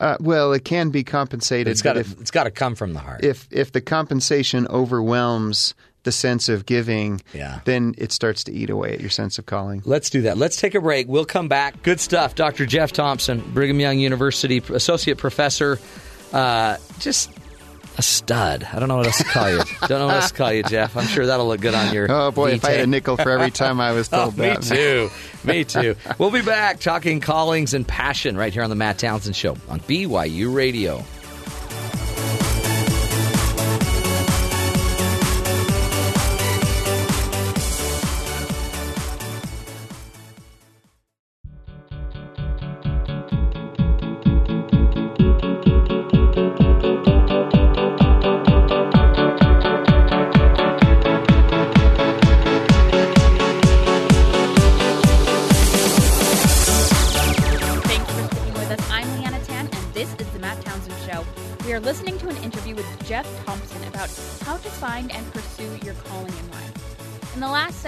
Uh, 0.00 0.16
well, 0.20 0.52
it 0.52 0.64
can 0.64 0.90
be 0.90 1.02
compensated. 1.04 1.68
It's 1.70 1.82
got. 1.82 1.96
It's 1.96 2.30
got 2.30 2.44
to 2.44 2.50
come 2.50 2.74
from 2.74 2.92
the 2.92 3.00
heart. 3.00 3.24
if 3.24 3.48
if 3.50 3.72
the 3.72 3.80
compensation 3.80 4.66
overwhelms 4.68 5.74
the 6.04 6.12
sense 6.12 6.48
of 6.48 6.64
giving, 6.64 7.20
Yeah. 7.34 7.60
then 7.64 7.94
it 7.98 8.12
starts 8.12 8.44
to 8.44 8.52
eat 8.52 8.70
away 8.70 8.92
at 8.94 9.00
your 9.00 9.10
sense 9.10 9.36
of 9.38 9.46
calling. 9.46 9.82
Let's 9.84 10.08
do 10.10 10.22
that. 10.22 10.38
Let's 10.38 10.56
take 10.56 10.74
a 10.76 10.80
break. 10.80 11.08
We'll 11.08 11.24
come 11.26 11.48
back. 11.48 11.82
Good 11.82 11.98
stuff. 12.00 12.34
Dr. 12.36 12.64
Jeff 12.66 12.92
Thompson, 12.92 13.40
Brigham 13.52 13.80
Young 13.80 13.98
University 13.98 14.62
Associate 14.72 15.18
Professor. 15.18 15.78
Uh, 16.32 16.76
just 17.00 17.30
a 17.98 18.02
stud. 18.02 18.66
I 18.72 18.78
don't 18.78 18.88
know 18.88 18.96
what 18.96 19.06
else 19.06 19.18
to 19.18 19.24
call 19.24 19.50
you. 19.50 19.56
don't 19.88 19.90
know 19.98 20.06
what 20.06 20.14
else 20.16 20.30
to 20.30 20.36
call 20.36 20.52
you, 20.52 20.62
Jeff. 20.62 20.96
I'm 20.96 21.06
sure 21.06 21.26
that'll 21.26 21.46
look 21.48 21.60
good 21.60 21.74
on 21.74 21.92
your. 21.92 22.06
Oh 22.10 22.30
boy, 22.30 22.52
if 22.52 22.64
I 22.64 22.70
had 22.70 22.74
a 22.76 22.82
V-tape. 22.84 22.88
nickel 22.90 23.16
for 23.16 23.30
every 23.30 23.50
time 23.50 23.80
I 23.80 23.92
was 23.92 24.08
Oh, 24.12 24.24
told 24.24 24.38
me 24.38 24.46
that. 24.48 24.62
too. 24.62 25.10
Me 25.44 25.64
too. 25.64 25.96
We'll 26.18 26.30
be 26.30 26.42
back 26.42 26.80
talking 26.80 27.20
callings 27.20 27.74
and 27.74 27.86
passion 27.86 28.36
right 28.36 28.52
here 28.52 28.62
on 28.62 28.70
the 28.70 28.76
Matt 28.76 28.98
Townsend 28.98 29.36
Show 29.36 29.56
on 29.68 29.80
BYU 29.80 30.54
Radio. 30.54 31.04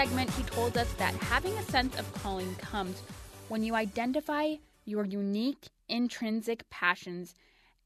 Segment, 0.00 0.30
he 0.30 0.42
told 0.44 0.78
us 0.78 0.90
that 0.94 1.12
having 1.16 1.52
a 1.58 1.62
sense 1.64 1.98
of 1.98 2.10
calling 2.14 2.54
comes 2.54 3.02
when 3.48 3.62
you 3.62 3.74
identify 3.74 4.54
your 4.86 5.04
unique, 5.04 5.68
intrinsic 5.90 6.64
passions 6.70 7.34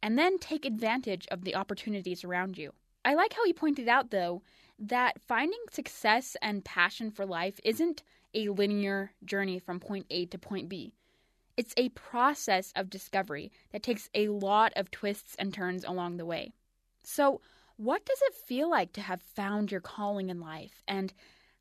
and 0.00 0.16
then 0.16 0.38
take 0.38 0.64
advantage 0.64 1.26
of 1.32 1.42
the 1.42 1.56
opportunities 1.56 2.22
around 2.22 2.56
you. 2.56 2.72
I 3.04 3.14
like 3.14 3.32
how 3.32 3.44
he 3.44 3.52
pointed 3.52 3.88
out, 3.88 4.12
though, 4.12 4.42
that 4.78 5.20
finding 5.22 5.58
success 5.72 6.36
and 6.40 6.64
passion 6.64 7.10
for 7.10 7.26
life 7.26 7.58
isn't 7.64 8.04
a 8.32 8.48
linear 8.48 9.10
journey 9.24 9.58
from 9.58 9.80
point 9.80 10.06
A 10.10 10.26
to 10.26 10.38
point 10.38 10.68
B. 10.68 10.92
It's 11.56 11.74
a 11.76 11.88
process 11.88 12.72
of 12.76 12.90
discovery 12.90 13.50
that 13.72 13.82
takes 13.82 14.08
a 14.14 14.28
lot 14.28 14.72
of 14.76 14.92
twists 14.92 15.34
and 15.36 15.52
turns 15.52 15.82
along 15.82 16.18
the 16.18 16.26
way. 16.26 16.52
So, 17.02 17.40
what 17.76 18.06
does 18.06 18.22
it 18.22 18.34
feel 18.34 18.70
like 18.70 18.92
to 18.92 19.00
have 19.00 19.20
found 19.20 19.72
your 19.72 19.80
calling 19.80 20.30
in 20.30 20.38
life? 20.38 20.84
And 20.86 21.12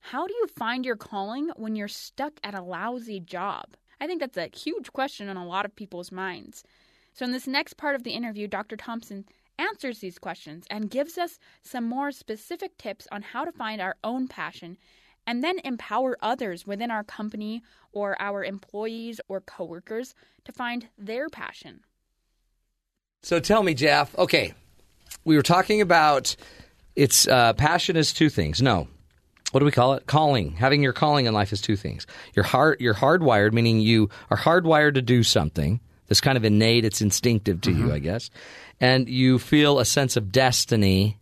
how 0.06 0.28
do 0.28 0.34
you 0.34 0.48
find 0.48 0.86
your 0.86 0.98
calling 0.98 1.50
when 1.56 1.78
you're 1.78 1.88
stuck 1.88 2.34
at 2.44 2.54
a 2.54 2.62
lousy 2.62 3.22
job? 3.22 3.78
I 4.02 4.06
think 4.06 4.20
that's 4.20 4.38
a 4.38 4.50
huge 4.54 4.92
question 4.92 5.30
on 5.30 5.38
a 5.38 5.48
lot 5.48 5.64
of 5.64 5.78
people's 5.78 6.12
minds. 6.12 6.66
So, 7.14 7.24
in 7.24 7.32
this 7.32 7.48
next 7.48 7.78
part 7.78 7.96
of 7.96 8.04
the 8.04 8.12
interview, 8.12 8.50
Dr. 8.50 8.76
Thompson 8.76 9.24
answers 9.58 10.00
these 10.00 10.20
questions 10.20 10.66
and 10.70 10.90
gives 10.90 11.18
us 11.18 11.40
some 11.62 11.88
more 11.88 12.12
specific 12.12 12.78
tips 12.78 13.08
on 13.14 13.22
how 13.22 13.46
to 13.46 13.52
find 13.54 13.80
our 13.80 13.96
own 14.04 14.28
passion 14.28 14.78
and 15.26 15.42
then 15.42 15.60
empower 15.64 16.18
others 16.22 16.68
within 16.68 16.92
our 16.92 17.06
company 17.06 17.64
or 17.94 18.22
our 18.22 18.44
employees 18.44 19.22
or 19.30 19.40
coworkers 19.40 20.16
to 20.44 20.52
find 20.52 20.90
their 20.98 21.30
passion. 21.30 21.80
So 23.22 23.40
tell 23.40 23.64
me, 23.64 23.74
Jeff. 23.74 24.14
Okay, 24.18 24.54
we 25.24 25.38
were 25.38 25.44
talking 25.44 25.80
about 25.80 26.36
it's 26.98 27.26
uh, 27.26 27.54
passion 27.54 27.96
is 27.96 28.12
two 28.12 28.30
things. 28.30 28.62
No, 28.62 28.90
what 29.54 29.60
do 29.60 29.66
we 29.66 29.72
call 29.72 29.94
it? 29.94 30.08
Calling. 30.08 30.54
Having 30.54 30.82
your 30.82 30.94
calling 30.94 31.28
in 31.28 31.34
life 31.34 31.54
is 31.54 31.62
two 31.62 31.76
things. 31.76 32.08
You're 32.36 32.44
hard. 32.44 32.82
You're 32.82 32.96
hardwired, 32.96 33.54
meaning 33.54 33.82
you 33.82 34.10
are 34.32 34.38
hardwired 34.38 34.96
to 34.96 35.02
do 35.04 35.22
something. 35.22 35.80
That's 36.08 36.22
kind 36.22 36.38
of 36.38 36.44
innate. 36.44 36.86
It's 36.86 37.02
instinctive 37.02 37.62
to 37.62 37.72
you, 37.72 37.94
I 37.94 38.00
guess, 38.00 38.32
and 38.82 39.08
you 39.08 39.38
feel 39.38 39.78
a 39.78 39.86
sense 39.86 40.18
of 40.18 40.32
destiny. 40.32 41.20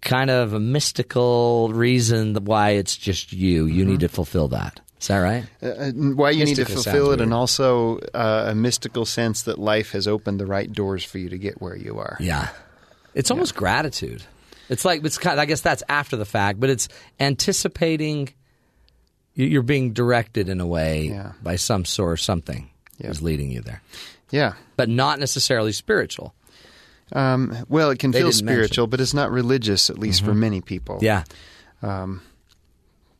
Kind 0.00 0.30
of 0.30 0.52
a 0.52 0.58
mystical 0.58 1.70
reason 1.72 2.34
why 2.44 2.70
it's 2.70 2.96
just 2.96 3.32
you. 3.32 3.66
You 3.66 3.84
need 3.84 4.00
to 4.00 4.08
fulfill 4.08 4.48
that. 4.48 4.80
Is 5.00 5.06
that 5.08 5.18
right? 5.18 5.44
Uh, 5.62 5.90
why 5.92 6.30
you 6.30 6.44
need 6.44 6.56
to 6.56 6.64
fulfill 6.64 7.12
it, 7.12 7.20
and 7.20 7.32
also 7.32 7.98
uh, 8.12 8.46
a 8.48 8.54
mystical 8.54 9.06
sense 9.06 9.42
that 9.42 9.58
life 9.58 9.92
has 9.92 10.08
opened 10.08 10.40
the 10.40 10.46
right 10.46 10.70
doors 10.70 11.04
for 11.04 11.18
you 11.18 11.28
to 11.28 11.38
get 11.38 11.62
where 11.62 11.76
you 11.76 11.98
are. 11.98 12.16
Yeah. 12.18 12.48
It's 13.14 13.30
almost 13.30 13.54
gratitude. 13.54 14.24
It's 14.70 14.84
like 14.86 15.04
it's 15.04 15.18
kind. 15.18 15.38
I 15.38 15.44
guess 15.44 15.60
that's 15.60 15.82
after 15.88 16.16
the 16.16 16.24
fact, 16.24 16.58
but 16.60 16.70
it's 16.70 16.88
anticipating. 17.18 18.30
you- 19.34 19.46
You're 19.46 19.62
being 19.62 19.92
directed 19.92 20.48
in 20.48 20.60
a 20.60 20.66
way 20.66 21.08
Yeah. 21.08 21.32
by 21.42 21.56
some 21.56 21.84
source, 21.84 22.22
something 22.24 22.70
Yeah. 22.98 23.10
is 23.10 23.20
leading 23.22 23.50
you 23.50 23.60
there, 23.60 23.82
Yeah. 24.30 24.54
but 24.76 24.88
not 24.88 25.18
necessarily 25.20 25.72
spiritual. 25.72 26.34
Um, 27.12 27.64
well, 27.68 27.90
it 27.90 27.98
can 27.98 28.10
They 28.12 28.20
feel 28.20 28.30
didn't 28.30 28.44
mention. 28.44 28.56
spiritual, 28.64 28.86
but 28.86 29.00
it's 29.00 29.14
not 29.14 29.30
religious, 29.32 29.90
at 29.90 29.98
least 29.98 30.24
for 30.24 30.32
many 30.34 30.60
people. 30.60 30.98
Yeah, 31.02 31.24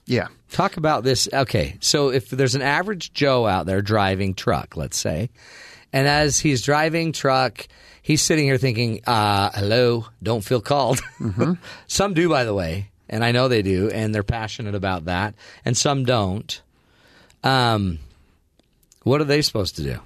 Yeah. 0.07 0.27
Talk 0.51 0.77
about 0.77 1.05
this. 1.05 1.29
Okay, 1.33 1.77
so 1.81 2.11
if 2.11 2.31
there's 2.31 2.55
an 2.57 2.63
average 2.63 3.13
Joe 3.13 3.47
out 3.47 3.67
there 3.67 3.81
driving 3.83 4.35
truck, 4.35 4.77
let's 4.77 4.97
say, 4.99 5.31
and 5.93 6.07
as 6.07 6.39
he's 6.39 6.63
driving 6.63 7.13
truck, 7.13 7.67
he's 8.03 8.23
sitting 8.23 8.45
here 8.45 8.59
thinking, 8.59 9.01
uh, 9.07 9.51
"Hello, 9.55 10.07
don't 10.23 10.45
feel 10.45 10.61
called." 10.61 11.01
some 11.87 12.15
do, 12.15 12.29
by 12.29 12.45
the 12.45 12.55
way, 12.55 12.91
and 13.09 13.25
I 13.25 13.33
know 13.33 13.49
they 13.49 13.63
do, 13.63 13.91
and 13.91 14.15
they're 14.15 14.23
passionate 14.23 14.75
about 14.75 15.07
that, 15.07 15.35
and 15.65 15.77
some 15.77 16.05
don't. 16.05 16.61
Um, 17.43 17.99
what 19.03 19.21
are 19.21 19.25
they 19.25 19.43
supposed 19.43 19.77
to 19.77 19.83
do? 19.83 20.01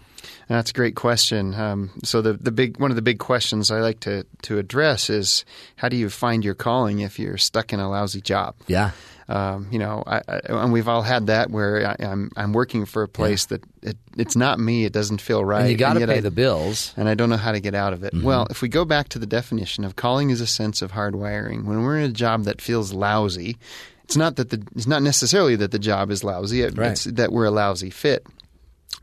That's 0.48 0.70
a 0.70 0.74
great 0.74 0.94
question. 0.94 1.54
Um, 1.54 1.90
so 2.02 2.20
the 2.20 2.34
the 2.34 2.52
big 2.52 2.78
one 2.78 2.90
of 2.90 2.96
the 2.96 3.02
big 3.02 3.18
questions 3.18 3.70
I 3.70 3.80
like 3.80 4.00
to 4.00 4.26
to 4.42 4.58
address 4.58 5.08
is 5.08 5.44
how 5.76 5.88
do 5.88 5.96
you 5.96 6.10
find 6.10 6.44
your 6.44 6.54
calling 6.54 7.00
if 7.00 7.18
you're 7.18 7.38
stuck 7.38 7.72
in 7.72 7.80
a 7.80 7.90
lousy 7.90 8.20
job? 8.20 8.54
Yeah, 8.66 8.90
Um, 9.28 9.68
you 9.70 9.78
know, 9.78 10.02
I, 10.06 10.20
I, 10.28 10.40
and 10.48 10.72
we've 10.72 10.86
all 10.88 11.00
had 11.02 11.28
that 11.28 11.50
where 11.50 11.86
I, 11.98 12.04
I'm 12.04 12.30
I'm 12.36 12.52
working 12.52 12.84
for 12.84 13.02
a 13.02 13.08
place 13.08 13.46
that 13.46 13.64
it, 13.82 13.96
it's 14.18 14.36
not 14.36 14.58
me. 14.60 14.84
It 14.84 14.92
doesn't 14.92 15.20
feel 15.20 15.42
right. 15.44 15.62
and 15.62 15.70
you 15.70 15.76
got 15.76 15.94
to 15.94 16.06
pay 16.06 16.18
I- 16.18 16.20
the 16.20 16.30
bills. 16.30 16.92
and 16.96 17.08
I 17.08 17.14
don't 17.14 17.30
know 17.30 17.36
how 17.38 17.52
to 17.52 17.60
get 17.60 17.74
out 17.74 17.92
of 17.94 18.04
it. 18.04 18.12
Mm-hmm. 18.12 18.26
Well, 18.26 18.46
if 18.50 18.60
we 18.60 18.68
go 18.68 18.84
back 18.84 19.08
to 19.10 19.18
the 19.18 19.26
definition 19.26 19.84
of 19.84 19.96
calling 19.96 20.30
is 20.30 20.40
a 20.42 20.46
sense 20.46 20.82
of 20.82 20.92
hardwiring. 20.92 21.64
When 21.64 21.82
we're 21.82 21.98
in 21.98 22.04
a 22.10 22.12
job 22.12 22.44
that 22.44 22.60
feels 22.60 22.92
lousy, 22.92 23.56
it's 24.04 24.16
not 24.16 24.36
that 24.36 24.50
the 24.50 24.62
it's 24.76 24.86
not 24.86 25.02
necessarily 25.02 25.56
that 25.56 25.70
the 25.70 25.78
job 25.78 26.10
is 26.10 26.22
lousy. 26.22 26.60
It, 26.60 26.76
Right. 26.76 26.90
It's 26.90 27.04
that 27.04 27.32
we're 27.32 27.46
a 27.46 27.50
lousy 27.50 27.88
fit. 27.90 28.26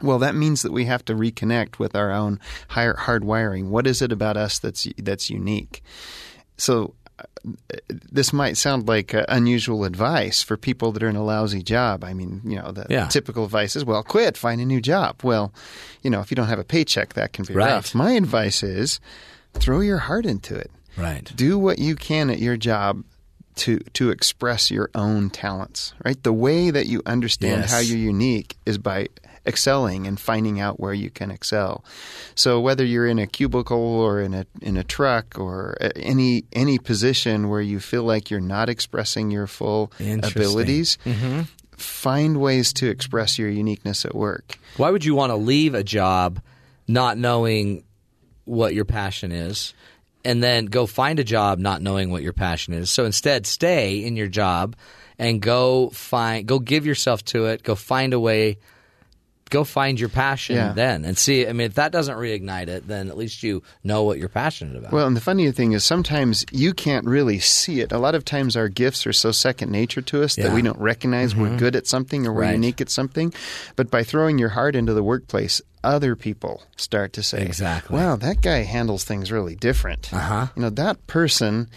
Well, 0.04 0.20
that 0.20 0.36
means 0.36 0.62
that 0.62 0.72
we 0.72 0.86
have 0.86 1.04
to 1.06 1.14
reconnect 1.16 1.78
with 1.80 1.96
our 1.96 2.12
own 2.12 2.40
higher 2.70 2.94
hardwiring. 2.94 3.70
What 3.70 3.88
is 3.88 4.02
it 4.02 4.12
about 4.12 4.38
us 4.38 4.60
that's 4.60 4.88
that's 4.98 5.30
unique? 5.32 5.82
So 6.58 6.94
this 8.12 8.32
might 8.34 8.58
sound 8.58 8.88
like 8.88 9.14
uh, 9.14 9.26
unusual 9.30 9.84
advice 9.84 10.44
for 10.44 10.58
people 10.58 10.92
that 10.92 11.04
are 11.04 11.10
in 11.10 11.16
a 11.16 11.24
lousy 11.24 11.62
job. 11.64 12.04
I 12.04 12.14
mean, 12.14 12.42
you 12.46 12.56
know, 12.58 12.72
the 12.72 12.86
Yeah. 12.90 13.08
typical 13.08 13.46
advice 13.46 13.76
is, 13.76 13.84
well, 13.86 14.04
quit, 14.04 14.38
find 14.38 14.62
a 14.62 14.66
new 14.66 14.82
job. 14.82 15.22
Well, 15.24 15.54
you 16.04 16.10
know, 16.10 16.20
if 16.22 16.32
you 16.32 16.36
don't 16.36 16.48
have 16.48 16.60
a 16.60 16.64
paycheck, 16.64 17.14
that 17.14 17.34
can 17.34 17.46
be 17.46 17.54
Right. 17.54 17.68
rough. 17.72 17.96
My 17.96 18.12
advice 18.12 18.64
is 18.64 19.00
throw 19.54 19.82
your 19.82 19.98
heart 20.00 20.26
into 20.26 20.56
it. 20.56 20.72
Right. 20.98 21.32
Do 21.36 21.58
what 21.58 21.80
you 21.80 21.96
can 21.96 22.30
at 22.30 22.40
your 22.40 22.58
job 22.58 23.04
to 23.56 23.80
to 23.94 24.10
express 24.12 24.72
your 24.72 24.90
own 24.96 25.30
talents. 25.30 25.94
Right? 26.06 26.22
The 26.24 26.34
way 26.34 26.70
that 26.72 26.88
you 26.88 27.02
understand 27.06 27.62
Yes. 27.62 27.72
how 27.72 27.80
you're 27.80 27.98
unique 27.98 28.56
is 28.66 28.78
by 28.78 29.08
excelling 29.46 30.06
and 30.06 30.20
finding 30.20 30.60
out 30.60 30.80
where 30.80 30.94
you 30.94 31.10
can 31.10 31.32
excel. 31.32 31.84
So 32.36 32.60
whether 32.60 32.86
you're 32.86 33.08
in 33.08 33.20
a 33.20 33.28
cubicle 33.28 33.78
or 33.78 34.22
in 34.22 34.34
a 34.34 34.46
in 34.62 34.78
a 34.78 34.84
truck 34.84 35.38
or 35.40 35.78
uh, 35.82 35.90
any 35.96 36.46
any 36.54 36.78
position 36.78 37.50
where 37.50 37.62
you 37.62 37.80
feel 37.80 38.04
like 38.04 38.30
you're 38.30 38.40
not 38.40 38.70
expressing 38.70 39.32
your 39.32 39.48
full 39.48 39.92
abilities, 40.00 40.98
mm-hmm. 41.06 41.42
find 41.72 42.40
ways 42.40 42.74
to 42.74 42.90
express 42.90 43.40
your 43.40 43.50
uniqueness 43.50 44.06
at 44.06 44.14
work. 44.14 44.58
Why 44.78 44.90
would 44.92 45.06
you 45.06 45.16
want 45.16 45.32
to 45.32 45.38
leave 45.38 45.74
a 45.74 45.84
job 45.84 46.42
not 46.88 47.18
knowing 47.18 47.84
what 48.46 48.74
your 48.74 48.86
passion 48.86 49.32
is 49.32 49.74
and 50.24 50.44
then 50.44 50.66
go 50.66 50.86
find 50.86 51.20
a 51.20 51.24
job 51.24 51.58
not 51.58 51.82
knowing 51.82 52.12
what 52.12 52.22
your 52.22 52.34
passion 52.34 52.74
is? 52.74 52.92
So 52.92 53.06
instead, 53.06 53.48
stay 53.48 54.04
in 54.04 54.16
your 54.16 54.28
job 54.28 54.76
and 55.18 55.42
go 55.42 55.90
find 55.90 56.46
go 56.46 56.60
give 56.60 56.86
yourself 56.86 57.26
to 57.26 57.48
it, 57.48 57.64
go 57.64 57.74
find 57.74 58.14
a 58.14 58.20
way 58.20 58.58
go 59.52 59.64
find 59.64 60.00
your 60.00 60.10
passion 60.10 60.56
Yeah. 60.56 60.74
then 60.74 61.06
and 61.06 61.16
see 61.16 61.48
I 61.48 61.54
mean 61.54 61.68
if 61.68 61.76
that 61.76 61.92
doesn't 61.92 62.18
reignite 62.18 62.68
it, 62.70 62.88
then 62.88 63.08
at 63.10 63.18
least 63.18 63.44
you 63.44 63.62
know 63.84 64.02
what 64.02 64.18
you're 64.18 64.30
passionate 64.30 64.76
about. 64.76 64.92
Well, 64.92 65.06
and 65.06 65.16
the 65.16 65.22
funny 65.22 65.52
thing 65.52 65.74
is 65.74 65.84
sometimes 65.84 66.44
you 66.52 66.74
can't 66.74 67.06
really 67.06 67.38
see 67.40 67.82
it. 67.82 67.92
A 67.92 68.00
lot 68.00 68.16
of 68.16 68.26
times 68.26 68.58
our 68.58 68.68
gifts 68.70 69.06
are 69.06 69.14
so 69.14 69.32
second 69.32 69.70
nature 69.72 70.02
to 70.02 70.24
us 70.24 70.36
that 70.38 70.54
we 70.54 70.64
don't 70.64 70.80
recognize 70.80 71.36
we're 71.36 71.56
good 71.58 71.76
at 71.76 71.86
something 71.86 72.26
or 72.26 72.34
we're 72.34 72.42
Right. 72.42 72.54
unique 72.54 72.82
at 72.82 72.90
something. 72.90 73.32
But 73.76 73.92
by 73.92 74.02
throwing 74.04 74.40
your 74.40 74.50
heart 74.50 74.76
into 74.76 74.94
the 74.96 75.04
workplace, 75.04 75.62
other 75.84 76.16
people 76.16 76.64
start 76.78 77.12
to 77.14 77.22
say, 77.24 77.44
Exactly. 77.44 77.98
Wow, 77.98 78.16
that 78.16 78.42
guy 78.42 78.64
handles 78.64 79.04
things 79.04 79.32
really 79.32 79.56
different. 79.56 80.12
Uh-huh. 80.14 80.48
You 80.56 80.62
know, 80.64 80.70
that 80.72 81.06
person 81.08 81.68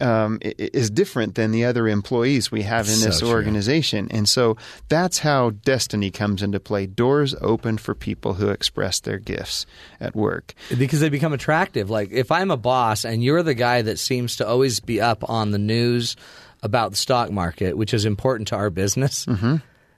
um, 0.00 0.38
is 0.42 0.90
different 0.90 1.34
than 1.34 1.50
the 1.52 1.64
other 1.64 1.86
employees 1.88 2.50
we 2.50 2.62
have 2.62 2.86
in 2.88 2.94
So 2.94 3.06
this 3.06 3.20
true. 3.20 3.28
organization. 3.30 4.08
And 4.10 4.28
so 4.28 4.56
that's 4.88 5.18
how 5.18 5.50
destiny 5.50 6.10
comes 6.10 6.42
into 6.42 6.60
play. 6.60 6.86
Doors 6.86 7.34
open 7.40 7.78
for 7.78 7.94
people 7.94 8.34
who 8.34 8.48
express 8.48 9.00
their 9.00 9.18
gifts 9.18 9.66
at 10.00 10.14
work. 10.14 10.54
because 10.76 11.00
they 11.00 11.08
become 11.08 11.32
attractive. 11.32 11.90
Like 11.90 12.10
if 12.12 12.30
I'm 12.32 12.50
a 12.50 12.56
boss 12.56 13.04
and 13.04 13.22
you're 13.22 13.42
the 13.42 13.54
guy 13.54 13.82
that 13.82 13.98
seems 13.98 14.36
to 14.36 14.46
always 14.48 14.80
be 14.80 15.00
up 15.00 15.28
on 15.28 15.50
the 15.50 15.58
news 15.58 16.16
about 16.62 16.90
the 16.90 16.96
stock 16.96 17.30
market, 17.30 17.76
which 17.76 17.94
is 17.94 18.04
important 18.04 18.48
to 18.48 18.56
our 18.56 18.70
business, 18.70 19.26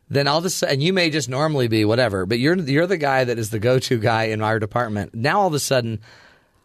then 0.08 0.28
all 0.28 0.38
of 0.38 0.44
a 0.44 0.50
sudden, 0.50 0.80
you 0.80 0.92
may 0.92 1.08
just 1.10 1.28
normally 1.28 1.68
be 1.68 1.84
whatever, 1.84 2.26
but 2.26 2.38
you're 2.38 2.56
you're 2.58 2.86
the 2.86 2.98
guy 2.98 3.24
that 3.24 3.38
is 3.38 3.48
the 3.50 3.58
go-to 3.58 3.98
guy 3.98 4.24
in 4.24 4.42
our 4.42 4.58
department. 4.58 5.14
Now 5.14 5.40
all 5.40 5.46
of 5.46 5.54
a 5.54 5.58
sudden, 5.58 6.00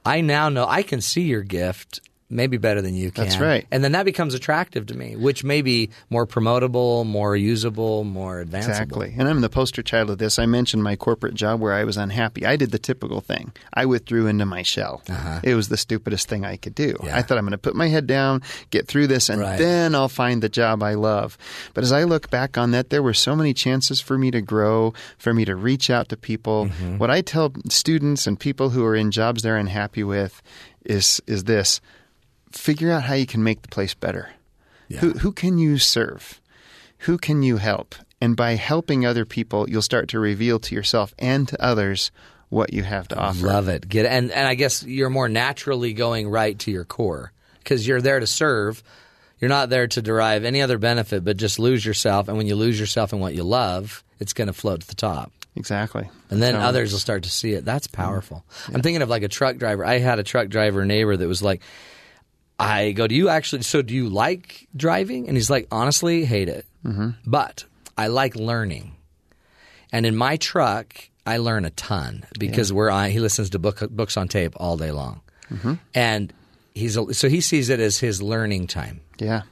I 0.05 0.19
now 0.21 0.49
know 0.49 0.65
I 0.67 0.83
can 0.83 0.99
see 1.01 1.21
your 1.23 1.43
gift. 1.43 2.01
Maybe 2.29 2.57
better 2.57 2.81
than 2.81 2.93
you 2.93 3.09
can. 3.09 3.23
That's 3.23 3.37
right. 3.37 3.65
And 3.71 3.81
then 3.81 3.93
that 3.93 4.03
becomes 4.03 4.33
attractive 4.33 4.87
to 4.87 4.93
me, 4.97 5.15
which 5.15 5.45
may 5.45 5.61
be 5.61 5.91
more 6.09 6.27
promotable, 6.27 7.05
more 7.05 7.37
usable, 7.37 8.03
more 8.03 8.41
advanced. 8.41 8.67
Exactly. 8.67 9.15
And 9.17 9.29
I'm 9.29 9.39
the 9.39 9.49
poster 9.49 9.81
child 9.81 10.09
of 10.09 10.17
this. 10.17 10.37
I 10.37 10.45
mentioned 10.45 10.83
my 10.83 10.97
corporate 10.97 11.35
job 11.35 11.61
where 11.61 11.73
I 11.73 11.85
was 11.85 11.95
unhappy. 11.95 12.45
I 12.45 12.57
did 12.57 12.71
the 12.71 12.79
typical 12.79 13.21
thing. 13.21 13.53
I 13.73 13.85
withdrew 13.85 14.27
into 14.27 14.45
my 14.45 14.61
shell. 14.61 15.03
It 15.41 15.55
was 15.55 15.69
the 15.69 15.77
stupidest 15.77 16.27
thing 16.27 16.43
I 16.43 16.57
could 16.57 16.75
do. 16.75 16.95
Uh-huh. 16.99 17.07
Yeah. 17.07 17.17
I 17.17 17.21
thought 17.21 17.37
I'm 17.37 17.45
going 17.45 17.51
to 17.51 17.57
put 17.57 17.75
my 17.75 17.87
head 17.87 18.07
down, 18.07 18.41
get 18.71 18.87
through 18.89 19.07
this, 19.07 19.29
and 19.29 19.39
Right. 19.39 19.57
then 19.57 19.95
I'll 19.95 20.09
find 20.09 20.43
the 20.43 20.49
job 20.49 20.83
I 20.83 20.95
love. 20.95 21.37
But 21.73 21.85
as 21.85 21.93
I 21.93 22.03
look 22.03 22.29
back 22.29 22.57
on 22.57 22.71
that, 22.71 22.89
there 22.89 23.01
were 23.03 23.13
so 23.13 23.37
many 23.37 23.53
chances 23.53 24.01
for 24.01 24.17
me 24.17 24.31
to 24.31 24.41
grow, 24.41 24.93
for 25.17 25.33
me 25.33 25.45
to 25.45 25.55
reach 25.55 25.89
out 25.89 26.09
to 26.09 26.17
people. 26.17 26.65
Mm-hmm. 26.65 26.97
What 26.97 27.09
I 27.09 27.21
tell 27.21 27.53
students 27.69 28.27
and 28.27 28.37
people 28.37 28.71
who 28.71 28.83
are 28.83 28.95
in 28.95 29.11
jobs 29.11 29.43
they're 29.43 29.55
unhappy 29.55 30.03
with 30.03 30.41
is 30.85 31.21
is 31.27 31.43
this 31.45 31.81
figure 32.57 32.91
out 32.91 33.03
how 33.03 33.13
you 33.13 33.25
can 33.25 33.43
make 33.43 33.61
the 33.61 33.67
place 33.67 33.93
better. 33.93 34.29
Who, 34.99 35.11
who 35.11 35.31
can 35.33 35.57
you 35.57 35.77
serve? 35.77 36.39
Who 36.99 37.17
can 37.17 37.43
you 37.43 37.57
help? 37.57 37.95
And 38.21 38.35
by 38.35 38.53
helping 38.55 39.05
other 39.05 39.25
people, 39.25 39.69
you'll 39.69 39.81
start 39.81 40.09
to 40.09 40.19
reveal 40.19 40.59
to 40.59 40.73
yourself 40.75 41.13
and 41.19 41.47
to 41.49 41.61
others 41.63 42.11
what 42.49 42.73
you 42.73 42.83
have 42.83 43.07
to 43.09 43.17
offer. 43.17 43.45
Love 43.45 43.67
it. 43.67 43.87
Get 43.87 44.05
it. 44.05 44.11
And 44.11 44.31
and 44.31 44.47
I 44.47 44.55
guess 44.55 44.83
you're 44.83 45.09
more 45.09 45.27
naturally 45.29 45.93
going 45.93 46.29
right 46.29 46.57
to 46.59 46.71
your 46.71 46.85
core 46.85 47.33
because 47.59 47.85
you're 47.85 48.01
there 48.01 48.19
to 48.19 48.27
serve. 48.27 48.81
You're 49.39 49.49
not 49.49 49.69
there 49.69 49.87
to 49.87 50.01
derive 50.01 50.45
any 50.45 50.61
other 50.61 50.77
benefit, 50.77 51.23
but 51.23 51.37
just 51.37 51.59
lose 51.59 51.85
yourself. 51.85 52.27
And 52.29 52.37
when 52.37 52.47
you 52.47 52.55
lose 52.55 52.79
yourself 52.79 53.11
in 53.13 53.19
what 53.19 53.35
you 53.35 53.43
love, 53.43 54.03
it's 54.19 54.33
going 54.33 54.47
to 54.47 54.53
float 54.53 54.81
to 54.81 54.87
the 54.87 54.95
top. 54.95 55.31
Exactly. 55.55 56.09
And 56.31 56.41
then 56.41 56.53
So- 56.53 56.59
others 56.61 56.91
will 56.93 56.99
start 56.99 57.23
to 57.23 57.29
see 57.29 57.51
it. 57.53 57.65
That's 57.65 57.87
powerful. 57.87 58.45
Mm-hmm. 58.49 58.75
I'm 58.75 58.81
thinking 58.81 59.01
of 59.01 59.09
like 59.09 59.23
a 59.23 59.27
truck 59.27 59.57
driver. 59.57 59.85
I 59.85 59.99
had 59.99 60.17
a 60.17 60.23
truck 60.23 60.47
driver 60.47 60.85
neighbor 60.85 61.15
that 61.17 61.27
was 61.27 61.43
like, 61.43 61.61
I 62.59 62.91
go, 62.91 63.07
Do 63.07 63.15
you 63.15 63.29
actually, 63.29 63.63
so 63.63 63.81
do 63.81 63.93
you 63.93 64.09
like 64.09 64.67
driving? 64.75 65.27
And 65.27 65.37
he's 65.37 65.49
like, 65.49 65.67
Honestly, 65.71 66.25
hate 66.25 66.49
it. 66.49 66.65
Mm-hmm. 66.85 67.09
But 67.25 67.65
I 67.97 68.07
like 68.07 68.35
learning. 68.35 68.95
And 69.91 70.05
in 70.05 70.15
my 70.15 70.37
truck, 70.37 70.95
I 71.25 71.37
learn 71.37 71.65
a 71.65 71.69
ton 71.71 72.25
because 72.39 72.71
we're 72.73 72.89
on, 72.89 73.09
he 73.09 73.19
listens 73.19 73.49
to 73.51 73.59
book, 73.59 73.79
books 73.89 74.17
on 74.17 74.27
tape 74.27 74.53
all 74.57 74.77
day 74.77 74.91
long. 74.91 75.21
And 75.93 76.33
he's, 76.73 76.97
so 77.17 77.29
he 77.29 77.41
sees 77.41 77.69
it 77.69 77.79
as 77.79 77.99
his 77.99 78.21
learning 78.21 78.67
time. 78.67 79.01
Yeah. 79.19 79.43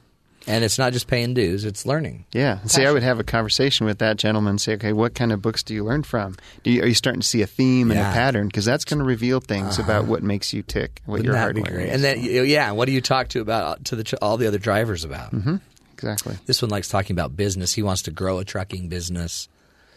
And 0.48 0.62
it's 0.62 0.78
not 0.78 0.92
just 0.92 1.08
paying 1.08 1.34
dues, 1.34 1.64
it's 1.64 1.84
learning. 1.86 2.24
Yeah. 2.32 2.60
See, 2.66 2.86
I 2.86 2.92
would 2.92 3.02
have 3.02 3.18
a 3.18 3.24
conversation 3.24 3.84
with 3.84 3.98
that 3.98 4.16
gentleman 4.16 4.50
and 4.50 4.60
say, 4.60 4.74
okay, 4.74 4.92
what 4.92 5.14
kind 5.14 5.32
of 5.32 5.42
books 5.42 5.64
do 5.64 5.74
you 5.74 5.82
learn 5.82 6.04
from? 6.04 6.36
Do 6.62 6.70
you, 6.70 6.82
are 6.82 6.86
you 6.86 6.94
starting 6.94 7.20
to 7.20 7.26
see 7.26 7.42
a 7.42 7.46
theme 7.48 7.90
and 7.90 7.98
Yeah. 7.98 8.02
Uh-huh. 8.08 8.12
a 8.12 8.14
pattern? 8.14 8.46
Because 8.46 8.64
that's 8.64 8.84
going 8.84 9.00
to 9.00 9.04
reveal 9.04 9.40
things 9.40 9.78
about 9.80 10.06
what 10.06 10.22
makes 10.22 10.52
you 10.52 10.62
tick, 10.62 11.02
what 11.04 11.14
Wouldn't 11.14 11.26
your 11.26 11.36
heart 11.36 11.56
be 11.56 11.62
great? 11.62 11.88
And 11.90 12.02
then, 12.04 12.20
yeah, 12.22 12.70
what 12.70 12.86
do 12.86 12.92
you 12.92 13.00
talk 13.00 13.28
to 13.30 13.40
about 13.40 13.86
to 13.86 13.96
the 13.96 14.18
all 14.22 14.36
the 14.36 14.46
other 14.46 14.58
drivers 14.58 15.02
about? 15.04 15.32
Mm-hmm. 15.32 15.56
exactly. 15.94 16.36
This 16.46 16.62
one 16.62 16.70
likes 16.70 16.88
talking 16.88 17.14
about 17.14 17.36
business. 17.36 17.72
He 17.74 17.82
wants 17.82 18.02
to 18.02 18.12
grow 18.12 18.38
a 18.38 18.44
trucking 18.44 18.88
business, 18.88 19.48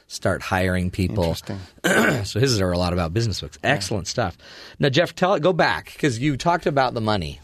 start 0.07 0.41
hiring 0.41 0.89
people. 0.89 1.25
Interesting. 1.25 1.59
so 2.25 2.39
his 2.39 2.59
are 2.59 2.71
a 2.71 2.77
lot 2.77 2.93
about 2.93 3.13
business 3.13 3.39
books. 3.41 3.59
Excellent 3.63 4.07
stuff. 4.07 4.35
Now, 4.79 4.89
Jeff, 4.89 5.13
tell 5.13 5.35
it. 5.35 5.43
go 5.43 5.53
back 5.53 5.93
because 5.93 6.17
you 6.17 6.37
talked 6.37 6.65
about 6.65 6.95
the 6.95 7.01
money. 7.01 7.39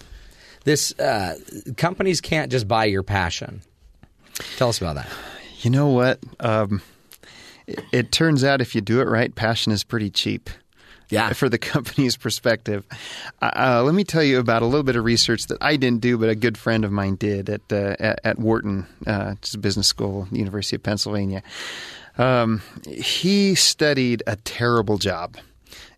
This 0.65 0.97
uh, 0.99 1.37
companies 1.77 2.21
can't 2.21 2.51
just 2.51 2.67
buy 2.67 2.85
your 2.85 3.03
passion. 3.03 3.61
Tell 4.57 4.69
us 4.69 4.79
about 4.79 4.95
that. 4.95 5.07
You 5.61 5.69
know 5.69 5.87
what? 5.87 6.19
Um, 6.39 6.81
it, 7.67 7.79
it 7.91 8.11
turns 8.11 8.43
out 8.43 8.61
if 8.61 8.75
you 8.75 8.81
do 8.81 8.99
it 8.99 9.07
right, 9.07 9.33
passion 9.33 9.71
is 9.71 9.83
pretty 9.83 10.09
cheap. 10.09 10.49
Yeah. 11.09 11.33
For 11.33 11.49
the 11.49 11.57
company's 11.59 12.17
perspective, 12.17 12.83
uh, 13.41 13.51
uh, 13.55 13.83
let 13.83 13.93
me 13.93 14.03
tell 14.03 14.23
you 14.23 14.39
about 14.39 14.63
a 14.63 14.65
little 14.65 14.83
bit 14.83 14.95
of 14.95 15.05
research 15.05 15.45
that 15.47 15.59
I 15.61 15.77
didn't 15.77 16.01
do, 16.01 16.17
but 16.17 16.29
a 16.29 16.35
good 16.35 16.57
friend 16.57 16.83
of 16.83 16.91
mine 16.91 17.15
did 17.15 17.49
at 17.49 17.61
uh, 17.71 17.95
at, 17.99 18.19
at 18.23 18.39
Wharton, 18.39 18.87
uh, 19.05 19.35
it's 19.37 19.53
a 19.53 19.59
business 19.59 19.87
school, 19.87 20.27
University 20.31 20.75
of 20.75 20.83
Pennsylvania. 20.83 21.43
Um, 22.17 22.63
he 22.87 23.53
studied 23.53 24.23
a 24.25 24.35
terrible 24.37 24.97
job. 24.97 25.37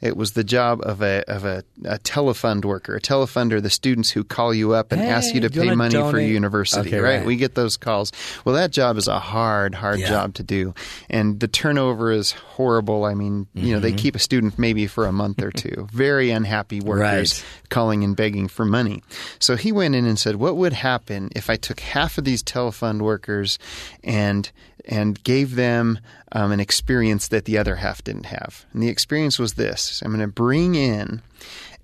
It 0.02 0.16
was 0.16 0.34
the 0.34 0.44
job 0.44 0.82
of 0.84 1.02
a 1.02 1.24
of 1.28 1.44
a, 1.46 1.64
a 1.86 1.98
telefund 2.00 2.66
worker. 2.66 2.96
A 2.96 3.02
telefund 3.02 3.52
are 3.52 3.62
the 3.62 3.70
students 3.70 4.12
who 4.12 4.24
call 4.24 4.54
you 4.54 4.74
up 4.74 4.92
and 4.92 5.02
ask 5.02 5.34
you 5.34 5.42
to 5.42 5.50
Hey, 5.50 5.70
pay 5.70 5.76
money 5.76 5.96
for 5.96 6.02
donate? 6.02 6.24
your 6.26 6.34
university, 6.34 6.90
Okay, 6.90 7.00
right? 7.00 7.18
right. 7.18 7.26
We 7.26 7.36
get 7.36 7.56
those 7.56 7.78
calls. 7.78 8.12
Well, 8.46 8.54
that 8.56 8.72
job 8.72 8.98
is 8.98 9.08
a 9.08 9.18
hard, 9.20 9.74
hard 9.76 10.00
Yeah. 10.00 10.10
job 10.10 10.34
to 10.36 10.44
do, 10.44 10.74
and 11.10 11.40
the 11.40 11.48
turnover 11.48 12.12
is 12.12 12.32
horrible. 12.32 13.06
I 13.06 13.16
mean, 13.16 13.48
you 13.56 13.74
know, 13.74 13.80
they 13.80 13.90
Mm-hmm. 13.90 13.98
keep 13.98 14.16
a 14.16 14.20
student 14.20 14.60
maybe 14.60 14.86
for 14.88 15.08
a 15.08 15.12
month 15.12 15.42
or 15.42 15.52
two. 15.52 15.88
Very 15.94 16.30
unhappy 16.32 16.80
workers 16.80 17.34
Right. 17.42 17.70
calling 17.70 18.04
and 18.04 18.16
begging 18.16 18.48
for 18.48 18.66
money. 18.66 19.02
So 19.40 19.56
he 19.56 19.72
went 19.72 19.96
in 19.96 20.06
and 20.06 20.20
said, 20.20 20.36
"What 20.36 20.58
would 20.58 20.74
happen 20.74 21.30
if 21.36 21.50
I 21.50 21.56
took 21.56 21.80
half 21.80 22.18
of 22.20 22.24
these 22.24 22.44
telefund 22.44 23.02
workers 23.02 23.58
and 24.04 24.52
and 24.88 25.22
gave 25.24 25.56
them 25.56 26.00
um, 26.32 26.52
an 26.52 26.60
experience 26.60 27.28
that 27.28 27.46
the 27.46 27.58
other 27.58 27.76
half 27.76 28.04
didn't 28.04 28.28
have?" 28.28 28.66
And 28.74 28.82
the 28.82 28.90
experience 28.90 29.38
was 29.38 29.54
this: 29.54 30.02
I'm 30.02 30.12
going 30.12 30.22
to 30.22 30.28
bring 30.28 30.76
in 30.76 31.22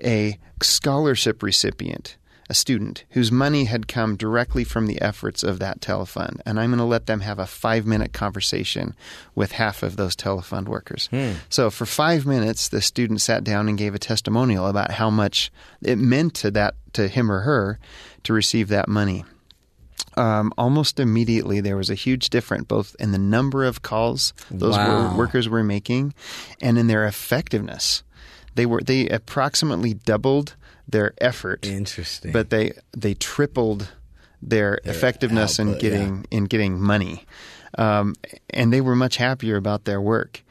a 0.04 0.40
scholarship 0.62 1.44
recipient. 1.44 2.18
A 2.50 2.54
student 2.54 3.06
whose 3.12 3.32
money 3.32 3.66
had 3.66 3.88
come 3.88 4.18
directly 4.18 4.66
from 4.66 4.86
the 4.86 5.02
efforts 5.02 5.44
of 5.44 5.60
that 5.60 5.80
telefund, 5.80 6.42
and 6.46 6.60
I'm 6.60 6.72
going 6.72 6.78
to 6.80 6.84
let 6.84 7.06
them 7.06 7.22
have 7.22 7.40
a 7.40 7.48
five 7.48 7.86
minute 7.86 8.12
conversation 8.12 8.96
with 9.34 9.54
half 9.54 9.82
of 9.82 9.96
those 9.96 10.14
telefund 10.14 10.68
workers. 10.68 11.08
So, 11.50 11.70
for 11.72 11.86
five 11.86 12.26
minutes, 12.26 12.68
the 12.68 12.82
student 12.82 13.22
sat 13.22 13.46
down 13.46 13.70
and 13.70 13.78
gave 13.78 13.96
a 13.96 14.00
testimonial 14.00 14.68
about 14.68 14.92
how 14.92 15.10
much 15.10 15.54
it 15.82 15.98
meant 15.98 16.34
to 16.36 16.52
that 16.52 16.76
to 16.94 17.08
him 17.08 17.32
or 17.32 17.40
her 17.40 17.80
to 18.24 18.34
receive 18.34 18.68
that 18.68 18.90
money. 18.90 19.24
Um, 20.18 20.54
almost 20.58 21.00
immediately, 21.00 21.60
there 21.62 21.78
was 21.78 21.90
a 21.90 21.96
huge 21.96 22.30
difference 22.30 22.66
both 22.66 22.96
in 23.00 23.12
the 23.12 23.18
number 23.18 23.64
of 23.66 23.82
calls 23.82 24.34
those 24.52 24.76
Wow. 24.76 25.10
wor- 25.10 25.18
workers 25.18 25.50
were 25.50 25.64
making, 25.64 26.14
and 26.62 26.78
in 26.78 26.88
their 26.88 27.06
effectiveness. 27.06 28.04
They 28.56 28.66
were 28.66 28.82
they 28.82 29.08
approximately 29.10 29.96
doubled 29.96 30.56
their 30.88 31.14
effort, 31.20 31.66
Interesting. 31.66 32.32
but 32.32 32.50
they 32.52 32.74
they 32.96 33.14
tripled 33.16 33.90
their, 34.42 34.80
effectiveness 34.84 35.58
in 35.58 35.70
output, 35.70 35.82
getting 35.82 36.26
in 36.30 36.46
getting 36.46 36.80
money, 36.80 37.26
um, 37.78 38.14
and 38.50 38.72
they 38.72 38.82
were 38.82 38.96
much 38.96 39.18
happier 39.18 39.56
about 39.56 39.86
their 39.86 40.02
work. 40.02 40.44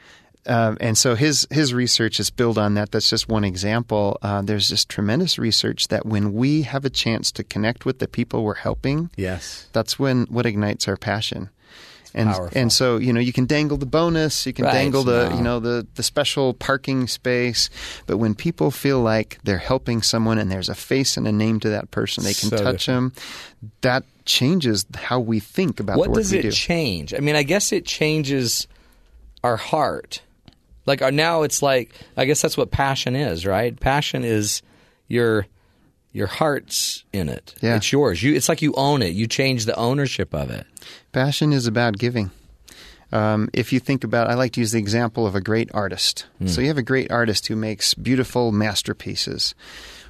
Um, 0.45 0.77
and 0.81 0.97
so 0.97 1.15
his 1.15 1.47
his 1.51 1.73
research 1.73 2.19
is 2.19 2.29
built 2.29 2.57
on 2.57 2.73
that. 2.73 2.91
That's 2.91 3.09
just 3.09 3.29
one 3.29 3.43
example. 3.45 4.17
Uh, 4.21 4.41
there's 4.41 4.67
just 4.67 4.89
tremendous 4.89 5.39
research 5.39 5.87
that 5.87 6.05
when 6.05 6.33
we 6.33 6.63
have 6.63 6.83
a 6.83 6.89
chance 6.89 7.31
to 7.33 7.43
connect 7.43 7.85
with 7.85 7.99
the 7.99 8.07
people 8.09 8.43
we're 8.43 8.55
helping, 8.55 9.09
yes. 9.15 9.67
that's 9.71 9.97
when 9.97 10.25
what 10.25 10.45
ignites 10.45 10.87
our 10.87 10.97
passion. 10.97 11.49
And 12.15 12.29
powerful. 12.29 12.55
and 12.61 12.71
so 12.71 12.97
you 12.97 13.11
know 13.11 13.19
you 13.19 13.33
can 13.33 13.47
dangle 13.47 13.77
the 13.77 13.87
bonus, 13.87 14.45
you 14.45 14.53
can 14.53 14.65
Right, 14.65 14.73
dangle 14.73 15.03
the 15.03 15.29
no. 15.29 15.35
you 15.37 15.41
know 15.41 15.59
the 15.59 15.87
the 15.95 16.03
special 16.03 16.53
parking 16.53 17.07
space, 17.07 17.69
but 18.05 18.17
when 18.17 18.35
people 18.35 18.69
feel 18.69 18.99
like 19.01 19.39
they're 19.43 19.57
helping 19.57 20.01
someone 20.03 20.37
and 20.37 20.51
there's 20.51 20.69
a 20.69 20.75
face 20.75 21.17
and 21.17 21.25
a 21.27 21.31
name 21.31 21.59
to 21.61 21.69
that 21.69 21.89
person, 21.89 22.23
they 22.23 22.33
can 22.35 22.49
So 22.49 22.57
touch 22.57 22.85
them. 22.85 23.13
That 23.81 24.03
changes 24.25 24.85
how 24.93 25.19
we 25.21 25.39
think 25.39 25.79
about 25.79 25.97
what 25.97 26.05
the 26.05 26.09
work 26.11 26.17
does 26.19 26.31
we 26.33 26.39
it 26.39 26.41
do. 26.43 26.51
change? 26.51 27.13
I 27.15 27.19
mean, 27.19 27.35
I 27.35 27.41
guess 27.43 27.71
it 27.71 27.85
changes 27.85 28.67
our 29.43 29.57
heart. 29.57 30.21
Like 30.85 31.01
our, 31.01 31.11
now, 31.11 31.43
it's 31.43 31.61
like 31.61 31.93
I 32.17 32.25
guess 32.25 32.41
that's 32.41 32.57
what 32.57 32.71
passion 32.71 33.15
is, 33.15 33.45
right? 33.45 33.79
Passion 33.79 34.23
is 34.23 34.61
your 35.07 35.45
your 36.11 36.27
heart's 36.27 37.03
in 37.11 37.29
it. 37.29 37.55
Yeah. 37.61 37.75
It's 37.75 37.91
yours. 37.91 38.21
You. 38.21 38.35
It's 38.35 38.49
like 38.49 38.61
you 38.61 38.73
own 38.75 39.01
it. 39.01 39.13
You 39.13 39.27
change 39.27 39.65
the 39.65 39.75
ownership 39.75 40.33
of 40.33 40.51
it. 40.51 40.65
Passion 41.11 41.53
is 41.53 41.67
about 41.67 41.97
giving. 41.97 42.31
Um, 43.11 43.49
if 43.53 43.71
you 43.71 43.79
think 43.79 44.03
about, 44.03 44.27
I 44.27 44.33
like 44.33 44.53
to 44.53 44.59
use 44.59 44.71
the 44.71 44.79
example 44.79 45.27
of 45.27 45.35
a 45.35 45.41
great 45.41 45.69
artist. 45.71 46.25
So 46.47 46.61
you 46.61 46.67
have 46.67 46.79
a 46.79 46.83
great 46.83 47.11
artist 47.11 47.45
who 47.45 47.55
makes 47.55 47.93
beautiful 47.93 48.51
masterpieces. 48.51 49.53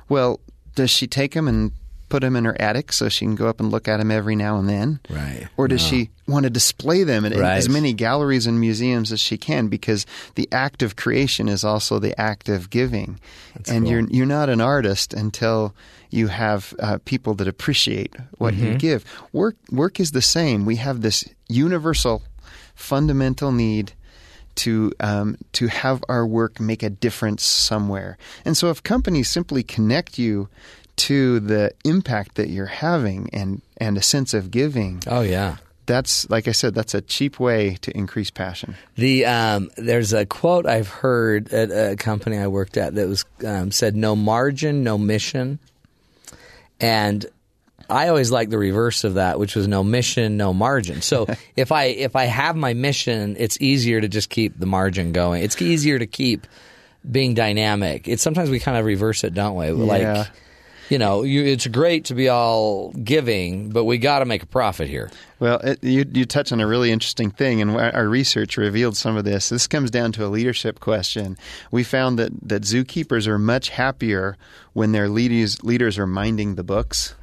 Well, 0.08 0.40
does 0.76 0.90
she 0.90 1.06
take 1.06 1.34
them 1.34 1.50
and 1.50 1.74
put 2.14 2.22
them 2.22 2.36
in 2.36 2.46
her 2.46 2.56
attic 2.62 2.94
so 2.94 3.10
she 3.10 3.26
can 3.26 3.34
go 3.34 3.48
up 3.48 3.60
and 3.60 3.72
look 3.72 3.88
at 3.88 3.98
them 3.98 4.12
every 4.12 4.36
now 4.36 4.60
and 4.60 4.70
then? 4.70 5.00
Right. 5.10 5.48
Or 5.58 5.68
does 5.68 5.82
she 5.82 6.12
want 6.28 6.44
to 6.44 6.52
display 6.52 7.04
them 7.04 7.26
in, 7.26 7.34
Right. 7.34 7.58
as 7.58 7.68
many 7.68 7.92
galleries 7.92 8.46
and 8.46 8.60
museums 8.60 9.12
as 9.12 9.20
she 9.20 9.36
can? 9.36 9.68
Because 9.68 10.06
the 10.36 10.48
act 10.52 10.84
of 10.84 10.96
creation 10.96 11.50
is 11.50 11.64
also 11.64 11.98
the 11.98 12.14
act 12.22 12.50
of 12.50 12.70
giving, 12.70 13.20
and 13.68 13.84
cool. 13.86 13.92
you're 13.92 14.08
you're 14.12 14.28
not 14.40 14.50
an 14.50 14.62
artist 14.62 15.12
until 15.16 15.74
you 16.12 16.28
have 16.28 16.76
uh, 16.78 17.00
people 17.04 17.34
that 17.40 17.48
appreciate 17.48 18.14
what 18.38 18.54
Mm-hmm. 18.54 18.66
you 18.74 18.78
give. 18.78 19.04
Work 19.32 19.56
work 19.72 20.00
is 20.00 20.12
the 20.12 20.22
same. 20.22 20.66
We 20.66 20.76
have 20.76 21.02
this 21.02 21.26
universal, 21.50 22.22
fundamental 22.76 23.52
need 23.52 23.94
to 24.56 24.92
um, 25.00 25.36
to 25.54 25.66
have 25.68 26.04
our 26.08 26.28
work 26.28 26.60
make 26.60 26.84
a 26.84 26.90
difference 26.92 27.42
somewhere. 27.44 28.18
And 28.46 28.56
so, 28.56 28.70
if 28.70 28.84
companies 28.84 29.28
simply 29.32 29.64
connect 29.64 30.20
you 30.20 30.48
to 30.96 31.40
the 31.40 31.72
impact 31.84 32.36
that 32.36 32.50
you're 32.50 32.66
having 32.68 33.30
and 33.34 33.62
and 33.78 33.98
a 33.98 34.02
sense 34.02 34.34
of 34.34 34.52
giving, 34.52 35.02
Oh 35.08 35.22
yeah. 35.22 35.58
that's 35.86 36.30
like 36.30 36.48
I 36.48 36.52
said, 36.52 36.74
that's 36.76 36.94
a 36.94 37.02
cheap 37.02 37.40
way 37.40 37.76
to 37.82 37.96
increase 37.98 38.30
passion. 38.30 38.76
The 38.96 39.26
um, 39.26 39.70
there's 39.78 40.14
a 40.14 40.26
quote 40.26 40.66
I've 40.66 40.88
heard 40.90 41.52
at 41.52 41.70
a 41.72 41.96
company 41.96 42.38
I 42.38 42.48
worked 42.48 42.78
at 42.78 42.96
that 42.96 43.08
was 43.08 43.26
um, 43.46 43.72
said, 43.72 43.96
"No 43.96 44.16
margin, 44.16 44.84
no 44.84 44.98
mission," 44.98 45.60
and 46.80 47.26
I 47.90 48.08
always 48.08 48.32
like 48.32 48.50
the 48.50 48.58
reverse 48.58 49.04
of 49.04 49.16
that, 49.16 49.40
which 49.40 49.56
was 49.56 49.68
no 49.68 49.84
mission, 49.84 50.38
no 50.38 50.54
margin. 50.54 51.02
So 51.02 51.28
if 51.56 51.72
I 51.72 51.86
if 51.86 52.16
I 52.16 52.26
have 52.26 52.56
my 52.56 52.74
mission, 52.74 53.36
it's 53.40 53.58
easier 53.60 54.00
to 54.00 54.08
just 54.08 54.30
keep 54.30 54.58
the 54.60 54.66
margin 54.66 55.12
going. 55.12 55.44
It's 55.44 55.62
easier 55.62 56.00
to 56.00 56.08
keep 56.08 56.48
being 57.10 57.34
dynamic. 57.34 58.08
It's 58.08 58.24
sometimes 58.24 58.50
we 58.50 58.60
kind 58.60 58.78
of 58.78 58.86
reverse 58.86 59.24
it, 59.26 59.34
don't 59.34 59.56
we? 59.56 59.72
Like, 59.72 60.02
Yeah. 60.04 60.26
You 60.90 60.98
know, 60.98 61.24
you, 61.24 61.44
it's 61.44 61.68
great 61.68 62.06
to 62.06 62.16
be 62.16 62.30
all 62.30 62.92
giving, 62.92 63.70
but 63.70 63.86
we 63.86 63.98
got 63.98 64.20
to 64.20 64.26
make 64.26 64.44
a 64.44 64.48
profit 64.48 64.88
here. 64.88 65.12
Well, 65.40 65.60
it, 65.60 65.84
you 65.84 66.06
you 66.12 66.26
touch 66.26 66.52
on 66.52 66.60
a 66.60 66.68
really 66.68 66.92
interesting 66.92 67.32
thing, 67.32 67.62
and 67.62 67.72
our 67.72 67.94
our 67.94 68.08
research 68.08 68.58
revealed 68.58 68.96
some 68.96 69.18
of 69.18 69.26
this. 69.26 69.50
This 69.50 69.68
comes 69.68 69.92
down 69.92 70.12
to 70.14 70.26
a 70.26 70.28
leadership 70.28 70.80
question. 70.80 71.38
We 71.72 71.84
found 71.84 72.20
that 72.20 72.32
that 72.48 72.64
zookeepers 72.64 73.28
are 73.28 73.40
much 73.40 73.70
happier 73.70 74.38
when 74.74 74.92
their 74.92 75.10
leaders 75.10 75.64
leaders 75.64 75.98
are 75.98 76.08
minding 76.08 76.56
the 76.56 76.64
books, 76.64 77.16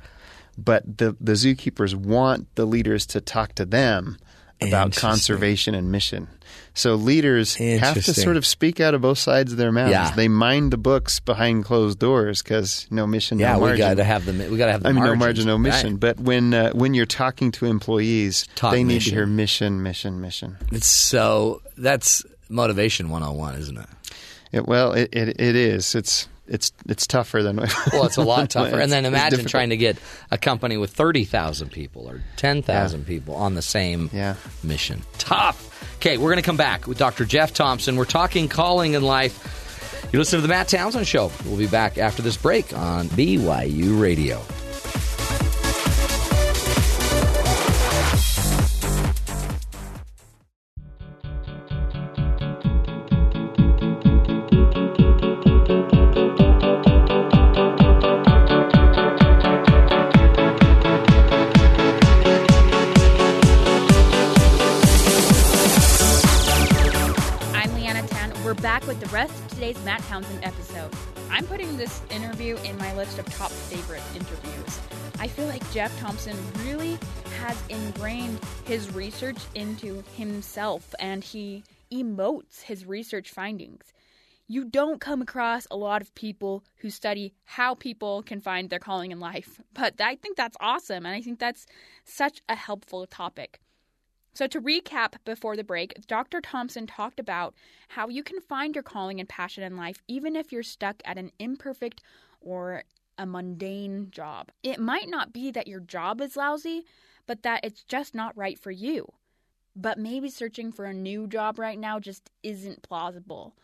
but 0.59 0.99
the 0.99 1.16
the 1.20 1.33
zookeepers 1.33 1.94
want 1.94 2.55
the 2.57 2.66
leaders 2.66 3.07
to 3.07 3.20
talk 3.20 3.55
to 3.55 3.64
them 3.64 4.18
about 4.61 4.94
conservation 4.94 5.75
and 5.75 5.90
mission. 5.90 6.29
So 6.75 6.95
leaders 6.95 7.57
have 7.57 7.95
to 7.95 8.15
sort 8.15 8.37
of 8.37 8.47
speak 8.47 8.81
out 8.81 8.95
of 8.95 9.01
both 9.03 9.19
sides 9.19 9.53
of 9.53 9.59
their 9.59 9.73
mouths. 9.73 9.91
Yeah. 9.91 10.11
They 10.15 10.29
mind 10.29 10.73
the 10.73 10.77
books 10.79 11.19
behind 11.21 11.65
closed 11.65 11.99
doors 11.99 12.43
because 12.43 12.87
no 12.91 13.07
mission, 13.07 13.39
Yeah, 13.39 13.55
no 13.57 13.59
we 13.71 13.77
got 13.77 13.97
to 13.97 14.05
have 14.05 14.25
the 14.25 14.33
we 14.51 14.57
got 14.57 14.67
to 14.67 14.73
have 14.73 14.83
the 14.83 14.89
I 14.89 14.93
mean, 14.93 15.03
margins. 15.05 15.19
no 15.19 15.25
margin, 15.25 15.47
no 15.47 15.59
mission. 15.59 15.91
Right. 15.95 16.01
But 16.01 16.21
when 16.21 16.55
uh, 16.55 16.71
when 16.73 16.95
you're 16.95 17.07
talking 17.07 17.51
to 17.53 17.67
employees, 17.67 18.47
Talk 18.55 18.73
they 18.73 18.85
need 18.85 19.03
to 19.03 19.11
hear 19.11 19.27
mission, 19.27 19.83
mission, 19.83 20.21
mission. 20.21 20.57
It's 20.71 20.87
so 20.87 21.61
that's 21.77 22.25
motivation 22.49 23.11
101, 23.11 23.55
isn't 23.57 23.77
it? 23.79 23.87
It, 24.53 24.67
well, 24.67 24.93
it, 24.93 25.09
it 25.13 25.41
it 25.41 25.57
is. 25.57 25.95
It's 25.95 26.29
it's 26.49 26.73
it's 26.89 27.07
tougher 27.07 27.43
than. 27.43 27.57
Well, 27.93 28.07
it's 28.07 28.17
a 28.17 28.23
lot 28.23 28.51
tougher. 28.51 28.81
and 28.81 28.91
then 28.91 29.05
imagine 29.07 29.45
trying 29.45 29.71
to 29.71 29.77
get 29.77 29.99
a 30.33 30.39
company 30.39 30.77
with 30.77 30.91
30,000 30.93 31.71
people 31.71 32.09
or 32.09 32.23
10,000 32.37 33.07
people 33.07 33.35
on 33.37 33.55
the 33.55 33.63
same 33.63 34.11
Yeah. 34.13 34.35
mission. 34.65 35.03
Tough. 35.19 35.69
Okay, 36.01 36.17
we're 36.17 36.31
going 36.31 36.37
to 36.37 36.43
come 36.43 36.57
back 36.57 36.87
with 36.87 36.97
Dr. 36.97 37.27
Jeff 37.27 37.53
Thompson. 37.53 37.95
We're 37.97 38.07
talking 38.07 38.49
calling 38.49 38.95
in 38.95 39.03
life. 39.03 40.09
You 40.11 40.19
listen 40.19 40.39
to 40.39 40.41
the 40.41 40.49
Matt 40.49 40.67
Townsend 40.67 41.07
Show. 41.07 41.31
We'll 41.45 41.59
be 41.59 41.67
back 41.67 41.99
after 41.99 42.23
this 42.23 42.39
break 42.39 42.75
on 42.75 43.09
BYU 43.09 44.01
Radio. 44.01 44.43
Jeff 75.81 75.99
Thompson 75.99 76.37
really 76.62 76.99
has 77.38 77.59
ingrained 77.71 78.38
his 78.66 78.93
research 78.93 79.38
into 79.55 80.05
himself 80.14 80.95
and 81.01 81.25
he 81.25 81.64
emotes 81.90 82.61
his 82.61 82.85
research 82.85 83.31
findings. 83.31 83.95
You 84.47 84.66
don't 84.66 85.01
come 85.01 85.23
across 85.23 85.66
a 85.71 85.79
lot 85.79 86.03
of 86.03 86.14
people 86.14 86.64
who 86.81 86.90
study 86.90 87.33
how 87.45 87.75
people 87.75 88.23
can 88.23 88.43
find 88.43 88.69
their 88.69 88.79
calling 88.79 89.11
in 89.11 89.21
life, 89.21 89.59
but 89.73 89.99
I 90.03 90.16
think 90.16 90.37
that's 90.37 90.59
awesome 90.61 91.07
and 91.07 91.14
I 91.14 91.23
think 91.23 91.38
that's 91.38 91.64
such 92.05 92.43
a 92.47 92.57
helpful 92.57 93.07
topic. 93.07 93.59
So, 94.35 94.47
to 94.49 94.61
recap 94.61 95.14
before 95.25 95.57
the 95.57 95.64
break, 95.64 96.07
Dr. 96.07 96.43
Thompson 96.43 96.87
talked 96.87 97.19
about 97.19 97.55
how 97.88 98.09
you 98.09 98.23
can 98.23 98.43
find 98.43 98.77
your 98.77 98.85
calling 98.85 99.19
and 99.19 99.27
passion 99.27 99.64
in 99.64 99.79
life 99.79 100.03
even 100.07 100.37
if 100.37 100.53
you're 100.53 100.62
stuck 100.62 101.01
at 101.07 101.16
an 101.16 101.33
imperfect 101.38 102.03
or 102.43 102.85
a 103.21 103.27
mundane 103.27 104.09
job. 104.11 104.49
It 104.63 104.81
might 104.81 105.09
not 105.09 105.33
be 105.33 105.51
that 105.51 105.69
your 105.69 105.81
job 105.81 106.23
is 106.23 106.37
lousy, 106.37 106.87
but 107.27 107.43
that 107.43 107.61
it's 107.63 107.85
just 107.85 108.15
not 108.15 108.37
right 108.37 108.59
for 108.59 108.71
you. 108.71 109.13
But 109.77 109.99
maybe 109.99 110.31
searching 110.31 110.73
for 110.73 110.87
a 110.87 110.95
new 110.95 111.27
job 111.27 111.59
right 111.59 111.79
now 111.79 112.01
just 112.01 112.31
isn't 112.43 112.83
plausible. 112.83 113.55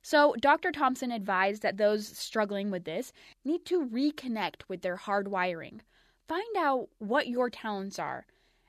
So, 0.00 0.34
Dr. 0.40 0.72
Thompson 0.72 1.12
advised 1.12 1.62
that 1.62 1.76
those 1.76 2.08
struggling 2.08 2.70
with 2.70 2.84
this 2.84 3.12
need 3.44 3.66
to 3.66 3.86
reconnect 3.86 4.62
with 4.66 4.80
their 4.80 4.96
hard 4.96 5.28
wiring. 5.28 5.82
Find 6.26 6.56
out 6.56 6.88
what 6.98 7.28
your 7.28 7.50
talents 7.50 7.98
are 7.98 8.26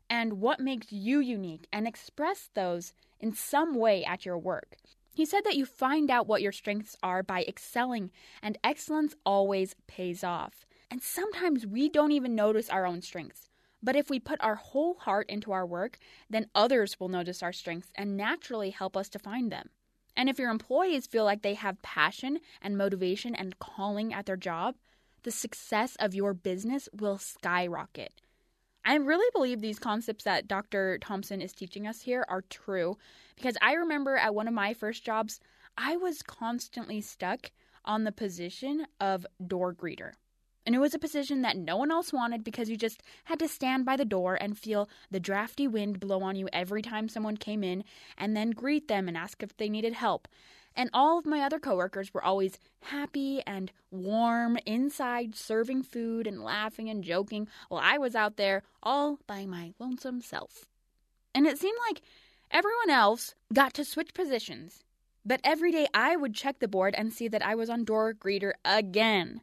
and 0.09 0.33
what 0.33 0.59
makes 0.59 0.91
you 0.91 1.21
unique 1.21 1.67
and 1.71 1.87
express 1.87 2.49
those 2.53 2.93
in 3.19 3.33
some 3.33 3.75
way 3.75 4.03
at 4.03 4.25
your 4.25 4.37
work. 4.37 4.75
He 5.13 5.25
said 5.25 5.43
that 5.45 5.55
you 5.55 5.65
find 5.65 6.09
out 6.09 6.27
what 6.27 6.41
your 6.41 6.51
strengths 6.51 6.97
are 7.03 7.21
by 7.21 7.43
excelling, 7.47 8.09
and 8.41 8.57
excellence 8.63 9.15
always 9.25 9.75
pays 9.87 10.23
off. 10.23 10.65
And 10.89 11.01
sometimes 11.01 11.67
we 11.67 11.87
don't 11.87 12.11
even 12.11 12.35
notice 12.35 12.69
our 12.69 12.85
own 12.85 13.01
strengths. 13.01 13.49
But 13.81 13.95
if 13.95 14.09
we 14.09 14.19
put 14.19 14.41
our 14.41 14.55
whole 14.55 14.95
heart 14.95 15.29
into 15.29 15.51
our 15.51 15.65
work, 15.65 15.99
then 16.29 16.47
others 16.55 16.99
will 16.99 17.09
notice 17.09 17.43
our 17.43 17.53
strengths 17.53 17.91
and 17.95 18.17
naturally 18.17 18.71
help 18.71 18.97
us 18.97 19.09
to 19.09 19.19
find 19.19 19.51
them. 19.51 19.69
And 20.15 20.29
if 20.29 20.39
your 20.39 20.49
employees 20.49 21.05
feel 21.05 21.25
like 21.25 21.41
they 21.41 21.55
have 21.55 21.81
passion 21.81 22.39
and 22.61 22.77
motivation 22.77 23.35
and 23.35 23.59
calling 23.59 24.13
at 24.13 24.25
their 24.25 24.37
job, 24.37 24.75
the 25.23 25.31
success 25.31 25.95
of 25.99 26.15
your 26.15 26.33
business 26.33 26.89
will 26.91 27.17
skyrocket. 27.17 28.22
I 28.85 28.95
really 28.95 29.29
believe 29.33 29.61
these 29.61 29.79
concepts 29.79 30.25
that 30.25 30.47
Dr. 30.47 30.97
Thompson 30.97 31.41
is 31.41 31.53
teaching 31.53 31.87
us 31.87 32.01
here 32.01 32.25
are 32.27 32.41
true 32.49 32.97
because 33.35 33.57
I 33.61 33.73
remember 33.73 34.17
at 34.17 34.35
one 34.35 34.47
of 34.47 34.53
my 34.53 34.73
first 34.73 35.05
jobs, 35.05 35.39
I 35.77 35.95
was 35.95 36.21
constantly 36.21 36.99
stuck 36.99 37.51
on 37.85 38.03
the 38.03 38.11
position 38.11 38.85
of 38.99 39.25
door 39.45 39.73
greeter. 39.73 40.13
And 40.65 40.75
it 40.75 40.79
was 40.79 40.93
a 40.93 40.99
position 40.99 41.41
that 41.41 41.57
no 41.57 41.77
one 41.77 41.91
else 41.91 42.13
wanted 42.13 42.43
because 42.43 42.69
you 42.69 42.77
just 42.77 43.03
had 43.25 43.39
to 43.39 43.47
stand 43.47 43.85
by 43.85 43.97
the 43.97 44.05
door 44.05 44.37
and 44.39 44.57
feel 44.57 44.89
the 45.11 45.19
drafty 45.19 45.67
wind 45.67 45.99
blow 45.99 46.21
on 46.21 46.35
you 46.35 46.47
every 46.53 46.81
time 46.81 47.09
someone 47.09 47.35
came 47.35 47.63
in 47.63 47.83
and 48.17 48.35
then 48.35 48.51
greet 48.51 48.87
them 48.87 49.07
and 49.07 49.17
ask 49.17 49.43
if 49.43 49.55
they 49.57 49.67
needed 49.67 49.93
help. 49.93 50.27
And 50.75 50.89
all 50.91 51.19
of 51.19 51.25
my 51.25 51.41
other 51.41 51.59
coworkers 51.59 52.13
were 52.13 52.23
always 52.23 52.57
happy 52.81 53.41
and 53.45 53.71
warm 53.91 54.57
inside, 54.65 55.35
serving 55.35 55.83
food 55.83 56.25
and 56.25 56.43
laughing 56.43 56.89
and 56.89 57.03
joking, 57.03 57.47
while 57.69 57.81
I 57.83 57.97
was 57.97 58.15
out 58.15 58.37
there 58.37 58.63
all 58.81 59.19
by 59.27 59.45
my 59.45 59.73
lonesome 59.79 60.21
self. 60.21 60.65
And 61.35 61.45
it 61.45 61.59
seemed 61.59 61.77
like 61.87 62.01
everyone 62.51 62.89
else 62.89 63.35
got 63.53 63.73
to 63.75 63.85
switch 63.85 64.13
positions. 64.13 64.83
But 65.25 65.41
every 65.43 65.71
day 65.71 65.87
I 65.93 66.15
would 66.15 66.35
check 66.35 66.59
the 66.59 66.67
board 66.67 66.95
and 66.97 67.13
see 67.13 67.27
that 67.29 67.45
I 67.45 67.55
was 67.55 67.69
on 67.69 67.85
door 67.85 68.13
greeter 68.13 68.53
again. 68.65 69.41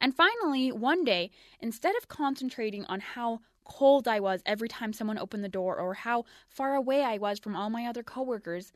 And 0.00 0.14
finally, 0.14 0.70
one 0.70 1.04
day, 1.04 1.30
instead 1.60 1.96
of 1.96 2.08
concentrating 2.08 2.84
on 2.84 3.00
how 3.00 3.40
cold 3.64 4.06
I 4.06 4.20
was 4.20 4.42
every 4.46 4.68
time 4.68 4.92
someone 4.92 5.18
opened 5.18 5.44
the 5.44 5.48
door 5.48 5.76
or 5.76 5.94
how 5.94 6.24
far 6.48 6.74
away 6.74 7.02
I 7.02 7.18
was 7.18 7.38
from 7.38 7.56
all 7.56 7.68
my 7.68 7.86
other 7.86 8.02
coworkers, 8.02 8.72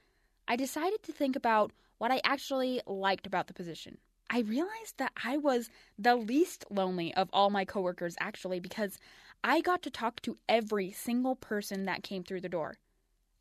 I 0.49 0.57
decided 0.57 1.03
to 1.05 1.13
think 1.13 1.37
about 1.37 1.73
what 2.03 2.11
I 2.11 2.21
actually 2.25 2.81
liked 2.85 3.29
about 3.29 3.47
the 3.47 3.55
position. 3.55 3.97
I 4.29 4.41
realized 4.41 4.99
that 4.99 5.13
I 5.25 5.37
was 5.37 5.71
the 5.97 6.17
least 6.17 6.65
lonely 6.69 7.15
of 7.15 7.31
all 7.33 7.49
my 7.49 7.65
coworkers 7.65 8.17
actually 8.19 8.59
because 8.59 8.99
I 9.45 9.61
got 9.61 9.83
to 9.83 9.91
talk 9.91 10.21
to 10.23 10.37
every 10.49 10.91
single 10.91 11.37
person 11.37 11.85
that 11.85 12.03
came 12.03 12.25
through 12.25 12.41
the 12.41 12.49
door. 12.49 12.79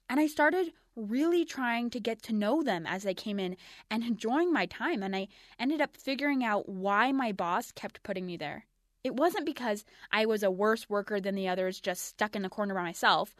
And 0.07 0.19
I 0.19 0.27
started 0.27 0.73
really 0.95 1.43
trying 1.43 1.89
to 1.89 1.99
get 1.99 2.21
to 2.21 2.33
know 2.33 2.61
them 2.61 2.85
as 2.85 3.01
they 3.01 3.15
came 3.15 3.39
in 3.39 3.57
and 3.89 4.03
enjoying 4.07 4.53
my 4.53 4.67
time. 4.67 5.01
And 5.01 5.15
I 5.15 5.29
ended 5.59 5.81
up 5.81 5.97
figuring 5.97 6.43
out 6.43 6.69
why 6.69 7.11
my 7.11 7.31
boss 7.31 7.71
kept 7.71 8.03
putting 8.03 8.27
me 8.27 8.37
there. 8.37 8.67
It 9.03 9.15
wasn't 9.15 9.47
because 9.47 9.85
I 10.11 10.27
was 10.27 10.43
a 10.43 10.51
worse 10.51 10.87
worker 10.87 11.19
than 11.19 11.33
the 11.33 11.47
others, 11.47 11.79
just 11.79 12.05
stuck 12.05 12.35
in 12.35 12.43
the 12.43 12.49
corner 12.49 12.75
by 12.75 12.83
myself, 12.83 13.35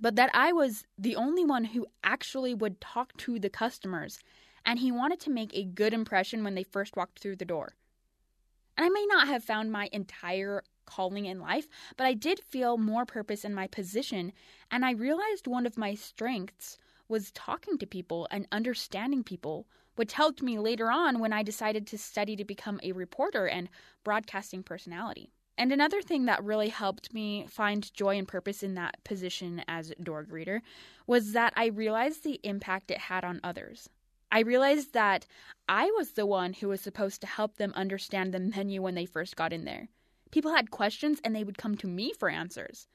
but 0.00 0.16
that 0.16 0.30
I 0.32 0.52
was 0.52 0.84
the 0.96 1.16
only 1.16 1.44
one 1.44 1.64
who 1.64 1.86
actually 2.02 2.54
would 2.54 2.80
talk 2.80 3.14
to 3.18 3.38
the 3.38 3.50
customers 3.50 4.20
and 4.64 4.78
he 4.78 4.92
wanted 4.92 5.20
to 5.20 5.30
make 5.30 5.54
a 5.54 5.64
good 5.64 5.92
impression 5.92 6.44
when 6.44 6.54
they 6.54 6.62
first 6.62 6.96
walked 6.96 7.18
through 7.18 7.36
the 7.36 7.44
door. 7.44 7.74
And 8.76 8.84
I 8.84 8.88
may 8.88 9.06
not 9.06 9.28
have 9.28 9.44
found 9.44 9.70
my 9.70 9.88
entire 9.92 10.62
calling 10.84 11.26
in 11.26 11.40
life, 11.40 11.68
but 11.96 12.06
I 12.06 12.14
did 12.14 12.40
feel 12.40 12.76
more 12.76 13.06
purpose 13.06 13.44
in 13.44 13.54
my 13.54 13.66
position, 13.66 14.32
and 14.70 14.84
I 14.84 14.92
realized 14.92 15.46
one 15.46 15.66
of 15.66 15.78
my 15.78 15.94
strengths 15.94 16.76
was 17.08 17.30
talking 17.32 17.78
to 17.78 17.86
people 17.86 18.26
and 18.30 18.48
understanding 18.50 19.22
people, 19.22 19.66
which 19.96 20.14
helped 20.14 20.42
me 20.42 20.58
later 20.58 20.90
on 20.90 21.20
when 21.20 21.32
I 21.32 21.42
decided 21.42 21.86
to 21.86 21.98
study 21.98 22.36
to 22.36 22.44
become 22.44 22.80
a 22.82 22.92
reporter 22.92 23.46
and 23.46 23.68
broadcasting 24.02 24.62
personality. 24.62 25.30
And 25.56 25.70
another 25.70 26.02
thing 26.02 26.24
that 26.24 26.42
really 26.42 26.68
helped 26.68 27.14
me 27.14 27.46
find 27.48 27.92
joy 27.94 28.18
and 28.18 28.26
purpose 28.26 28.62
in 28.62 28.74
that 28.74 29.02
position 29.04 29.62
as 29.68 29.92
door 30.02 30.24
greeter 30.24 30.60
was 31.06 31.32
that 31.32 31.52
I 31.54 31.66
realized 31.66 32.24
the 32.24 32.40
impact 32.42 32.90
it 32.90 32.98
had 32.98 33.24
on 33.24 33.40
others. 33.44 33.88
I 34.34 34.40
realized 34.40 34.94
that 34.94 35.26
I 35.68 35.92
was 35.96 36.10
the 36.10 36.26
one 36.26 36.54
who 36.54 36.66
was 36.66 36.80
supposed 36.80 37.20
to 37.20 37.26
help 37.28 37.56
them 37.56 37.72
understand 37.76 38.34
the 38.34 38.40
menu 38.40 38.82
when 38.82 38.96
they 38.96 39.06
first 39.06 39.36
got 39.36 39.52
in 39.52 39.64
there. 39.64 39.86
People 40.32 40.52
had 40.52 40.72
questions 40.72 41.20
and 41.22 41.36
they 41.36 41.44
would 41.44 41.56
come 41.56 41.76
to 41.76 41.86
me 41.86 42.12
for 42.18 42.28
answers. 42.28 42.88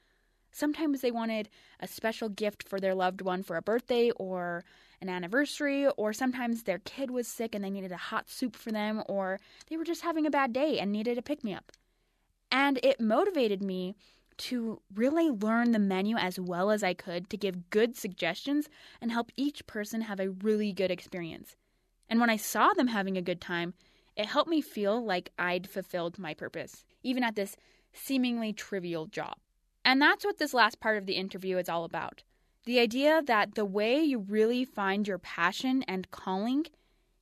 Sometimes 0.52 1.00
they 1.00 1.12
wanted 1.12 1.48
a 1.80 1.88
special 1.88 2.28
gift 2.28 2.68
for 2.68 2.82
their 2.82 2.94
loved 2.94 3.22
one 3.22 3.42
for 3.42 3.56
a 3.56 3.62
birthday 3.62 4.12
or 4.18 4.66
an 5.00 5.08
anniversary, 5.08 5.88
or 5.96 6.12
sometimes 6.12 6.64
their 6.64 6.80
kid 6.80 7.10
was 7.10 7.26
sick 7.26 7.56
and 7.56 7.64
they 7.64 7.70
needed 7.70 7.94
a 7.94 7.98
hot 7.98 8.30
soup 8.30 8.54
for 8.54 8.74
them, 8.74 9.02
or 9.08 9.40
they 9.70 9.78
were 9.78 9.86
just 9.86 10.02
having 10.02 10.26
a 10.26 10.30
bad 10.30 10.52
day 10.52 10.78
and 10.78 10.92
needed 10.92 11.18
a 11.18 11.22
pick 11.22 11.42
me 11.42 11.54
up. 11.54 11.72
And 12.52 12.82
it 12.84 13.00
motivated 13.00 13.64
me 13.64 13.96
to 14.40 14.82
really 14.96 15.30
learn 15.30 15.72
the 15.72 15.80
menu 15.80 16.18
as 16.18 16.40
well 16.40 16.72
as 16.72 16.82
I 16.82 16.94
could 16.94 17.30
to 17.30 17.38
give 17.38 17.70
good 17.70 17.96
suggestions 17.96 18.70
and 19.02 19.12
help 19.12 19.32
each 19.36 19.68
person 19.68 20.02
have 20.02 20.20
a 20.20 20.30
really 20.30 20.74
good 20.74 20.92
experience. 20.92 21.56
And 22.10 22.20
when 22.20 22.30
I 22.30 22.38
saw 22.38 22.74
them 22.74 22.88
having 22.88 23.18
a 23.18 23.22
good 23.22 23.42
time, 23.42 23.74
it 24.16 24.26
helped 24.26 24.50
me 24.50 24.62
feel 24.62 25.04
like 25.04 25.32
I'd 25.38 25.70
fulfilled 25.70 26.18
my 26.18 26.34
purpose, 26.34 26.84
even 27.04 27.24
at 27.24 27.36
this 27.36 27.56
seemingly 27.94 28.54
trivial 28.54 29.06
job. 29.06 29.36
And 29.86 30.02
that's 30.02 30.26
what 30.26 30.38
this 30.38 30.54
last 30.54 30.80
part 30.80 30.98
of 30.98 31.06
the 31.06 31.14
interview 31.14 31.58
is 31.58 31.70
all 31.70 31.84
about. 31.86 32.24
The 32.66 32.80
idea 32.80 33.22
that 33.26 33.56
the 33.56 33.66
way 33.66 34.02
you 34.02 34.20
really 34.20 34.66
find 34.66 35.08
your 35.08 35.20
passion 35.20 35.84
and 35.88 36.12
calling 36.12 36.66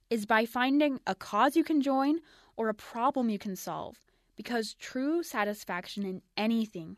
is 0.09 0.25
by 0.25 0.45
finding 0.45 0.99
a 1.05 1.15
cause 1.15 1.55
you 1.55 1.63
can 1.63 1.81
join 1.81 2.19
or 2.55 2.69
a 2.69 2.73
problem 2.73 3.29
you 3.29 3.37
can 3.37 3.55
solve, 3.55 4.01
because 4.35 4.73
true 4.73 5.23
satisfaction 5.23 6.05
in 6.05 6.21
anything 6.35 6.97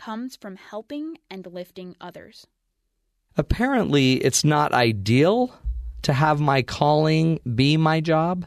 comes 0.00 0.36
from 0.36 0.56
helping 0.56 1.18
and 1.30 1.46
lifting 1.46 1.94
others. 2.00 2.46
Apparently, 3.36 4.14
it's 4.14 4.44
not 4.44 4.72
ideal 4.72 5.54
to 6.02 6.12
have 6.12 6.40
my 6.40 6.62
calling 6.62 7.38
be 7.54 7.76
my 7.76 8.00
job. 8.00 8.46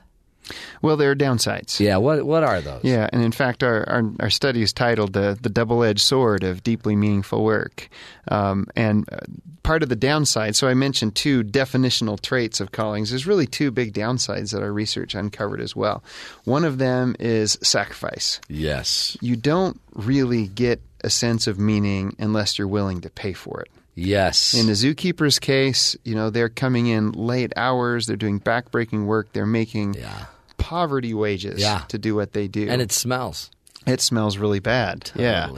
Well, 0.82 0.98
there 0.98 1.12
are 1.12 1.16
downsides. 1.16 1.80
Yeah, 1.80 1.98
what 1.98 2.26
what 2.26 2.44
are 2.44 2.60
those? 2.60 2.84
Yeah, 2.84 3.10
and 3.14 3.24
in 3.24 3.32
fact, 3.32 3.64
our, 3.64 3.88
our, 3.90 4.04
our 4.20 4.30
study 4.30 4.62
is 4.62 4.74
titled 4.74 5.14
the, 5.14 5.38
the 5.42 5.50
Double 5.50 5.84
Edged 5.84 6.02
Sword 6.02 6.44
of 6.44 6.64
Deeply 6.64 6.98
Meaningful 6.98 7.44
Work. 7.44 7.88
Um, 8.28 8.68
and 8.76 9.08
uh, 9.10 9.20
part 9.64 9.84
of 9.84 9.90
the 9.90 9.96
downside, 9.96 10.58
so 10.58 10.68
I 10.68 10.74
mentioned 10.74 11.16
two 11.16 11.44
definitional 11.46 12.20
traits 12.20 12.60
of 12.60 12.74
callings. 12.74 13.10
There's 13.10 13.26
really 13.26 13.48
two 13.48 13.72
big 13.72 13.94
downsides 13.94 14.52
that 14.52 14.62
our 14.62 14.74
research 14.74 15.16
uncovered 15.16 15.62
as 15.62 15.78
well. 15.78 16.04
One 16.44 16.66
of 16.66 16.78
them 16.78 17.16
is 17.20 17.58
sacrifice. 17.64 18.42
Yes. 18.50 19.16
You 19.22 19.38
don't 19.38 19.80
really 19.94 20.48
get 20.48 20.82
a 21.04 21.10
sense 21.10 21.48
of 21.48 21.60
meaning 21.60 22.16
unless 22.20 22.58
you're 22.58 22.68
willing 22.68 23.02
to 23.02 23.10
pay 23.10 23.34
for 23.34 23.62
it. 23.62 23.70
Yes. 23.96 24.54
In 24.56 24.66
the 24.66 24.72
zookeeper's 24.74 25.38
case, 25.38 25.96
you 26.04 26.16
know, 26.16 26.30
they're 26.32 26.50
coming 26.50 26.88
in 26.88 27.12
late 27.12 27.54
hours, 27.56 28.08
they're 28.08 28.16
doing 28.16 28.40
backbreaking 28.40 29.06
work, 29.06 29.32
they're 29.34 29.46
making 29.46 29.94
yeah. 29.94 30.26
poverty 30.58 31.14
wages 31.14 31.62
Yeah. 31.62 31.84
to 31.90 31.98
do 32.00 32.16
what 32.16 32.34
they 32.34 32.48
do. 32.48 32.68
And 32.70 32.82
it 32.82 32.92
smells. 32.92 33.52
it 33.86 34.02
smells 34.02 34.38
really 34.38 34.60
bad. 34.60 35.12
Yeah. 35.14 35.50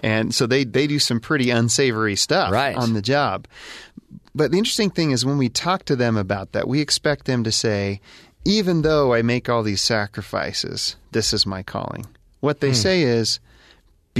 And 0.00 0.34
so 0.34 0.46
they, 0.46 0.64
they 0.64 0.86
do 0.86 0.98
some 0.98 1.18
pretty 1.18 1.50
unsavory 1.50 2.14
stuff 2.14 2.52
Right. 2.52 2.76
on 2.76 2.92
the 2.92 3.02
job. 3.02 3.48
But 4.34 4.52
the 4.52 4.58
interesting 4.58 4.90
thing 4.90 5.10
is 5.10 5.24
when 5.26 5.38
we 5.38 5.48
talk 5.48 5.84
to 5.86 5.96
them 5.96 6.16
about 6.16 6.52
that, 6.52 6.68
we 6.68 6.80
expect 6.80 7.24
them 7.24 7.42
to 7.44 7.50
say, 7.50 8.00
even 8.44 8.82
though 8.82 9.14
I 9.14 9.22
make 9.22 9.48
all 9.48 9.62
these 9.64 9.80
sacrifices, 9.82 10.94
this 11.12 11.32
is 11.32 11.44
my 11.46 11.62
calling. 11.64 12.06
What 12.40 12.58
Hmm. 12.58 12.66
they 12.68 12.72
say 12.72 13.02
is, 13.02 13.40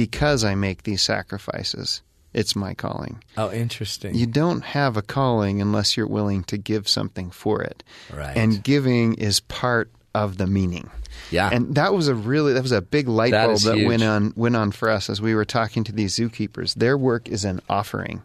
because 0.06 0.44
I 0.44 0.54
make 0.54 0.84
these 0.84 1.02
sacrifices, 1.02 2.02
it's 2.32 2.54
my 2.56 2.74
calling. 2.74 3.22
Oh, 3.36 3.50
interesting. 3.52 4.14
You 4.14 4.26
don't 4.26 4.62
have 4.62 4.96
a 4.96 5.02
calling 5.02 5.60
unless 5.60 5.96
you're 5.96 6.06
willing 6.06 6.44
to 6.44 6.56
give 6.56 6.88
something 6.88 7.30
for 7.30 7.62
it. 7.62 7.82
Right. 8.14 8.36
And 8.36 8.62
giving 8.62 9.14
is 9.14 9.40
part 9.40 9.90
of 10.14 10.38
the 10.38 10.46
meaning. 10.46 10.88
Yeah. 11.30 11.50
And 11.52 11.74
that 11.74 11.92
was 11.92 12.08
a 12.08 12.14
really 12.14 12.52
that 12.54 12.62
was 12.62 12.72
a 12.72 12.80
big 12.80 13.08
light 13.08 13.32
That 13.32 13.46
bulb 13.46 13.60
that 13.60 13.76
huge. 13.76 13.88
went 13.88 14.02
on 14.02 14.32
went 14.36 14.56
on 14.56 14.72
for 14.72 14.88
us 14.88 15.10
as 15.10 15.20
we 15.20 15.34
were 15.34 15.44
talking 15.44 15.84
to 15.84 15.92
these 15.92 16.16
zookeepers. 16.16 16.74
Their 16.74 16.96
work 16.96 17.28
is 17.28 17.44
an 17.44 17.60
offering. 17.68 18.22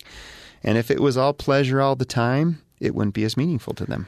And 0.64 0.78
if 0.78 0.90
it 0.90 1.00
was 1.00 1.18
all 1.18 1.34
pleasure 1.34 1.82
all 1.82 1.96
the 1.96 2.06
time, 2.06 2.62
it 2.80 2.96
wouldn't 2.96 3.14
be 3.16 3.24
as 3.24 3.36
meaningful 3.38 3.74
to 3.76 3.86
them. 3.86 4.08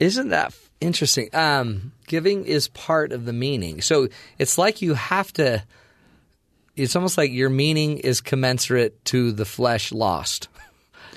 Isn't 0.00 0.30
that 0.30 0.46
f- 0.46 0.70
interesting? 0.80 1.28
Um, 1.32 1.92
giving 2.06 2.46
is 2.46 2.66
part 2.68 3.12
of 3.12 3.26
the 3.26 3.32
meaning. 3.32 3.80
So 3.80 4.08
it's 4.38 4.58
like 4.58 4.80
you 4.82 4.94
have 4.94 5.32
to. 5.34 5.62
It's 6.76 6.96
almost 6.96 7.16
like 7.16 7.30
your 7.30 7.50
meaning 7.50 7.98
is 7.98 8.20
commensurate 8.20 9.04
to 9.06 9.32
the 9.32 9.44
flesh 9.44 9.92
lost. 9.92 10.48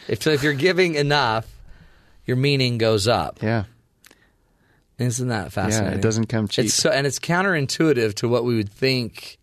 If 0.08 0.26
if 0.26 0.42
you're 0.42 0.54
giving 0.54 0.96
enough, 0.96 1.46
your 2.26 2.38
meaning 2.38 2.78
goes 2.78 3.10
up. 3.10 3.42
Yeah. 3.44 3.66
Isn't 4.98 5.28
that 5.28 5.52
fascinating? 5.52 5.92
Yeah, 5.92 5.98
it 5.98 6.02
doesn't 6.02 6.28
come 6.28 6.48
cheap. 6.48 6.66
It's 6.66 6.76
so, 6.76 6.90
and 6.90 7.06
it's 7.06 7.20
counterintuitive 7.20 8.14
to 8.16 8.30
what 8.30 8.46
we 8.46 8.56
would 8.56 8.72
think 8.72 9.38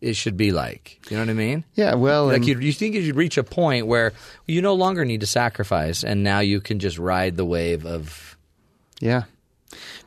it 0.00 0.14
should 0.16 0.36
be 0.36 0.52
like. 0.52 1.00
You 1.10 1.16
know 1.16 1.22
what 1.22 1.30
I 1.30 1.34
mean? 1.34 1.64
Yeah, 1.74 1.94
well, 1.94 2.26
Like 2.26 2.46
you, 2.46 2.58
you 2.58 2.72
think 2.72 2.94
you 2.94 3.04
should 3.04 3.16
reach 3.16 3.36
a 3.38 3.44
point 3.44 3.86
where 3.86 4.12
you 4.46 4.62
no 4.62 4.74
longer 4.74 5.04
need 5.04 5.20
to 5.20 5.26
sacrifice, 5.26 6.02
and 6.02 6.22
now 6.24 6.40
you 6.40 6.60
can 6.60 6.78
just 6.78 6.98
ride 6.98 7.36
the 7.36 7.44
wave 7.44 7.84
of 7.86 8.36
Yeah. 9.00 9.24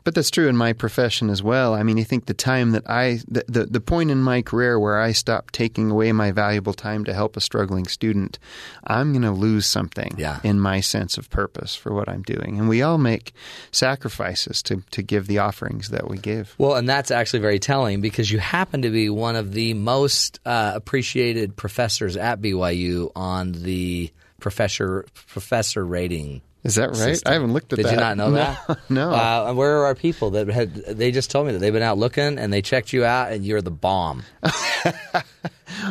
But 0.04 0.14
that's 0.14 0.30
true 0.30 0.48
in 0.48 0.56
my 0.56 0.72
profession 0.72 1.28
as 1.30 1.42
well. 1.42 1.74
I 1.74 1.82
mean, 1.82 1.96
you 1.98 2.04
think 2.04 2.26
the 2.26 2.34
time 2.34 2.70
that 2.72 2.88
I, 2.88 3.20
the, 3.28 3.44
the, 3.48 3.66
the 3.66 3.80
point 3.80 4.10
in 4.10 4.22
my 4.22 4.42
career 4.42 4.78
where 4.78 4.98
I 4.98 5.12
stopped 5.12 5.54
taking 5.54 5.90
away 5.90 6.10
my 6.12 6.30
valuable 6.32 6.72
time 6.72 7.04
to 7.04 7.12
help 7.14 7.36
a 7.36 7.40
struggling 7.40 7.86
student, 7.86 8.38
I'm 8.84 9.12
going 9.12 9.22
to 9.22 9.30
lose 9.30 9.66
something 9.66 10.14
Yeah. 10.16 10.40
in 10.42 10.58
my 10.60 10.80
sense 10.80 11.18
of 11.18 11.28
purpose 11.30 11.74
for 11.76 11.92
what 11.92 12.08
I'm 12.08 12.22
doing. 12.22 12.58
And 12.58 12.68
we 12.68 12.82
all 12.82 12.98
make 12.98 13.32
sacrifices 13.72 14.62
to, 14.64 14.82
to 14.92 15.02
give 15.02 15.26
the 15.26 15.38
offerings 15.38 15.88
that 15.88 16.08
we 16.08 16.18
give. 16.18 16.54
Well, 16.58 16.76
and 16.76 16.88
that's 16.88 17.10
actually 17.10 17.40
very 17.40 17.58
telling 17.58 18.00
because 18.00 18.30
you 18.30 18.38
happen 18.38 18.82
to 18.82 18.90
be 18.90 19.10
one 19.10 19.36
of 19.36 19.52
the 19.52 19.74
most 19.74 20.40
uh, 20.46 20.72
appreciated 20.74 21.56
professors 21.56 22.16
at 22.16 22.40
BYU 22.40 23.10
on 23.16 23.52
the 23.52 24.10
professor 24.40 25.04
professor 25.28 25.84
rating. 25.84 26.40
Is 26.62 26.74
that 26.74 26.88
right? 26.90 26.96
system. 26.96 27.30
I 27.30 27.32
haven't 27.34 27.52
looked 27.54 27.72
at 27.72 27.76
Did 27.78 27.86
that. 27.86 27.90
Did 27.90 27.94
you 27.96 28.00
not 28.00 28.16
know 28.18 28.30
No, 28.30 28.34
that? 28.36 28.78
no. 28.90 29.10
Uh, 29.12 29.52
where 29.54 29.78
are 29.80 29.84
our 29.86 29.94
people 29.94 30.30
that 30.32 30.48
had? 30.48 30.74
They 30.74 31.10
just 31.10 31.30
told 31.30 31.46
me 31.46 31.52
that 31.54 31.58
they've 31.58 31.72
been 31.72 31.82
out 31.82 31.96
looking 31.98 32.38
and 32.38 32.52
they 32.52 32.60
checked 32.62 32.92
you 32.92 33.04
out 33.04 33.32
and 33.32 33.44
you're 33.46 33.62
the 33.62 33.70
bomb. 33.70 34.22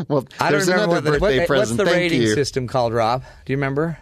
well, 0.08 0.26
I 0.40 0.52
don't 0.52 0.62
remember 0.62 0.84
another 0.84 0.88
what 0.88 1.04
the, 1.04 1.12
birthday 1.20 1.40
what- 1.40 1.50
what's 1.50 1.72
the 1.72 1.86
Thank 1.86 1.96
rating 1.98 2.22
you. 2.22 2.34
system 2.36 2.68
called, 2.68 2.94
Rob? 2.94 3.24
Do 3.46 3.54
you 3.54 3.58
remember? 3.58 3.98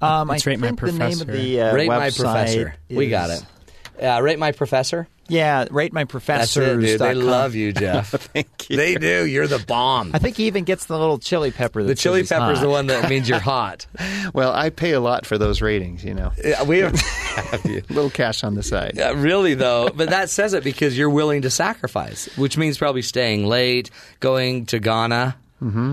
Um, 0.00 0.30
It's 0.30 0.46
I 0.46 0.50
Rate 0.50 0.58
My 0.60 0.66
think 0.68 0.80
the 0.80 0.86
name 0.92 1.00
of 1.00 1.08
Professor. 1.08 1.24
the 1.24 1.60
uh, 1.62 1.74
Rate 1.74 1.88
my 1.88 2.08
website 2.08 2.16
professor. 2.20 2.74
We 2.90 3.08
got 3.08 3.30
it. 3.30 4.04
Uh, 4.04 4.20
rate 4.20 4.38
my 4.38 4.52
professor. 4.52 5.08
Yeah, 5.28 5.66
rate 5.70 5.92
my 5.92 6.02
That's 6.04 6.10
professor. 6.10 6.78
it, 6.78 6.80
dude. 6.80 7.00
They 7.00 7.14
love 7.14 7.54
you, 7.54 7.72
Jeff. 7.72 8.10
Thank 8.32 8.68
you. 8.70 8.76
They 8.76 8.94
do. 8.96 9.24
You're 9.26 9.46
the 9.46 9.58
bomb. 9.58 10.10
I 10.14 10.18
think 10.18 10.36
he 10.36 10.46
even 10.46 10.64
gets 10.64 10.86
the 10.86 10.98
little 10.98 11.18
chili 11.18 11.50
pepper. 11.50 11.82
That 11.82 11.88
The 11.88 11.94
chili 11.94 12.24
pepper 12.24 12.52
is 12.52 12.60
the 12.60 12.68
one 12.68 12.88
that 12.88 13.08
means 13.08 13.28
you're 13.28 13.38
hot. 13.38 13.86
Well, 14.32 14.52
I 14.52 14.70
pay 14.70 14.92
a 14.92 15.00
lot 15.00 15.26
for 15.26 15.36
those 15.38 15.60
ratings, 15.60 16.02
you 16.02 16.14
know. 16.14 16.32
Yeah, 16.42 16.62
we 16.64 16.78
have, 16.78 16.98
have 17.00 17.64
you. 17.66 17.82
A 17.88 17.92
little 17.92 18.10
cash 18.10 18.42
on 18.42 18.54
the 18.54 18.62
side. 18.62 18.92
Yeah, 18.96 19.12
really 19.14 19.54
though, 19.54 19.90
but 19.94 20.10
that 20.10 20.30
says 20.30 20.54
it 20.54 20.64
because 20.64 20.96
you're 20.96 21.10
willing 21.10 21.42
to 21.42 21.50
sacrifice, 21.50 22.26
which 22.38 22.56
means 22.56 22.78
probably 22.78 23.02
staying 23.02 23.46
late, 23.46 23.90
going 24.20 24.66
to 24.66 24.78
Ghana 24.78 25.36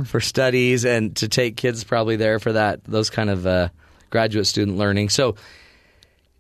for 0.06 0.20
studies, 0.22 0.86
and 0.86 1.16
to 1.18 1.28
take 1.28 1.56
kids 1.58 1.84
probably 1.84 2.16
there 2.16 2.40
for 2.40 2.54
that 2.54 2.84
those 2.86 3.10
kind 3.10 3.30
of 3.30 3.46
uh, 3.46 3.70
graduate 4.10 4.48
student 4.48 4.78
learning. 4.78 5.10
So 5.10 5.36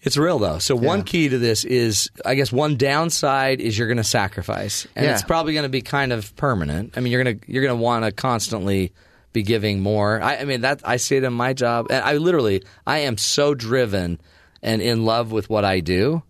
it's 0.01 0.17
real 0.17 0.39
though. 0.39 0.57
So 0.59 0.75
one 0.75 1.03
key 1.03 1.29
to 1.29 1.37
this 1.37 1.63
is, 1.63 2.09
I 2.25 2.35
guess, 2.35 2.51
one 2.51 2.75
downside 2.77 3.61
is 3.61 3.77
you're 3.77 3.87
going 3.87 3.97
to 3.97 4.03
sacrifice, 4.03 4.87
and 4.95 5.05
Yeah. 5.05 5.13
it's 5.13 5.23
probably 5.23 5.53
going 5.53 5.63
to 5.63 5.69
be 5.69 5.81
kind 5.81 6.11
of 6.11 6.35
permanent. 6.35 6.97
I 6.97 7.01
mean, 7.01 7.11
you're 7.11 7.23
gonna 7.23 7.37
you're 7.47 7.63
gonna 7.63 7.75
want 7.79 8.05
to 8.05 8.11
constantly 8.11 8.91
be 9.33 9.43
giving 9.43 9.79
more. 9.79 10.21
I, 10.21 10.37
I 10.37 10.43
mean, 10.45 10.61
that 10.61 10.81
I 10.83 10.97
see 10.97 11.15
it 11.17 11.23
in 11.23 11.33
my 11.33 11.53
job, 11.53 11.87
and 11.89 12.03
I 12.03 12.17
literally 12.17 12.63
I 12.85 12.99
am 12.99 13.17
so 13.17 13.53
driven 13.53 14.19
and 14.61 14.81
in 14.81 15.05
love 15.05 15.31
with 15.31 15.49
what 15.49 15.65
I 15.65 15.79
do 15.79 16.23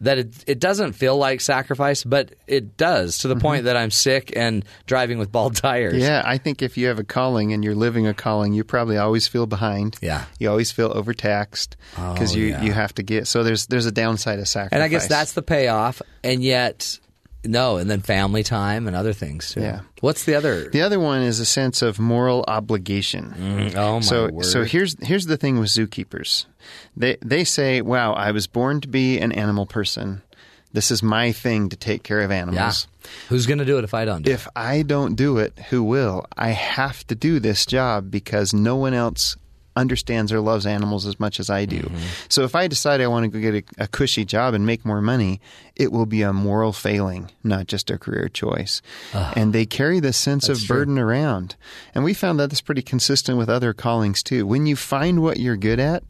that 0.00 0.18
it, 0.18 0.44
it 0.46 0.58
doesn't 0.60 0.92
feel 0.92 1.16
like 1.16 1.40
sacrifice, 1.40 2.04
but 2.04 2.34
it 2.46 2.76
does 2.76 3.18
to 3.18 3.28
the 3.28 3.36
point 3.36 3.64
that 3.64 3.76
I'm 3.76 3.90
sick 3.90 4.32
and 4.36 4.64
driving 4.86 5.18
with 5.18 5.32
bald 5.32 5.56
tires. 5.56 5.94
Mm-hmm. 5.94 6.02
Yeah, 6.02 6.22
I 6.24 6.36
think 6.38 6.60
if 6.62 6.76
you 6.76 6.88
have 6.88 6.98
a 6.98 7.04
calling 7.04 7.52
and 7.54 7.64
you're 7.64 7.74
living 7.74 8.06
a 8.06 8.12
calling, 8.12 8.52
you 8.52 8.62
probably 8.62 8.98
always 8.98 9.26
feel 9.26 9.46
behind. 9.46 9.96
Yeah. 10.02 10.24
you 10.38 10.50
always 10.50 10.70
feel 10.70 10.92
overtaxed 10.94 11.76
because 11.94 12.34
Oh, 12.34 12.38
you 12.38 12.46
yeah. 12.48 12.62
you 12.62 12.72
have 12.72 12.94
to 12.96 13.02
get. 13.02 13.26
So 13.26 13.42
there's 13.42 13.66
there's 13.68 13.86
a 13.86 13.92
downside 13.92 14.38
of 14.38 14.48
sacrifice. 14.48 14.76
And 14.76 14.82
I 14.82 14.88
guess 14.88 15.06
that's 15.08 15.32
the 15.32 15.42
payoff. 15.42 16.02
And 16.22 16.42
yet, 16.42 16.98
no, 17.46 17.76
and 17.76 17.90
then 17.90 18.00
family 18.00 18.42
time 18.42 18.86
and 18.86 18.96
other 18.96 19.12
things 19.12 19.52
too. 19.52 19.60
Yeah. 19.60 19.80
What's 20.00 20.24
the 20.24 20.34
other? 20.34 20.68
the 20.68 20.82
other 20.82 21.00
one 21.00 21.22
is 21.22 21.40
a 21.40 21.46
sense 21.46 21.82
of 21.82 21.98
moral 21.98 22.44
obligation. 22.48 23.34
Mm, 23.36 23.76
oh 23.76 23.94
my 23.94 24.00
so 24.00 24.28
word. 24.28 24.44
so 24.44 24.64
here's 24.64 24.96
here's 25.04 25.26
the 25.26 25.36
thing 25.36 25.58
with 25.58 25.68
zookeepers. 25.68 26.46
They 26.96 27.16
they 27.24 27.44
say, 27.44 27.80
"Wow, 27.82 28.12
I 28.12 28.32
was 28.32 28.46
born 28.46 28.80
to 28.82 28.88
be 28.88 29.18
an 29.18 29.32
animal 29.32 29.66
person. 29.66 30.22
This 30.72 30.90
is 30.90 31.02
my 31.02 31.32
thing 31.32 31.68
to 31.70 31.76
take 31.76 32.02
care 32.02 32.20
of 32.20 32.30
animals." 32.30 32.88
yeah. 32.90 33.08
Who's 33.28 33.46
going 33.46 33.58
to 33.58 33.64
do 33.64 33.78
it 33.78 33.84
if 33.84 33.94
I 33.94 34.04
don't 34.04 34.22
do 34.22 34.30
it? 34.30 34.34
If 34.34 34.48
I 34.56 34.82
don't 34.82 35.14
do 35.14 35.38
it, 35.38 35.56
who 35.70 35.82
will? 35.84 36.26
I 36.36 36.50
have 36.50 37.06
to 37.06 37.14
do 37.14 37.38
this 37.38 37.64
job 37.64 38.10
because 38.10 38.52
no 38.52 38.74
one 38.76 38.94
else 38.94 39.36
understands 39.76 40.32
or 40.32 40.40
loves 40.40 40.66
animals 40.66 41.06
as 41.06 41.20
much 41.20 41.38
as 41.38 41.50
I 41.50 41.66
do. 41.66 41.80
Mm-hmm. 41.80 42.06
So 42.28 42.42
if 42.44 42.54
I 42.54 42.66
decide 42.66 43.00
I 43.00 43.06
want 43.06 43.24
to 43.24 43.28
go 43.28 43.38
get 43.38 43.54
a, 43.78 43.84
a 43.84 43.86
cushy 43.86 44.24
job 44.24 44.54
and 44.54 44.66
make 44.66 44.84
more 44.84 45.02
money, 45.02 45.40
it 45.76 45.92
will 45.92 46.06
be 46.06 46.22
a 46.22 46.32
moral 46.32 46.72
failing, 46.72 47.30
not 47.44 47.66
just 47.66 47.90
a 47.90 47.98
career 47.98 48.28
choice. 48.28 48.82
and 49.12 49.52
they 49.52 49.66
carry 49.66 50.00
this 50.00 50.16
sense 50.16 50.48
of 50.48 50.56
That's 50.56 50.66
true. 50.66 50.76
burden 50.78 50.98
around. 50.98 51.54
And 51.94 52.02
we 52.02 52.14
found 52.14 52.40
that 52.40 52.50
that's 52.50 52.60
pretty 52.62 52.82
consistent 52.82 53.38
with 53.38 53.48
other 53.48 53.72
callings 53.74 54.22
too. 54.22 54.46
When 54.46 54.66
you 54.66 54.74
find 54.76 55.22
what 55.22 55.38
you're 55.38 55.56
good 55.56 55.78
at, 55.78 56.02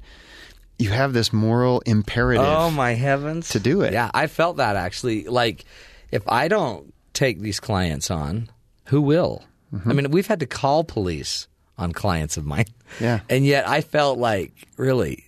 you 0.78 0.90
have 0.90 1.12
this 1.12 1.32
moral 1.32 1.80
imperative. 1.86 2.46
Oh 2.46 2.70
my 2.70 2.92
heavens! 2.92 3.48
to 3.50 3.58
do 3.60 3.80
it. 3.80 3.92
Yeah, 3.92 4.10
I 4.12 4.26
felt 4.26 4.58
that 4.58 4.76
actually. 4.76 5.24
Like, 5.24 5.64
if 6.12 6.22
I 6.28 6.48
don't 6.48 6.92
take 7.14 7.40
these 7.40 7.60
clients 7.60 8.10
on, 8.10 8.50
who 8.86 9.00
will? 9.00 9.42
Mm-hmm. 9.74 9.90
I 9.90 9.94
mean, 9.94 10.10
we've 10.10 10.26
had 10.26 10.40
to 10.40 10.46
call 10.46 10.84
police 10.84 11.48
on 11.78 11.92
clients 11.92 12.36
of 12.36 12.46
mine. 12.46 12.66
Yeah. 13.00 13.20
and 13.28 13.44
yet 13.44 13.68
I 13.68 13.80
felt 13.80 14.18
like 14.18 14.52
really, 14.76 15.24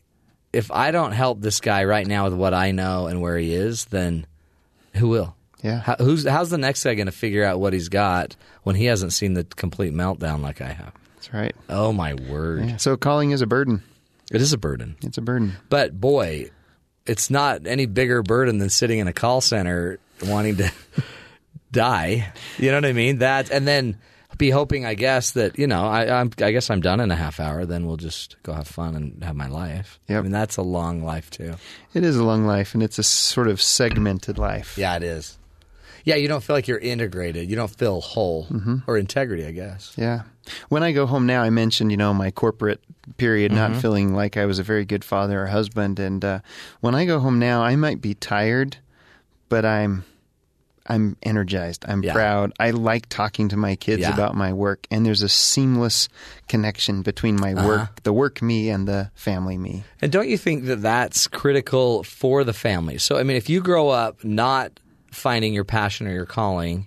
if 0.52 0.70
I 0.70 0.90
don't 0.90 1.12
help 1.12 1.40
this 1.40 1.60
guy 1.60 1.84
right 1.84 2.06
now 2.06 2.24
with 2.24 2.34
what 2.34 2.54
I 2.54 2.70
know 2.70 3.06
and 3.06 3.20
where 3.20 3.36
he 3.36 3.52
is, 3.54 3.86
then 3.86 4.26
who 4.94 5.08
will? 5.08 5.34
Yeah. 5.62 5.80
How, 5.80 5.96
who's 5.96 6.26
how's 6.26 6.50
the 6.50 6.58
next 6.58 6.84
guy 6.84 6.94
going 6.94 7.06
to 7.06 7.12
figure 7.12 7.44
out 7.44 7.58
what 7.60 7.72
he's 7.72 7.88
got 7.88 8.36
when 8.62 8.76
he 8.76 8.84
hasn't 8.84 9.12
seen 9.12 9.34
the 9.34 9.44
complete 9.44 9.92
meltdown 9.92 10.40
like 10.40 10.60
I 10.60 10.68
have? 10.68 10.92
That's 11.16 11.34
right. 11.34 11.54
Oh 11.68 11.92
my 11.92 12.14
word! 12.14 12.64
Yeah. 12.64 12.76
So 12.76 12.96
calling 12.96 13.32
is 13.32 13.40
a 13.42 13.46
burden. 13.46 13.82
It 14.30 14.40
is 14.40 14.52
a 14.52 14.58
burden. 14.58 14.96
It's 15.02 15.18
a 15.18 15.22
burden. 15.22 15.54
But 15.68 16.00
boy, 16.00 16.50
it's 17.06 17.28
not 17.28 17.66
any 17.66 17.86
bigger 17.86 18.22
burden 18.22 18.58
than 18.58 18.70
sitting 18.70 19.00
in 19.00 19.08
a 19.08 19.12
call 19.12 19.40
center 19.40 19.98
wanting 20.24 20.56
to 20.58 20.70
die. 21.72 22.32
You 22.58 22.70
know 22.70 22.76
what 22.76 22.84
I 22.86 22.92
mean? 22.92 23.18
That 23.18 23.50
and 23.50 23.66
then 23.66 23.98
be 24.38 24.50
hoping, 24.50 24.86
I 24.86 24.94
guess, 24.94 25.32
that 25.32 25.58
you 25.58 25.66
know, 25.66 25.84
I, 25.84 26.20
I'm, 26.20 26.30
I 26.40 26.52
guess 26.52 26.70
I'm 26.70 26.80
done 26.80 27.00
in 27.00 27.10
a 27.10 27.16
half 27.16 27.40
hour. 27.40 27.66
Then 27.66 27.86
we'll 27.86 27.96
just 27.96 28.36
go 28.44 28.52
have 28.52 28.68
fun 28.68 28.94
and 28.96 29.22
have 29.24 29.36
my 29.36 29.48
life. 29.48 29.98
Yeah, 30.08 30.18
I 30.18 30.22
mean, 30.22 30.32
that's 30.32 30.56
a 30.56 30.62
long 30.62 31.02
life 31.02 31.30
too. 31.30 31.54
It 31.94 32.04
is 32.04 32.16
a 32.16 32.24
long 32.24 32.46
life, 32.46 32.72
and 32.74 32.82
it's 32.82 32.98
a 32.98 33.02
sort 33.02 33.48
of 33.48 33.60
segmented 33.60 34.38
life. 34.38 34.78
Yeah, 34.78 34.96
it 34.96 35.02
is. 35.02 35.36
Yeah, 36.04 36.14
you 36.14 36.28
don't 36.28 36.42
feel 36.42 36.56
like 36.56 36.68
you're 36.68 36.78
integrated. 36.78 37.50
You 37.50 37.56
don't 37.56 37.68
feel 37.76 38.00
whole 38.00 38.46
or 38.86 38.96
integrity. 38.96 39.44
I 39.44 39.50
guess. 39.50 39.92
Yeah. 39.98 40.22
When 40.70 40.82
I 40.82 40.92
go 40.92 41.04
home 41.04 41.26
now, 41.26 41.42
I 41.42 41.50
mentioned, 41.50 41.90
you 41.90 41.98
know, 41.98 42.14
my 42.14 42.30
corporate 42.30 42.80
period, 43.18 43.52
Mm-hmm. 43.52 43.72
not 43.72 43.82
feeling 43.82 44.14
like 44.14 44.38
I 44.38 44.46
was 44.46 44.58
a 44.58 44.62
very 44.62 44.86
good 44.86 45.04
father 45.04 45.42
or 45.42 45.46
husband. 45.48 45.98
And 45.98 46.24
uh, 46.24 46.38
when 46.80 46.94
I 46.94 47.04
go 47.04 47.18
home 47.18 47.38
now, 47.38 47.62
I 47.62 47.76
might 47.76 48.00
be 48.00 48.14
tired, 48.14 48.78
but 49.50 49.66
I'm 49.66 50.04
I'm 50.88 51.16
energized. 51.22 51.84
I'm 51.86 52.02
Yeah. 52.02 52.14
proud. 52.14 52.52
I 52.58 52.70
like 52.70 53.08
talking 53.08 53.48
to 53.50 53.56
my 53.56 53.76
kids 53.76 54.00
Yeah. 54.02 54.12
about 54.14 54.34
my 54.34 54.52
work, 54.52 54.86
and 54.90 55.04
there's 55.04 55.22
a 55.22 55.28
seamless 55.28 56.08
connection 56.48 57.02
between 57.02 57.36
my 57.36 57.52
Uh-huh. 57.52 57.66
work, 57.66 58.02
the 58.04 58.12
work 58.12 58.40
me, 58.42 58.70
and 58.70 58.88
the 58.88 59.10
family 59.14 59.58
me. 59.58 59.84
And 60.00 60.10
don't 60.10 60.28
you 60.28 60.38
think 60.38 60.64
that 60.64 60.80
that's 60.82 61.28
critical 61.28 62.02
for 62.04 62.42
the 62.44 62.52
family? 62.54 62.98
So, 62.98 63.18
I 63.18 63.22
mean, 63.22 63.36
if 63.36 63.48
you 63.50 63.60
grow 63.60 63.90
up 63.90 64.24
not 64.24 64.80
finding 65.10 65.52
your 65.54 65.64
passion 65.64 66.06
or 66.06 66.12
your 66.12 66.26
calling, 66.26 66.86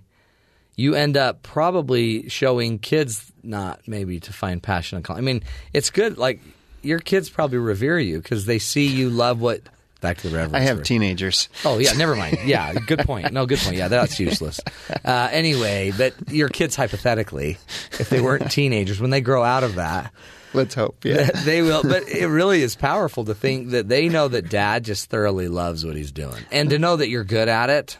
you 0.76 0.96
end 0.96 1.16
up 1.18 1.44
probably 1.44 2.28
showing 2.30 2.80
kids 2.80 3.32
not 3.44 3.82
maybe 3.88 4.20
to 4.22 4.34
find 4.34 4.64
passion 4.64 4.96
and 4.96 5.06
calling. 5.06 5.22
I 5.24 5.26
mean, 5.26 5.44
it's 5.74 5.90
good. 5.92 6.18
Like 6.18 6.40
your 6.82 7.00
kids 7.00 7.30
probably 7.30 7.60
revere 7.60 8.00
you 8.00 8.18
because 8.20 8.46
they 8.46 8.58
see 8.58 8.88
you 8.88 9.10
love 9.10 9.40
what. 9.40 9.62
Back 10.02 10.18
to 10.18 10.30
the 10.30 10.36
reverence. 10.36 10.56
I 10.56 10.60
have 10.68 10.78
word. 10.78 10.86
teenagers. 10.86 11.48
Oh 11.64 11.78
yeah, 11.78 11.94
never 11.94 12.16
mind. 12.16 12.40
Yeah, 12.44 12.74
good 12.74 13.00
point. 13.00 13.32
No, 13.32 13.46
good 13.46 13.60
point. 13.60 13.78
Yeah, 13.78 13.88
that's 13.88 14.20
useless. 14.20 14.60
Uh, 15.06 15.30
anyway, 15.32 15.94
but 15.98 16.14
your 16.30 16.50
kids 16.50 16.76
hypothetically, 16.76 17.58
if 18.00 18.10
they 18.10 18.20
weren't 18.20 18.52
teenagers, 18.52 19.00
when 19.00 19.12
they 19.12 19.22
grow 19.22 19.44
out 19.44 19.64
of 19.64 19.76
that, 19.76 20.12
Let's 20.54 20.76
hope. 20.76 21.06
Yeah. 21.06 21.30
they 21.46 21.62
will. 21.62 21.82
But 21.84 22.10
it 22.10 22.28
really 22.28 22.62
is 22.62 22.76
powerful 22.76 23.24
to 23.26 23.34
think 23.34 23.70
that 23.70 23.88
they 23.88 24.10
know 24.10 24.28
that 24.28 24.50
dad 24.50 24.84
just 24.84 25.10
thoroughly 25.10 25.48
loves 25.48 25.86
what 25.86 25.96
he's 25.96 26.12
doing, 26.12 26.44
and 26.52 26.70
to 26.72 26.80
know 26.80 26.96
that 26.98 27.08
you're 27.08 27.24
good 27.24 27.48
at 27.48 27.70
it. 27.70 27.98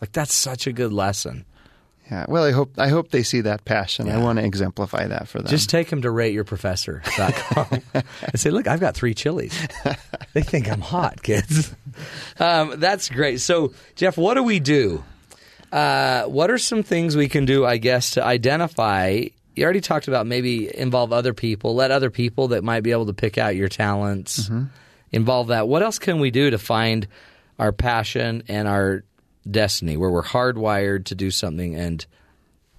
Like 0.00 0.12
that's 0.12 0.32
such 0.32 0.66
a 0.66 0.72
good 0.72 0.92
lesson. 0.92 1.44
Yeah. 2.10 2.26
Well, 2.28 2.44
I 2.44 2.50
hope 2.50 2.72
I 2.76 2.88
hope 2.88 3.10
they 3.10 3.22
see 3.22 3.42
that 3.42 3.64
passion. 3.64 4.08
I 4.10 4.18
want 4.18 4.38
to 4.38 4.44
exemplify 4.44 5.06
that 5.06 5.28
for 5.28 5.38
them. 5.38 5.46
Just 5.48 5.70
take 5.70 5.88
them 5.90 6.02
to 6.02 6.08
rateyourprofessor.com 6.08 7.82
and 7.94 8.40
say, 8.40 8.50
look, 8.50 8.66
I've 8.66 8.80
got 8.80 8.94
three 8.94 9.14
chilies. 9.14 9.56
They 10.32 10.42
think 10.42 10.70
I'm 10.70 10.80
hot, 10.80 11.22
kids. 11.22 11.74
Um, 12.38 12.80
that's 12.80 13.10
great. 13.10 13.40
So, 13.40 13.74
Jeff, 13.94 14.16
what 14.16 14.34
do 14.34 14.42
we 14.42 14.58
do? 14.58 15.04
Uh, 15.70 16.22
what 16.24 16.50
are 16.50 16.56
some 16.56 16.82
things 16.82 17.14
we 17.14 17.28
can 17.28 17.44
do, 17.44 17.66
I 17.66 17.76
guess, 17.76 18.12
to 18.12 18.24
identify? 18.24 19.24
You 19.54 19.64
already 19.64 19.82
talked 19.82 20.08
about 20.08 20.26
maybe 20.26 20.74
involve 20.74 21.12
other 21.12 21.34
people, 21.34 21.74
let 21.74 21.90
other 21.90 22.08
people 22.08 22.48
that 22.48 22.64
might 22.64 22.80
be 22.80 22.92
able 22.92 23.06
to 23.06 23.12
pick 23.12 23.36
out 23.36 23.54
your 23.54 23.68
talents, 23.68 24.50
involve 25.12 25.48
that. 25.48 25.68
What 25.68 25.82
else 25.82 25.98
can 25.98 26.20
we 26.20 26.30
do 26.30 26.48
to 26.50 26.58
find 26.58 27.06
our 27.58 27.72
passion 27.72 28.44
and 28.48 28.66
our 28.66 29.04
destiny, 29.48 29.96
where 29.96 30.10
we're 30.10 30.22
hardwired 30.22 31.04
to 31.06 31.14
do 31.14 31.30
something 31.30 31.74
and 31.76 32.06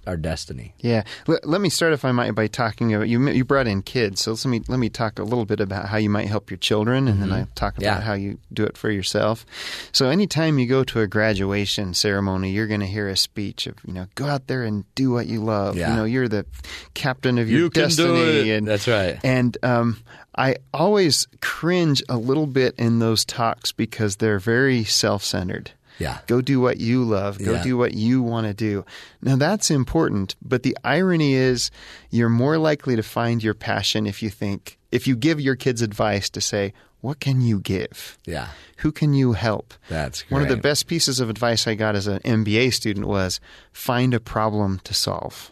our 0.04 0.16
destiny? 0.16 0.74
Yeah, 0.80 1.04
let, 1.28 1.46
let 1.48 1.60
me 1.60 1.68
start, 1.68 1.92
if 1.92 2.04
I 2.04 2.10
might, 2.10 2.32
by 2.32 2.48
talking 2.48 2.92
about 2.92 3.08
you. 3.08 3.24
You 3.30 3.44
brought 3.44 3.68
in 3.68 3.82
kids, 3.82 4.20
so 4.22 4.32
let 4.32 4.44
me 4.46 4.60
let 4.66 4.80
me 4.80 4.88
talk 4.88 5.20
a 5.20 5.22
little 5.22 5.44
bit 5.44 5.60
about 5.60 5.86
how 5.88 5.96
you 5.96 6.10
might 6.10 6.26
help 6.26 6.50
your 6.50 6.58
children, 6.58 7.06
and 7.06 7.22
then 7.22 7.32
I'll 7.32 7.46
talk 7.54 7.74
about 7.78 7.84
Yeah. 7.84 8.00
how 8.00 8.14
you 8.14 8.38
do 8.52 8.64
it 8.64 8.76
for 8.76 8.90
yourself. 8.90 9.46
So, 9.92 10.08
anytime 10.08 10.58
you 10.58 10.66
go 10.66 10.82
to 10.82 11.00
a 11.02 11.06
graduation 11.06 11.94
ceremony, 11.94 12.50
you're 12.50 12.66
going 12.66 12.80
to 12.80 12.86
hear 12.86 13.06
a 13.08 13.16
speech 13.16 13.68
of 13.68 13.76
you 13.86 13.92
know, 13.92 14.06
go 14.16 14.26
out 14.26 14.48
there 14.48 14.64
and 14.64 14.84
do 14.96 15.12
what 15.12 15.26
you 15.28 15.40
love. 15.40 15.76
Yeah. 15.76 15.90
You 15.90 15.96
know, 15.96 16.04
you're 16.04 16.26
the 16.28 16.46
captain 16.94 17.38
of 17.38 17.48
your 17.48 17.60
You 17.60 17.70
destiny, 17.70 18.50
and 18.50 18.66
That's 18.66 18.88
right. 18.88 19.20
And 19.22 19.56
um, 19.62 19.98
I 20.34 20.56
always 20.74 21.28
cringe 21.40 22.02
a 22.08 22.16
little 22.16 22.48
bit 22.48 22.74
in 22.76 22.98
those 22.98 23.24
talks 23.24 23.70
because 23.70 24.16
they're 24.16 24.40
very 24.40 24.82
self-centered. 24.82 25.70
Yeah. 26.02 26.18
Go 26.26 26.40
do 26.40 26.60
what 26.60 26.78
you 26.78 27.04
love. 27.04 27.38
Go 27.38 27.52
Yeah. 27.52 27.62
do 27.62 27.76
what 27.76 27.94
you 27.94 28.22
want 28.22 28.46
to 28.46 28.54
do. 28.54 28.84
Now, 29.22 29.36
that's 29.36 29.70
important, 29.70 30.34
but 30.42 30.62
the 30.62 30.76
irony 30.84 31.34
is 31.34 31.70
you're 32.10 32.28
more 32.28 32.58
likely 32.58 32.96
to 32.96 33.02
find 33.02 33.42
your 33.42 33.54
passion 33.54 34.06
if 34.06 34.22
you 34.22 34.30
think, 34.30 34.78
if 34.90 35.06
you 35.06 35.16
give 35.16 35.40
your 35.40 35.56
kids 35.56 35.80
advice 35.82 36.28
to 36.30 36.40
say, 36.40 36.72
what 37.00 37.18
can 37.20 37.40
you 37.40 37.58
give? 37.60 38.18
Yeah. 38.26 38.48
Who 38.78 38.92
can 38.92 39.12
you 39.14 39.32
help? 39.32 39.74
That's 39.88 40.22
One 40.30 40.42
of 40.42 40.48
the 40.48 40.56
best 40.56 40.86
pieces 40.86 41.18
of 41.20 41.28
advice 41.30 41.66
I 41.66 41.74
got 41.74 41.94
as 41.96 42.06
an 42.06 42.20
MBA 42.24 42.70
student 42.72 43.06
was 43.06 43.40
find 43.72 44.14
a 44.14 44.20
problem 44.20 44.80
to 44.84 44.94
solve. 44.94 45.50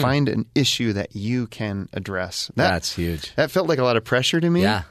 Find 0.00 0.26
an 0.28 0.46
issue 0.54 0.94
that 0.94 1.14
you 1.14 1.46
can 1.48 1.90
address. 1.92 2.50
That, 2.56 2.66
Hmm. 2.68 2.72
That's 2.72 2.94
huge. 2.94 3.34
That 3.36 3.50
felt 3.50 3.68
like 3.68 3.78
a 3.78 3.82
lot 3.84 3.98
of 3.98 4.04
pressure 4.04 4.40
to 4.40 4.48
me. 4.48 4.62
Yeah. 4.62 4.84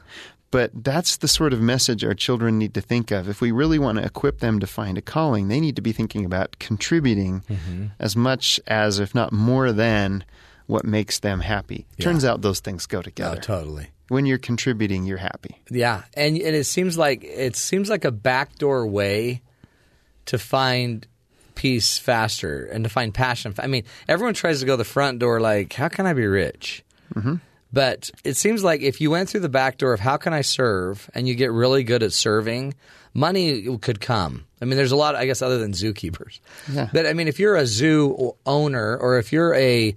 But 0.52 0.70
that's 0.84 1.16
the 1.16 1.26
sort 1.26 1.52
of 1.52 1.60
message 1.60 2.04
our 2.04 2.14
children 2.14 2.58
need 2.58 2.74
to 2.74 2.80
think 2.80 3.10
of. 3.10 3.28
If 3.28 3.40
we 3.40 3.50
really 3.50 3.78
want 3.80 3.98
to 3.98 4.04
equip 4.04 4.38
them 4.38 4.60
to 4.60 4.66
find 4.68 4.96
a 4.96 5.02
calling, 5.02 5.48
they 5.48 5.58
need 5.58 5.74
to 5.76 5.82
be 5.82 5.90
thinking 5.92 6.24
about 6.24 6.58
contributing 6.60 7.42
Mm-hmm. 7.48 7.86
as 7.98 8.14
much 8.14 8.60
as, 8.68 9.00
if 9.00 9.14
not 9.14 9.32
more 9.32 9.72
than, 9.72 10.24
what 10.66 10.84
makes 10.84 11.18
them 11.18 11.40
happy. 11.40 11.86
Turns 12.00 12.24
out 12.24 12.42
those 12.42 12.60
things 12.60 12.86
go 12.86 13.02
together. 13.02 13.38
Oh, 13.38 13.40
totally. 13.40 13.88
when 14.08 14.26
you're 14.26 14.38
contributing, 14.38 15.04
you're 15.04 15.18
happy. 15.18 15.60
Yeah, 15.70 16.02
and, 16.14 16.36
and 16.36 16.54
it 16.54 16.64
seems 16.64 16.96
like 16.96 17.24
it 17.24 17.56
seems 17.56 17.88
like 17.90 18.04
a 18.04 18.12
backdoor 18.12 18.86
way 18.86 19.40
to 20.26 20.38
find 20.38 21.06
peace 21.54 21.98
faster 21.98 22.66
and 22.66 22.84
to 22.84 22.90
find 22.90 23.12
passion. 23.12 23.54
I 23.58 23.66
mean, 23.66 23.84
everyone 24.08 24.34
tries 24.34 24.60
to 24.60 24.66
go 24.66 24.76
the 24.76 24.84
front 24.84 25.18
door, 25.18 25.40
like, 25.40 25.72
how 25.72 25.88
can 25.88 26.06
I 26.06 26.12
be 26.12 26.26
rich? 26.26 26.84
Mm-hmm. 27.14 27.36
But 27.72 28.10
it 28.22 28.36
seems 28.36 28.62
like 28.62 28.82
if 28.82 29.00
you 29.00 29.10
went 29.10 29.30
through 29.30 29.40
the 29.40 29.48
back 29.48 29.78
door 29.78 29.92
of 29.92 30.00
how 30.00 30.16
can 30.18 30.34
I 30.34 30.42
serve, 30.42 31.08
and 31.14 31.26
you 31.26 31.34
get 31.34 31.50
really 31.52 31.84
good 31.84 32.02
at 32.02 32.12
serving, 32.12 32.74
money 33.14 33.78
could 33.78 34.00
come. 34.00 34.44
I 34.60 34.66
mean, 34.66 34.76
there's 34.76 34.92
a 34.92 34.96
lot, 34.96 35.16
I 35.16 35.26
guess, 35.26 35.42
other 35.42 35.58
than 35.58 35.72
zookeepers. 35.72 36.40
Yeah. 36.70 36.88
But 36.92 37.06
I 37.06 37.14
mean, 37.14 37.28
if 37.28 37.38
you're 37.38 37.56
a 37.56 37.66
zoo 37.66 38.36
owner, 38.44 38.96
or 38.96 39.18
if 39.18 39.32
you're 39.32 39.54
a 39.54 39.96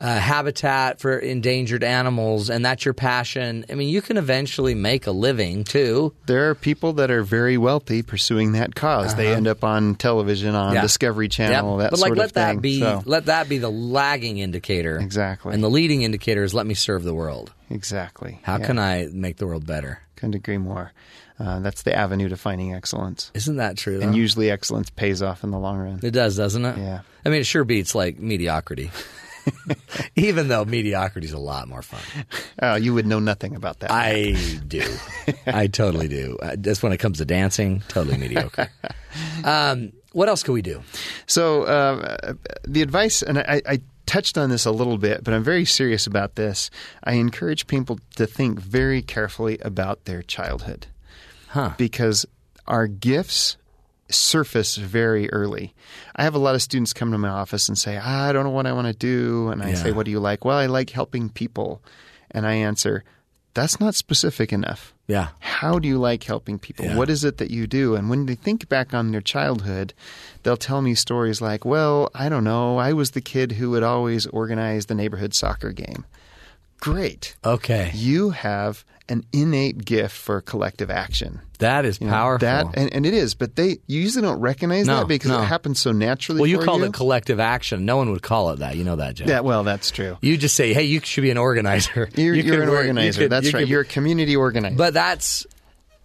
uh, 0.00 0.18
habitat 0.18 1.00
for 1.00 1.18
endangered 1.18 1.82
animals, 1.82 2.50
and 2.50 2.64
that's 2.64 2.84
your 2.84 2.92
passion. 2.94 3.64
I 3.70 3.74
mean, 3.74 3.88
you 3.88 4.02
can 4.02 4.16
eventually 4.18 4.74
make 4.74 5.06
a 5.06 5.10
living 5.10 5.64
too. 5.64 6.12
There 6.26 6.50
are 6.50 6.54
people 6.54 6.92
that 6.94 7.10
are 7.10 7.22
very 7.22 7.56
wealthy 7.56 8.02
pursuing 8.02 8.52
that 8.52 8.74
because 8.74 9.14
They 9.14 9.32
end 9.32 9.46
up 9.48 9.64
on 9.64 9.94
television, 9.94 10.54
on 10.54 10.66
Uh-huh. 10.66 10.74
Yeah. 10.74 10.82
Discovery 10.82 11.28
Channel, 11.28 11.78
Yep. 11.78 11.78
that 11.84 11.90
but 11.92 11.98
sort 11.98 12.10
like, 12.10 12.18
let 12.18 12.24
of 12.26 12.32
thing. 12.32 12.56
that 12.56 12.60
be 12.62 12.80
So, 12.80 13.02
let 13.06 13.26
that 13.26 13.48
be 13.48 13.58
the 13.58 13.70
lagging 13.70 14.38
indicator. 14.38 14.98
Exactly. 14.98 15.54
And 15.54 15.62
the 15.64 15.70
leading 15.70 16.02
indicator 16.02 16.42
is 16.42 16.52
let 16.52 16.66
me 16.66 16.74
serve 16.74 17.02
the 17.02 17.14
world. 17.14 17.52
exactly. 17.70 18.38
How 18.42 18.58
Yeah. 18.58 18.66
can 18.66 18.78
I 18.78 19.08
make 19.12 19.38
the 19.38 19.46
world 19.46 19.66
better? 19.66 20.00
Couldn't 20.16 20.34
agree 20.34 20.58
more. 20.58 20.92
Uh, 21.38 21.60
that's 21.60 21.82
the 21.82 21.94
avenue 21.94 22.28
to 22.30 22.36
finding 22.36 22.74
excellence. 22.74 23.30
Isn't 23.34 23.56
that 23.56 23.76
true? 23.76 24.00
And 24.00 24.14
usually 24.16 24.50
excellence 24.50 24.88
pays 24.90 25.20
off 25.22 25.44
in 25.44 25.50
the 25.50 25.58
long 25.58 25.76
run. 25.78 26.00
It 26.02 26.12
does, 26.12 26.36
doesn't 26.36 26.64
it? 26.64 26.78
Yeah. 26.78 27.00
I 27.24 27.28
mean, 27.28 27.40
it 27.40 27.44
sure 27.46 27.64
beats 27.64 27.94
like 27.94 28.18
mediocrity. 28.18 28.90
Even 30.16 30.48
though 30.48 30.64
mediocrity 30.64 31.26
is 31.26 31.32
a 31.32 31.38
lot 31.38 31.68
more 31.68 31.82
fun. 31.82 32.00
Oh, 32.62 32.74
you 32.74 32.94
would 32.94 33.06
know 33.06 33.18
nothing 33.20 33.54
about 33.54 33.80
that. 33.80 33.90
I 33.90 34.34
do. 34.66 34.82
I 35.46 35.66
totally 35.66 36.08
do. 36.08 36.38
Uh, 36.42 36.56
Just 36.56 36.82
when 36.82 36.92
it 36.92 36.98
comes 36.98 37.18
to 37.18 37.24
dancing, 37.24 37.82
totally 37.88 38.16
mediocre. 38.18 38.68
Um, 39.44 39.92
what 40.12 40.28
else 40.28 40.42
can 40.42 40.52
we 40.52 40.60
do? 40.60 40.82
So 41.26 41.62
uh, 41.62 42.34
the 42.68 42.82
advice, 42.82 43.22
and 43.22 43.38
I, 43.38 43.62
I 43.66 43.80
touched 44.04 44.36
on 44.36 44.50
this 44.50 44.66
a 44.66 44.70
little 44.70 44.98
bit, 44.98 45.24
but 45.24 45.32
I'm 45.32 45.42
very 45.42 45.64
serious 45.64 46.06
about 46.06 46.34
this. 46.34 46.70
I 47.02 47.14
encourage 47.14 47.66
people 47.66 47.98
to 48.16 48.26
think 48.26 48.60
very 48.60 49.00
carefully 49.00 49.58
about 49.60 50.04
their 50.04 50.20
childhood, 50.22 50.86
Huh. 51.48 51.72
because 51.78 52.26
our 52.66 52.86
gifts 52.86 53.56
surface 54.08 54.76
very 54.76 55.30
early. 55.32 55.74
I 56.14 56.22
have 56.24 56.34
a 56.34 56.38
lot 56.38 56.54
of 56.54 56.62
students 56.62 56.92
come 56.92 57.10
to 57.12 57.18
my 57.18 57.28
office 57.28 57.68
and 57.68 57.76
say, 57.78 57.96
"I 57.96 58.32
don't 58.32 58.44
know 58.44 58.50
what 58.50 58.66
I 58.66 58.72
want 58.72 58.86
to 58.86 58.92
do," 58.92 59.48
and 59.48 59.62
I 59.62 59.70
Yeah. 59.70 59.74
say, 59.82 59.92
"What 59.92 60.04
do 60.06 60.10
you 60.10 60.20
like?" 60.20 60.44
Well, 60.44 60.58
I 60.58 60.66
like 60.66 60.90
helping 60.90 61.28
people, 61.28 61.82
and 62.30 62.46
I 62.46 62.54
answer, 62.54 63.04
"That's 63.54 63.80
not 63.80 63.94
specific 63.94 64.52
enough." 64.52 64.92
Yeah. 65.08 65.28
How 65.38 65.78
do 65.78 65.86
you 65.88 65.98
like 65.98 66.24
helping 66.24 66.58
people? 66.58 66.84
Yeah. 66.84 66.96
What 66.96 67.08
is 67.10 67.22
it 67.24 67.38
that 67.38 67.50
you 67.50 67.66
do? 67.68 67.94
And 67.94 68.10
when 68.10 68.26
they 68.26 68.34
think 68.34 68.68
back 68.68 68.92
on 68.92 69.12
their 69.12 69.20
childhood, 69.20 69.94
they'll 70.42 70.56
tell 70.56 70.82
me 70.82 70.94
stories 70.96 71.40
like, 71.40 71.64
well, 71.64 72.10
I 72.12 72.28
don't 72.28 72.42
know, 72.42 72.78
I 72.78 72.92
was 72.92 73.12
the 73.12 73.20
kid 73.20 73.52
who 73.52 73.70
would 73.70 73.84
always 73.84 74.26
organize 74.26 74.86
the 74.86 74.96
neighborhood 74.96 75.32
soccer 75.32 75.70
game. 75.70 76.04
Great. 76.80 77.36
Okay. 77.44 77.92
You 77.94 78.30
have 78.30 78.84
an 79.08 79.24
innate 79.32 79.84
gift 79.84 80.16
for 80.16 80.40
collective 80.40 80.90
action. 80.90 81.40
That 81.58 81.84
is 81.84 82.00
You 82.00 82.06
know, 82.06 82.12
powerful. 82.12 82.46
That 82.46 82.66
and, 82.76 82.92
and 82.92 83.06
it 83.06 83.14
is, 83.14 83.34
but 83.34 83.56
they 83.56 83.78
you 83.86 84.00
usually 84.00 84.22
don't 84.22 84.40
recognize 84.40 84.86
No, 84.86 84.98
that 85.00 85.08
because 85.08 85.30
no. 85.30 85.40
it 85.42 85.44
happens 85.46 85.80
so 85.80 85.92
naturally. 85.92 86.40
well, 86.40 86.46
you 86.48 86.58
called 86.58 86.80
you. 86.80 86.86
it 86.86 86.92
collective 86.92 87.40
action. 87.40 87.84
No 87.84 87.96
one 87.96 88.10
would 88.12 88.22
call 88.22 88.50
it 88.50 88.58
that. 88.60 88.76
You 88.76 88.84
know 88.84 88.96
that, 88.96 89.14
Jeff. 89.16 89.28
Yeah, 89.28 89.40
well, 89.40 89.64
that's 89.64 89.90
true. 89.90 90.18
You 90.20 90.36
just 90.36 90.54
say, 90.54 90.74
"Hey, 90.74 90.84
you 90.84 91.00
should 91.02 91.22
be 91.22 91.30
an 91.30 91.38
organizer." 91.38 92.08
You're, 92.14 92.34
You 92.34 92.52
are 92.54 92.62
an 92.62 92.68
work- 92.68 92.78
organizer. 92.78 93.22
could- 93.22 93.32
that's 93.32 93.52
right. 93.52 93.60
could- 93.60 93.68
You're 93.68 93.80
a 93.82 93.84
community 93.84 94.36
organizer. 94.36 94.76
But 94.76 94.94
that's 94.94 95.46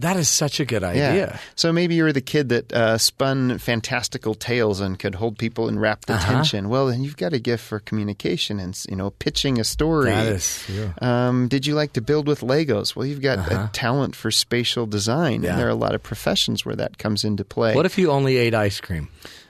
that 0.01 0.17
is 0.17 0.29
such 0.29 0.59
a 0.59 0.65
good 0.65 0.83
idea. 0.83 1.15
Yeah. 1.15 1.37
So 1.55 1.71
maybe 1.73 1.95
you 1.95 2.03
were 2.03 2.13
the 2.13 2.21
kid 2.21 2.49
that 2.49 2.71
uh, 2.73 2.97
spun 2.97 3.57
fantastical 3.57 4.35
tales 4.35 4.79
and 4.81 4.99
could 4.99 5.15
hold 5.15 5.37
people 5.37 5.67
in 5.69 5.79
rapt 5.79 6.09
Uh-huh. 6.09 6.19
attention. 6.21 6.69
Well, 6.69 6.87
then 6.87 7.03
you've 7.03 7.17
got 7.17 7.33
a 7.33 7.39
gift 7.39 7.63
for 7.63 7.79
communication 7.79 8.59
and 8.59 8.77
you 8.89 8.95
know 8.95 9.11
pitching 9.11 9.59
a 9.59 9.63
story. 9.63 10.11
That 10.11 10.27
is, 10.27 10.63
yeah. 10.69 10.93
Um, 11.01 11.47
did 11.47 11.65
you 11.65 11.73
like 11.75 11.93
to 11.93 12.01
build 12.01 12.27
with 12.27 12.41
Legos? 12.41 12.95
Well, 12.95 13.05
you've 13.05 13.21
got 13.21 13.39
a 13.51 13.69
talent 13.73 14.15
for 14.15 14.31
spatial 14.31 14.85
design, 14.85 15.39
Uh-huh. 15.39 15.45
Yeah. 15.45 15.49
and 15.51 15.59
there 15.59 15.67
are 15.67 15.69
a 15.69 15.75
lot 15.75 15.95
of 15.95 16.03
professions 16.03 16.65
where 16.65 16.75
that 16.75 16.97
comes 16.97 17.23
into 17.23 17.43
play. 17.45 17.75
What 17.75 17.85
if 17.85 17.97
you 17.97 18.11
only 18.11 18.37
ate 18.37 18.53
ice 18.53 18.79
cream? 18.81 19.07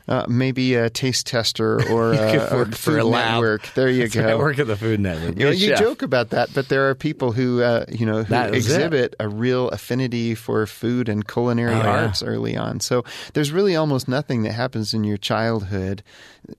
Uh, 0.07 0.25
maybe 0.27 0.75
a 0.75 0.89
taste 0.89 1.27
tester 1.27 1.81
or 1.89 2.13
You 2.13 2.19
a, 2.19 2.31
could 2.31 2.51
a 2.51 2.55
work 2.55 2.69
for 2.71 2.75
food 2.75 2.99
a 2.99 3.05
lab. 3.05 3.31
network? 3.35 3.73
There 3.75 3.89
you 3.89 4.01
That's 4.03 4.15
go. 4.15 4.25
right, 4.25 4.37
work 4.37 4.59
at 4.59 4.67
the 4.67 4.75
Food 4.75 4.99
Network. 4.99 5.37
You, 5.37 5.45
know, 5.45 5.51
you 5.51 5.75
joke 5.77 6.01
about 6.01 6.29
that, 6.31 6.49
but 6.53 6.69
there 6.69 6.89
are 6.89 6.95
people 6.95 7.31
who, 7.31 7.61
uh, 7.61 7.85
you 7.89 8.05
know, 8.05 8.23
who 8.23 8.33
was 8.33 8.51
it. 8.51 8.55
exhibit 8.55 9.15
a 9.19 9.27
real 9.29 9.69
affinity 9.69 10.35
for 10.35 10.65
food 10.67 11.07
and 11.09 11.27
culinary 11.27 11.73
Oh, 11.75 11.77
yeah. 11.77 12.05
arts 12.05 12.21
early 12.23 12.57
on. 12.57 12.79
So 12.79 13.03
there's 13.33 13.51
really 13.51 13.75
almost 13.75 14.07
nothing 14.07 14.43
that 14.43 14.53
happens 14.53 14.93
in 14.93 15.03
your 15.03 15.17
childhood, 15.17 16.03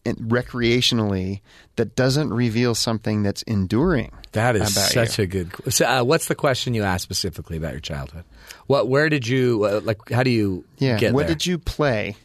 recreationally, 0.07 1.40
that 1.76 1.95
doesn't 1.97 2.32
reveal 2.32 2.74
something 2.74 3.22
that's 3.22 3.43
enduring. 3.43 4.12
That 4.32 4.57
is 4.57 4.74
such 4.74 5.18
you. 5.18 5.24
a 5.24 5.26
good. 5.26 5.51
So, 5.72 5.84
uh, 5.86 6.05
what's 6.05 6.26
the 6.28 6.34
question 6.34 6.74
you 6.74 6.82
asked 6.82 7.03
specifically 7.03 7.57
about 7.57 7.72
your 7.72 7.80
childhood? 7.80 8.24
What? 8.66 8.88
Where 8.88 9.09
did 9.09 9.26
you 9.26 9.64
uh, 9.64 9.80
like? 9.84 10.09
How 10.11 10.22
do 10.22 10.30
you 10.30 10.64
Yeah. 10.78 10.99
get 10.99 11.12
what 11.12 11.26
did 11.26 11.45
you 11.45 11.59
play 11.59 12.16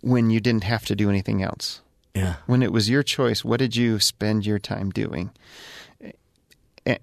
when 0.00 0.30
you 0.30 0.40
didn't 0.40 0.64
have 0.64 0.84
to 0.86 0.94
do 0.96 1.08
anything 1.08 1.42
else? 1.42 1.80
Yeah. 2.14 2.36
when 2.46 2.62
it 2.64 2.72
was 2.72 2.90
your 2.90 3.04
choice, 3.04 3.44
what 3.44 3.58
did 3.60 3.76
you 3.76 4.00
spend 4.00 4.44
your 4.44 4.58
time 4.58 4.90
doing? 4.90 5.30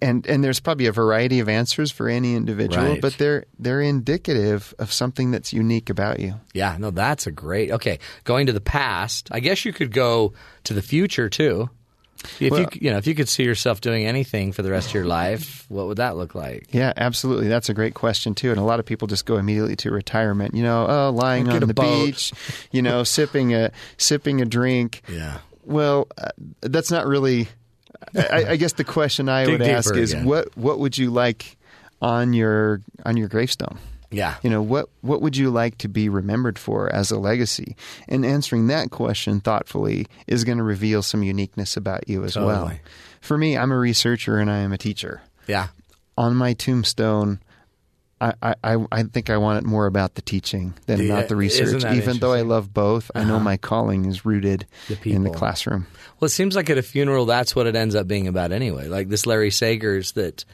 And 0.01 0.25
and 0.25 0.43
there's 0.43 0.59
probably 0.59 0.87
a 0.87 0.91
variety 0.91 1.39
of 1.39 1.47
answers 1.47 1.91
for 1.91 2.09
any 2.09 2.35
individual, 2.35 2.83
Right. 2.93 3.01
but 3.01 3.13
they're 3.19 3.45
they're 3.59 3.81
indicative 3.81 4.73
of 4.79 4.91
something 4.91 5.29
that's 5.29 5.53
unique 5.53 5.91
about 5.91 6.19
you. 6.19 6.35
Yeah. 6.55 6.75
No, 6.79 6.89
that's 6.89 7.27
a 7.27 7.31
great. 7.31 7.69
Okay, 7.71 7.99
going 8.23 8.47
to 8.47 8.51
the 8.51 8.59
past. 8.61 9.29
I 9.31 9.39
guess 9.41 9.63
you 9.63 9.73
could 9.73 9.91
go 9.93 10.33
to 10.63 10.73
the 10.73 10.81
future 10.81 11.29
too. 11.29 11.69
If 12.39 12.51
Well- 12.51 12.61
you 12.61 12.67
you 12.73 12.91
know 12.91 12.97
if 12.97 13.07
you 13.07 13.15
could 13.15 13.29
see 13.29 13.43
yourself 13.43 13.81
doing 13.81 14.05
anything 14.05 14.51
for 14.51 14.61
the 14.61 14.71
rest 14.71 14.89
of 14.89 14.93
your 14.93 15.05
life, 15.05 15.65
what 15.69 15.87
would 15.87 15.97
that 15.97 16.17
look 16.17 16.35
like? 16.35 16.67
Yeah, 16.71 16.93
absolutely. 16.95 17.47
That's 17.47 17.69
a 17.69 17.73
great 17.73 17.93
question 17.93 18.35
too. 18.35 18.51
And 18.51 18.59
a 18.59 18.63
lot 18.63 18.79
of 18.79 18.85
people 18.85 19.07
just 19.07 19.25
go 19.25 19.37
immediately 19.37 19.75
to 19.77 19.91
retirement. 19.91 20.55
You 20.55 20.63
know, 20.63 20.85
oh, 20.87 21.11
lying 21.11 21.47
on 21.49 21.59
the 21.61 21.73
boat. 21.73 22.05
beach, 22.05 22.33
you 22.71 22.81
know, 22.81 23.03
sipping 23.15 23.53
a 23.53 23.71
sipping 23.97 24.41
a 24.41 24.45
drink. 24.45 25.01
Yeah. 25.09 25.39
Well, 25.63 26.07
uh, 26.17 26.29
that's 26.61 26.91
not 26.91 27.07
really. 27.07 27.47
I, 28.15 28.45
I 28.49 28.55
guess 28.57 28.73
the 28.73 28.83
question 28.83 29.29
I 29.29 29.45
Dig 29.45 29.59
would 29.59 29.67
ask 29.67 29.95
is 29.95 30.13
again. 30.13 30.25
what 30.25 30.55
what 30.57 30.79
would 30.79 30.97
you 30.97 31.09
like 31.11 31.57
on 32.01 32.33
your 32.33 32.81
on 33.05 33.17
your 33.17 33.27
gravestone? 33.27 33.77
Yeah. 34.11 34.35
You 34.43 34.49
know 34.49 34.61
what 34.61 34.89
what 35.01 35.21
would 35.21 35.37
you 35.37 35.49
like 35.49 35.77
to 35.79 35.87
be 35.87 36.09
remembered 36.09 36.57
for 36.59 36.91
as 36.93 37.11
a 37.11 37.19
legacy? 37.19 37.75
And 38.07 38.25
answering 38.25 38.67
that 38.67 38.91
question 38.91 39.39
thoughtfully 39.39 40.07
is 40.27 40.43
going 40.43 40.57
to 40.57 40.63
reveal 40.63 41.01
some 41.01 41.23
uniqueness 41.23 41.77
about 41.77 42.07
you 42.07 42.23
as 42.23 42.35
well. 42.35 42.71
For 43.21 43.37
me, 43.37 43.57
I'm 43.57 43.71
a 43.71 43.77
researcher 43.77 44.37
and 44.37 44.51
I 44.51 44.59
am 44.59 44.71
a 44.71 44.77
teacher. 44.77 45.21
Yeah. 45.47 45.67
On 46.17 46.35
my 46.35 46.53
tombstone, 46.53 47.39
I, 48.21 48.55
I, 48.63 48.77
I- 48.91 49.03
think 49.03 49.29
I 49.29 49.37
want 49.37 49.59
it 49.59 49.67
more 49.67 49.85
about 49.85 50.15
the 50.15 50.21
teaching 50.21 50.73
than 50.85 50.99
Yeah, 50.99 51.05
about 51.05 51.27
the 51.27 51.35
research. 51.35 51.83
Even 51.83 52.17
though 52.19 52.31
I 52.31 52.41
love 52.41 52.73
both, 52.73 53.11
I 53.13 53.23
know 53.23 53.35
uh-huh. 53.35 53.43
my 53.43 53.57
calling 53.57 54.05
is 54.05 54.25
rooted 54.25 54.65
The 54.87 55.11
in 55.11 55.23
the 55.23 55.29
classroom. 55.29 55.87
Well, 56.19 56.27
it 56.27 56.31
seems 56.31 56.55
like 56.55 56.69
at 56.69 56.77
a 56.77 56.81
funeral, 56.83 57.25
that's 57.25 57.55
what 57.55 57.67
it 57.67 57.75
ends 57.75 57.93
up 57.93 58.07
being 58.07 58.27
about 58.27 58.51
anyway. 58.51 58.87
Like 58.87 59.09
this 59.09 59.25
Larry 59.25 59.49
Sagers 59.49 60.13
that 60.13 60.45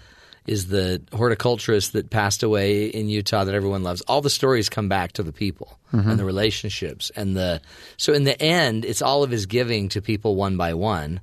is 0.47 0.67
the 0.67 1.01
horticulturist 1.13 1.93
that 1.93 2.09
passed 2.09 2.43
away 2.43 2.85
in 2.85 3.09
Utah 3.09 3.43
that 3.43 3.53
everyone 3.53 3.83
loves. 3.83 4.01
All 4.01 4.21
the 4.21 4.29
stories 4.29 4.69
come 4.69 4.89
back 4.89 5.11
to 5.13 5.23
the 5.23 5.31
people 5.31 5.77
mm-hmm. 5.93 6.09
and 6.09 6.19
the 6.19 6.25
relationships 6.25 7.11
and 7.15 7.37
the. 7.37 7.61
So 7.97 8.13
in 8.13 8.23
the 8.23 8.41
end, 8.41 8.85
it's 8.85 9.01
all 9.01 9.23
of 9.23 9.29
his 9.29 9.45
giving 9.45 9.89
to 9.89 10.01
people 10.01 10.35
one 10.35 10.57
by 10.57 10.73
one. 10.73 11.21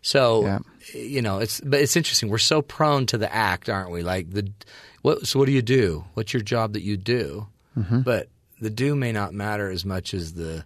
So 0.00 0.44
Yeah. 0.44 0.58
you 0.94 1.20
know, 1.22 1.38
it's 1.38 1.60
but 1.60 1.80
it's 1.80 1.96
interesting. 1.96 2.30
We're 2.30 2.38
so 2.38 2.62
prone 2.62 3.06
to 3.06 3.18
the 3.18 3.32
act, 3.32 3.68
aren't 3.68 3.90
we? 3.90 4.02
Like 4.02 4.30
the 4.30 4.50
what? 5.02 5.26
So 5.26 5.38
what 5.38 5.46
do 5.46 5.52
you 5.52 5.62
do? 5.62 6.04
What's 6.14 6.32
your 6.32 6.42
job 6.42 6.72
that 6.72 6.82
you 6.82 6.96
do? 6.96 7.48
Mm-hmm. 7.76 8.00
But 8.00 8.28
the 8.60 8.70
do 8.70 8.96
may 8.96 9.12
not 9.12 9.34
matter 9.34 9.70
as 9.70 9.84
much 9.84 10.14
as 10.14 10.34
the 10.34 10.64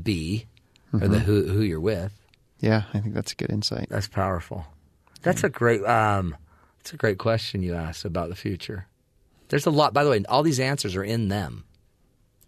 be 0.00 0.46
or 0.92 1.00
the 1.00 1.06
mm-hmm. 1.06 1.18
who 1.18 1.46
who 1.46 1.62
you're 1.62 1.80
with. 1.80 2.12
Yeah, 2.60 2.82
I 2.92 3.00
think 3.00 3.14
that's 3.14 3.32
a 3.32 3.36
good 3.36 3.50
insight. 3.50 3.88
That's 3.88 4.08
powerful. 4.08 4.66
That's 5.22 5.44
a 5.44 5.48
great. 5.48 5.82
Um, 5.84 6.36
that's 6.84 6.92
a 6.92 6.96
great 6.98 7.16
question 7.18 7.62
you 7.62 7.74
asked 7.74 8.04
about 8.04 8.28
the 8.28 8.36
future. 8.36 8.86
There's 9.48 9.64
a 9.66 9.70
lot. 9.70 9.94
By 9.94 10.04
the 10.04 10.10
way, 10.10 10.22
all 10.28 10.42
these 10.42 10.60
answers 10.60 10.94
are 10.96 11.04
in 11.04 11.28
them, 11.28 11.64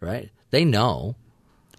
right? 0.01 0.29
They 0.51 0.65
know. 0.65 1.15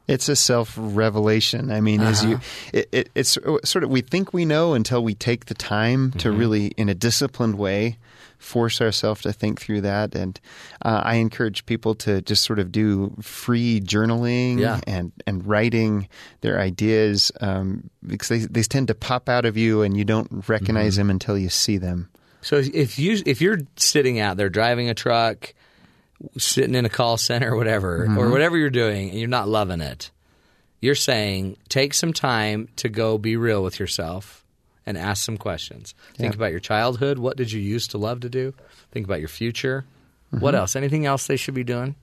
It's 0.08 0.28
a 0.30 0.36
self 0.36 0.74
revelation. 0.78 1.70
I 1.70 1.82
mean, 1.82 2.01
as 2.01 2.22
Uh-huh. 2.24 2.30
you, 2.30 2.39
it, 2.80 2.89
it, 2.91 3.10
it's 3.14 3.38
sort 3.66 3.84
of 3.84 3.89
we 3.91 4.01
think 4.01 4.34
we 4.34 4.45
know 4.45 4.74
until 4.74 5.03
we 5.03 5.14
take 5.14 5.45
the 5.45 5.53
time 5.53 6.12
to 6.14 6.30
Mm-hmm. 6.30 6.39
really, 6.39 6.66
in 6.78 6.89
a 6.89 6.95
disciplined 6.95 7.55
way, 7.60 7.97
force 8.39 8.80
ourselves 8.82 9.22
to 9.24 9.34
think 9.34 9.60
through 9.60 9.82
that. 9.82 10.16
And 10.16 10.39
uh, 10.86 11.01
I 11.03 11.16
encourage 11.16 11.66
people 11.66 11.93
to 11.95 12.22
just 12.22 12.43
sort 12.43 12.58
of 12.60 12.72
do 12.72 13.14
free 13.22 13.82
journaling 13.82 14.60
Yeah. 14.60 14.80
and 14.88 15.12
and 15.28 15.45
writing 15.45 16.08
their 16.41 16.58
ideas 16.60 17.32
um, 17.41 17.89
because 18.05 18.30
they 18.30 18.39
they 18.39 18.64
tend 18.64 18.88
to 18.88 18.95
pop 18.95 19.28
out 19.30 19.45
of 19.45 19.58
you 19.58 19.82
and 19.84 19.97
you 19.97 20.05
don't 20.05 20.47
recognize 20.47 20.93
Mm-hmm. 20.93 20.99
them 21.01 21.10
until 21.10 21.38
you 21.38 21.49
see 21.49 21.78
them. 21.78 22.10
So 22.41 22.57
if 22.57 22.99
you 22.99 23.21
if 23.25 23.41
you're 23.41 23.59
sitting 23.75 24.19
out 24.19 24.38
there 24.38 24.49
driving 24.49 24.89
a 24.89 24.93
truck, 24.93 25.53
sitting 26.38 26.75
in 26.75 26.85
a 26.85 26.89
call 26.89 27.17
center 27.17 27.53
or 27.53 27.57
whatever, 27.57 28.03
or 28.03 28.07
mm-hmm. 28.07 28.31
whatever 28.31 28.57
you're 28.57 28.69
doing, 28.69 29.09
and 29.09 29.19
you're 29.19 29.27
not 29.27 29.47
loving 29.47 29.81
it, 29.81 30.11
you're 30.79 30.95
saying 30.95 31.57
take 31.69 31.93
some 31.93 32.13
time 32.13 32.69
to 32.77 32.89
go 32.89 33.17
be 33.17 33.35
real 33.35 33.63
with 33.63 33.79
yourself 33.79 34.45
and 34.85 34.97
ask 34.97 35.25
some 35.25 35.38
questions. 35.38 35.93
Think 36.15 36.35
about 36.35 36.51
your 36.51 36.61
childhood. 36.61 37.19
What 37.19 37.35
did 37.35 37.51
you 37.51 37.59
used 37.59 37.91
to 37.91 37.97
love 37.97 38.21
to 38.21 38.29
do? 38.29 38.53
Think 38.91 39.05
about 39.05 39.19
your 39.19 39.27
future. 39.27 39.85
What 40.29 40.53
mm-hmm. 40.53 40.55
else? 40.55 40.75
Anything 40.75 41.05
else 41.05 41.27
they 41.27 41.38
should 41.38 41.53
be 41.53 41.63
doing? 41.63 41.95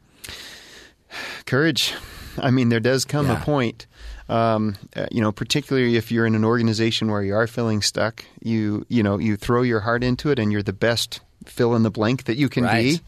courage. 1.47 1.95
I 2.39 2.51
mean, 2.51 2.69
there 2.69 2.81
does 2.81 3.05
come 3.05 3.27
Yeah. 3.27 3.41
a 3.41 3.45
point, 3.45 3.87
um, 4.29 4.77
uh, 4.97 5.07
you 5.11 5.21
know, 5.21 5.33
particularly 5.33 5.97
if 5.97 6.11
you're 6.13 6.27
in 6.27 6.35
an 6.35 6.45
organization 6.45 7.11
where 7.11 7.23
you 7.23 7.35
are 7.35 7.47
feeling 7.47 7.83
stuck. 7.83 8.25
You, 8.43 8.85
you 8.89 9.03
know, 9.03 9.19
you 9.19 9.37
throw 9.37 9.63
your 9.63 9.81
heart 9.81 10.03
into 10.05 10.31
it, 10.31 10.39
and 10.39 10.51
you're 10.53 10.63
the 10.63 10.73
best 10.73 11.21
fill 11.47 11.75
in 11.75 11.83
the 11.83 11.91
blank 11.91 12.25
that 12.25 12.37
you 12.37 12.49
can 12.49 12.65
Right. 12.65 12.83
be. 12.95 13.01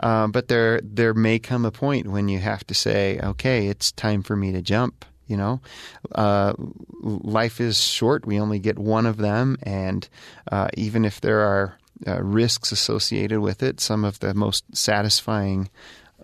Um, 0.00 0.32
but 0.32 0.48
there, 0.48 0.80
there 0.82 1.14
may 1.14 1.38
come 1.38 1.64
a 1.64 1.70
point 1.70 2.08
when 2.08 2.28
you 2.28 2.38
have 2.40 2.66
to 2.66 2.74
say, 2.74 3.18
"Okay, 3.22 3.68
it's 3.68 3.92
time 3.92 4.22
for 4.22 4.34
me 4.36 4.50
to 4.52 4.60
jump." 4.62 5.04
You 5.28 5.36
know, 5.38 5.60
uh, 6.14 6.52
life 7.00 7.60
is 7.60 7.80
short. 7.80 8.26
We 8.26 8.38
only 8.38 8.58
get 8.58 8.78
one 8.78 9.06
of 9.06 9.16
them, 9.16 9.56
and 9.62 10.06
uh, 10.52 10.68
even 10.76 11.04
if 11.04 11.20
there 11.20 11.40
are 11.40 11.78
uh, 12.06 12.20
risks 12.22 12.72
associated 12.72 13.40
with 13.40 13.62
it, 13.62 13.80
some 13.80 14.04
of 14.04 14.18
the 14.20 14.34
most 14.34 14.64
satisfying 14.76 15.70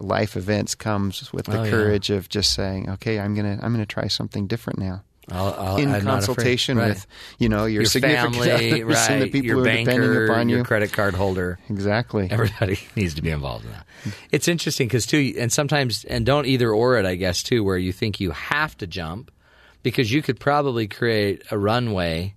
life 0.01 0.37
events 0.37 0.75
comes 0.75 1.33
with 1.33 1.47
the 1.47 1.61
Oh, 1.61 1.65
yeah. 1.65 1.71
courage 1.71 2.11
of 2.11 2.29
just 2.29 2.53
saying, 2.55 2.89
"Okay, 2.91 3.19
I'm 3.21 3.35
gonna 3.35 3.59
I'm 3.63 3.73
gonna 3.73 3.87
try 3.87 4.09
something 4.09 4.47
different 4.47 4.79
now." 4.79 5.03
I'll, 5.33 5.55
I'll, 5.59 5.77
In 5.77 5.91
I'm 5.95 6.01
consultation 6.03 6.77
Right. 6.77 6.89
with 6.89 7.07
you 7.39 7.49
know 7.49 7.65
your, 7.67 7.83
your 7.83 7.85
significant 7.85 8.35
family, 8.35 8.51
others 8.83 8.83
right? 8.97 9.11
and 9.13 9.23
the 9.23 9.31
people 9.31 9.47
your 9.47 9.57
who 9.57 9.61
are 9.63 9.65
banker, 9.65 9.91
depending 9.93 10.25
upon 10.29 10.49
your 10.49 10.59
you. 10.59 10.65
credit 10.65 10.93
card 10.93 11.15
holder. 11.15 11.59
Exactly. 11.69 12.27
Everybody 12.31 12.81
needs 12.97 13.15
to 13.15 13.23
be 13.23 13.31
involved 13.31 13.65
in 13.65 13.71
that. 13.71 13.87
It's 14.33 14.49
interesting 14.49 14.89
because 14.89 15.07
too, 15.07 15.35
and 15.39 15.53
sometimes, 15.53 16.05
and 16.07 16.27
don't 16.27 16.47
either 16.47 16.73
or 16.73 16.99
it, 16.99 17.07
I 17.07 17.15
guess 17.15 17.43
too, 17.45 17.63
where 17.63 17.79
you 17.79 17.93
think 17.93 18.19
you 18.19 18.33
have 18.33 18.77
to 18.79 18.89
jump 18.89 19.31
because 19.85 20.11
you 20.13 20.21
could 20.21 20.41
probably 20.41 20.89
create 20.89 21.45
a 21.53 21.59
runway 21.59 22.35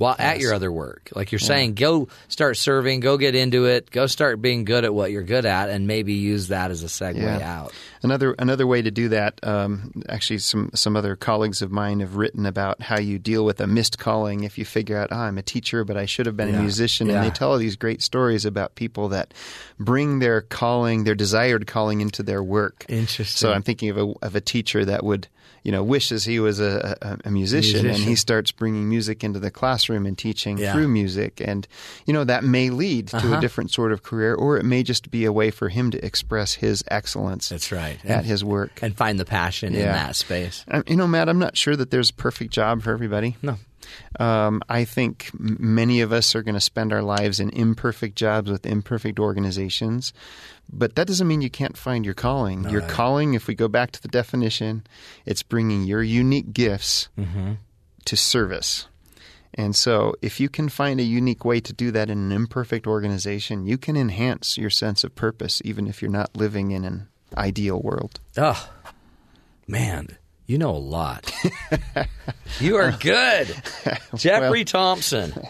while 0.00 0.16
at 0.18 0.40
your 0.40 0.54
other 0.54 0.72
work. 0.72 1.10
Like 1.14 1.30
you're 1.30 1.38
saying, 1.38 1.74
go 1.74 2.08
start 2.28 2.56
serving, 2.56 3.00
go 3.00 3.18
get 3.18 3.34
into 3.34 3.66
it, 3.66 3.90
go 3.90 4.06
start 4.06 4.40
being 4.40 4.64
good 4.64 4.86
at 4.86 4.94
what 4.94 5.10
you're 5.10 5.22
good 5.22 5.44
at, 5.44 5.68
and 5.68 5.86
maybe 5.86 6.14
use 6.14 6.48
that 6.48 6.70
as 6.70 6.82
a 6.82 6.86
segue 6.86 7.16
Yeah. 7.20 7.60
out. 7.60 7.74
Another 8.02 8.34
another 8.38 8.66
way 8.66 8.80
to 8.80 8.90
do 8.90 9.10
that. 9.10 9.38
Um, 9.42 9.92
actually, 10.08 10.38
some 10.38 10.70
some 10.74 10.96
other 10.96 11.16
colleagues 11.16 11.60
of 11.60 11.70
mine 11.70 12.00
have 12.00 12.16
written 12.16 12.46
about 12.46 12.80
how 12.80 12.98
you 12.98 13.18
deal 13.18 13.44
with 13.44 13.60
a 13.60 13.66
missed 13.66 13.98
calling 13.98 14.42
if 14.44 14.56
you 14.56 14.64
figure 14.64 14.96
out, 14.96 15.08
oh, 15.12 15.16
I'm 15.18 15.36
a 15.36 15.42
teacher, 15.42 15.84
but 15.84 15.98
I 15.98 16.06
should 16.06 16.24
have 16.24 16.36
been 16.36 16.48
Yeah. 16.48 16.60
a 16.60 16.62
musician. 16.62 17.08
Yeah. 17.08 17.16
And 17.16 17.26
they 17.26 17.30
tell 17.30 17.50
all 17.52 17.58
these 17.58 17.76
great 17.76 18.00
stories 18.00 18.46
about 18.46 18.76
people 18.76 19.10
that 19.10 19.34
bring 19.78 20.18
their 20.20 20.40
calling, 20.40 21.04
their 21.04 21.14
desired 21.14 21.66
calling, 21.66 22.00
into 22.00 22.22
their 22.22 22.42
work. 22.42 22.86
Interesting. 22.88 23.26
So 23.48 23.52
I'm 23.52 23.62
thinking 23.62 23.90
of 23.90 23.98
a 23.98 24.14
of 24.22 24.34
a 24.34 24.40
teacher 24.40 24.82
that 24.86 25.04
would. 25.04 25.28
You 25.62 25.72
know, 25.72 25.82
wishes 25.82 26.24
he 26.24 26.40
was 26.40 26.58
a, 26.58 26.96
a, 27.02 27.28
a 27.28 27.30
musician, 27.30 27.80
and 27.80 27.88
Musician. 27.88 28.08
he 28.08 28.14
starts 28.16 28.50
bringing 28.50 28.88
music 28.88 29.22
into 29.22 29.38
the 29.38 29.50
classroom 29.50 30.06
and 30.06 30.16
teaching 30.16 30.56
Yeah. 30.56 30.72
through 30.72 30.88
music, 30.88 31.40
and 31.44 31.68
you 32.06 32.14
know 32.14 32.24
that 32.24 32.44
may 32.44 32.70
lead 32.70 33.08
to 33.08 33.16
Uh-huh. 33.18 33.36
a 33.36 33.40
different 33.40 33.70
sort 33.70 33.92
of 33.92 34.02
career, 34.02 34.34
or 34.34 34.56
it 34.56 34.64
may 34.64 34.82
just 34.82 35.10
be 35.10 35.24
a 35.26 35.32
way 35.32 35.50
for 35.50 35.68
him 35.68 35.90
to 35.90 36.04
express 36.04 36.54
his 36.54 36.82
excellence 36.88 37.48
That's 37.50 37.70
right. 37.72 37.98
at 38.04 38.24
his 38.24 38.42
work. 38.42 38.78
and 38.82 38.96
find 38.96 39.18
the 39.20 39.24
passion 39.26 39.74
in 39.74 39.82
that 39.82 40.16
space. 40.16 40.64
Um, 40.68 40.82
You 40.86 40.96
know, 40.96 41.06
Matt, 41.06 41.28
I'm 41.28 41.38
not 41.38 41.56
sure 41.56 41.76
that 41.76 41.90
there's 41.90 42.10
a 42.10 42.14
perfect 42.14 42.52
job 42.52 42.82
for 42.82 42.92
everybody. 42.92 43.36
No. 43.42 43.56
Um, 44.18 44.62
I 44.68 44.84
think 44.84 45.30
many 45.38 46.00
of 46.00 46.12
us 46.12 46.34
are 46.34 46.42
going 46.42 46.54
to 46.54 46.60
spend 46.60 46.92
our 46.92 47.02
lives 47.02 47.40
in 47.40 47.50
imperfect 47.50 48.16
jobs 48.16 48.50
with 48.50 48.66
imperfect 48.66 49.18
organizations, 49.18 50.12
but 50.72 50.94
that 50.96 51.06
doesn't 51.06 51.26
mean 51.28 51.42
you 51.42 51.50
can't 51.50 51.76
find 51.76 52.04
your 52.04 52.14
calling. 52.14 52.68
your 52.68 52.82
calling, 52.82 53.34
if 53.34 53.46
we 53.46 53.54
go 53.54 53.68
back 53.68 53.90
to 53.92 54.02
the 54.02 54.08
definition, 54.08 54.84
it's 55.26 55.42
bringing 55.42 55.84
your 55.84 56.02
unique 56.02 56.52
gifts 56.52 57.08
to 58.04 58.16
service. 58.16 58.86
And 59.52 59.74
so, 59.74 60.14
if 60.22 60.38
you 60.38 60.48
can 60.48 60.68
find 60.68 61.00
a 61.00 61.02
unique 61.02 61.44
way 61.44 61.58
to 61.60 61.72
do 61.72 61.90
that 61.90 62.08
in 62.08 62.18
an 62.18 62.30
imperfect 62.32 62.86
organization, 62.86 63.66
you 63.66 63.78
can 63.78 63.96
enhance 63.96 64.56
your 64.56 64.70
sense 64.70 65.02
of 65.02 65.16
purpose, 65.16 65.60
even 65.64 65.88
if 65.88 66.00
you're 66.00 66.10
not 66.10 66.36
living 66.36 66.70
in 66.70 66.84
an 66.84 67.08
ideal 67.36 67.80
world. 67.82 68.20
Oh, 68.36 68.70
man, 69.66 70.18
you 70.50 70.58
know 70.58 70.70
a 70.70 70.82
lot. 70.82 71.32
you 72.60 72.76
are 72.76 72.90
good, 72.90 73.54
Jeffrey 74.16 74.64
Thompson. 74.64 75.32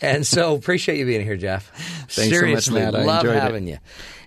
and 0.00 0.26
so 0.26 0.54
appreciate 0.56 0.98
you 0.98 1.06
being 1.06 1.22
here, 1.24 1.36
Jeff. 1.36 1.70
Thanks 1.70 2.14
so 2.14 2.22
much, 2.22 2.30
Seriously, 2.30 2.80
Matt. 2.80 2.94
I 2.94 3.04
love 3.04 3.24
enjoyed 3.24 3.36
it. 3.36 3.42
having 3.42 3.66
you. 3.68 3.78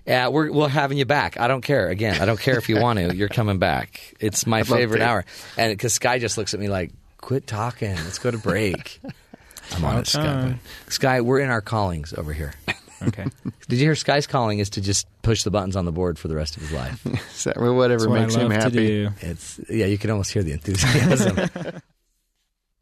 Yeah, 0.06 0.28
we're 0.28 0.50
we're 0.50 0.68
having 0.68 0.96
you 0.98 1.04
back. 1.04 1.38
I 1.38 1.46
don't 1.46 1.60
care. 1.60 1.88
Again, 1.88 2.20
I 2.20 2.24
don't 2.24 2.40
care 2.40 2.56
if 2.58 2.68
you 2.68 2.80
want 2.80 2.98
to. 2.98 3.14
You're 3.14 3.28
coming 3.28 3.58
back. 3.58 4.14
It's 4.18 4.46
my 4.46 4.62
favorite 4.64 5.02
hour. 5.02 5.24
And 5.56 5.72
because 5.72 5.92
Sky 5.92 6.18
just 6.18 6.38
looks 6.38 6.54
at 6.54 6.60
me 6.60 6.68
like, 6.68 6.90
"Quit 7.18 7.46
talking. 7.46 7.94
Let's 7.94 8.18
go 8.18 8.30
to 8.30 8.38
break." 8.38 9.00
I'm 9.72 9.84
on 9.84 9.98
it, 9.98 10.06
Sky. 10.08 10.58
Sky, 10.88 11.20
we're 11.20 11.38
in 11.40 11.50
our 11.50 11.60
callings 11.60 12.12
over 12.14 12.32
here. 12.32 12.54
Okay. 13.02 13.24
Did 13.68 13.78
you 13.78 13.84
hear 13.86 13.94
Sky's 13.94 14.26
calling 14.26 14.58
is 14.58 14.70
to 14.70 14.80
just 14.80 15.06
push 15.22 15.42
the 15.44 15.50
buttons 15.50 15.76
on 15.76 15.84
the 15.84 15.92
board 15.92 16.18
for 16.18 16.28
the 16.28 16.34
rest 16.34 16.56
of 16.56 16.62
his 16.62 16.72
life? 16.72 17.06
So, 17.30 17.52
well, 17.56 17.74
whatever 17.74 18.00
That's 18.00 18.10
what 18.10 18.20
makes 18.20 18.36
I 18.36 18.40
him 18.40 18.48
love 18.48 18.58
to 18.58 18.64
happy. 18.64 18.86
do. 18.86 19.08
It's 19.20 19.60
yeah, 19.70 19.86
you 19.86 19.96
can 19.96 20.10
almost 20.10 20.32
hear 20.32 20.42
the 20.42 20.52
enthusiasm. 20.52 21.80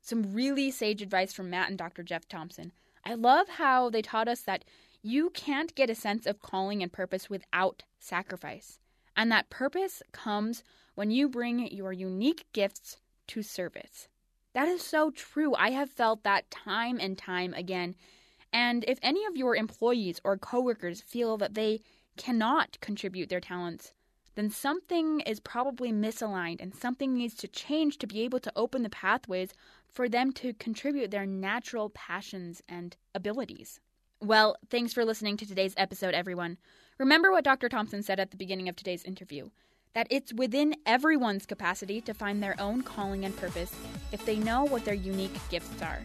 Some 0.09 0.33
really 0.33 0.71
sage 0.71 1.03
advice 1.03 1.35
from 1.35 1.51
Matt 1.51 1.69
and 1.69 1.77
Dr. 1.77 2.03
Jeff 2.03 2.27
Thompson. 2.27 2.73
I 3.05 3.13
love 3.13 3.47
how 3.47 3.91
they 3.91 4.01
taught 4.01 4.27
us 4.27 4.41
that 4.41 4.65
you 5.03 5.29
can't 5.29 5.75
get 5.75 5.91
a 5.91 5.95
sense 5.95 6.25
of 6.25 6.41
calling 6.41 6.83
and 6.83 6.91
purpose 6.91 7.29
without 7.29 7.83
sacrifice. 7.99 8.79
And 9.15 9.31
that 9.31 9.51
purpose 9.51 10.03
comes 10.11 10.65
when 10.95 11.11
you 11.11 11.29
bring 11.29 11.71
your 11.71 11.93
unique 11.93 12.47
gifts 12.55 12.97
to 13.27 13.43
service. 13.43 14.09
That 14.55 14.67
is 14.67 14.81
so 14.81 15.11
true. 15.11 15.55
I 15.55 15.73
have 15.73 15.91
felt 15.91 16.23
that 16.23 16.51
time 16.51 16.99
and 16.99 17.19
time 17.19 17.53
again. 17.53 17.95
And 18.51 18.87
if 18.89 18.99
any 19.03 19.27
of 19.27 19.37
your 19.37 19.57
employees 19.57 20.23
or 20.25 20.39
coworkers 20.39 21.03
feel 21.03 21.37
that 21.37 21.53
they 21.53 21.83
cannot 22.17 22.81
contribute 22.81 23.29
their 23.29 23.41
talents, 23.43 23.93
then 24.39 24.51
something 24.51 25.19
is 25.23 25.41
probably 25.41 25.91
misaligned 25.91 26.61
and 26.61 26.73
something 26.73 27.13
needs 27.13 27.35
to 27.35 27.49
change 27.49 27.99
to 27.99 28.07
be 28.07 28.21
able 28.21 28.39
to 28.39 28.53
open 28.55 28.85
the 28.85 28.89
pathways 28.89 29.53
for 29.93 30.09
them 30.09 30.31
to 30.31 30.53
contribute 30.55 31.11
their 31.11 31.27
natural 31.27 31.91
passions 31.91 32.63
and 32.69 32.97
abilities. 33.17 33.81
Well, 34.21 34.57
thanks 34.71 34.93
for 34.93 35.05
listening 35.05 35.39
to 35.39 35.47
today's 35.47 35.75
episode, 35.77 36.15
everyone. 36.15 36.57
Remember 36.99 37.33
what 37.33 37.43
Dr. 37.43 37.69
Thompson 37.69 38.05
said 38.05 38.21
at 38.21 38.31
the 38.31 38.37
beginning 38.37 38.69
of 38.69 38.77
today's 38.77 39.03
interview 39.03 39.51
that 39.95 40.07
it's 40.09 40.33
within 40.33 40.77
everyone's 40.87 41.45
capacity 41.45 42.01
to 42.03 42.15
find 42.15 42.41
their 42.41 42.55
own 42.61 42.83
calling 42.83 43.25
and 43.25 43.37
purpose 43.37 43.75
if 44.13 44.25
they 44.25 44.37
know 44.37 44.63
what 44.63 44.85
their 44.85 44.95
unique 44.95 45.37
gifts 45.51 45.83
are. 45.83 46.01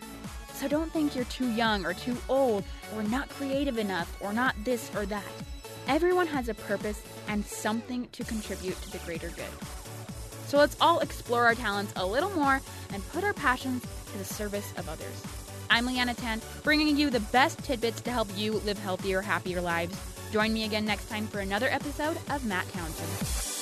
So 0.54 0.68
don't 0.68 0.92
think 0.92 1.16
you're 1.16 1.26
too 1.26 1.52
young 1.52 1.86
or 1.86 1.94
too 1.94 2.18
old 2.30 2.64
or 2.96 3.04
not 3.04 3.30
creative 3.30 3.78
enough 3.78 4.18
or 4.22 4.34
not 4.34 4.56
this 4.64 4.90
or 4.96 5.06
that. 5.06 5.24
Everyone 5.88 6.28
has 6.28 6.48
a 6.48 6.54
purpose 6.54 7.02
and 7.28 7.46
something 7.46 8.08
to 8.14 8.24
contribute 8.24 8.82
to 8.82 8.92
the 8.92 9.00
greater 9.00 9.30
good. 9.30 9.46
So 10.48 10.58
let's 10.58 10.78
all 10.80 11.00
explore 11.00 11.46
our 11.46 11.56
talents 11.56 11.94
a 11.96 12.06
little 12.06 12.30
more 12.32 12.62
and 12.94 13.08
put 13.10 13.24
our 13.24 13.34
passions 13.34 13.84
to 14.12 14.18
the 14.18 14.24
service 14.24 14.72
of 14.78 14.88
others. 14.88 15.24
I'm 15.70 15.86
Leanna 15.86 16.14
Tan, 16.14 16.42
bringing 16.64 16.96
you 16.96 17.10
the 17.10 17.20
best 17.20 17.64
tidbits 17.64 18.02
to 18.02 18.12
help 18.12 18.28
you 18.38 18.54
live 18.60 18.78
healthier, 18.78 19.22
happier 19.22 19.60
lives. 19.62 19.98
Join 20.32 20.54
me 20.54 20.66
again 20.66 20.86
next 20.86 21.10
time 21.10 21.28
for 21.28 21.40
another 21.40 21.68
episode 21.70 22.18
of 22.30 22.46
Matt 22.46 22.68
Townsend. 22.70 23.53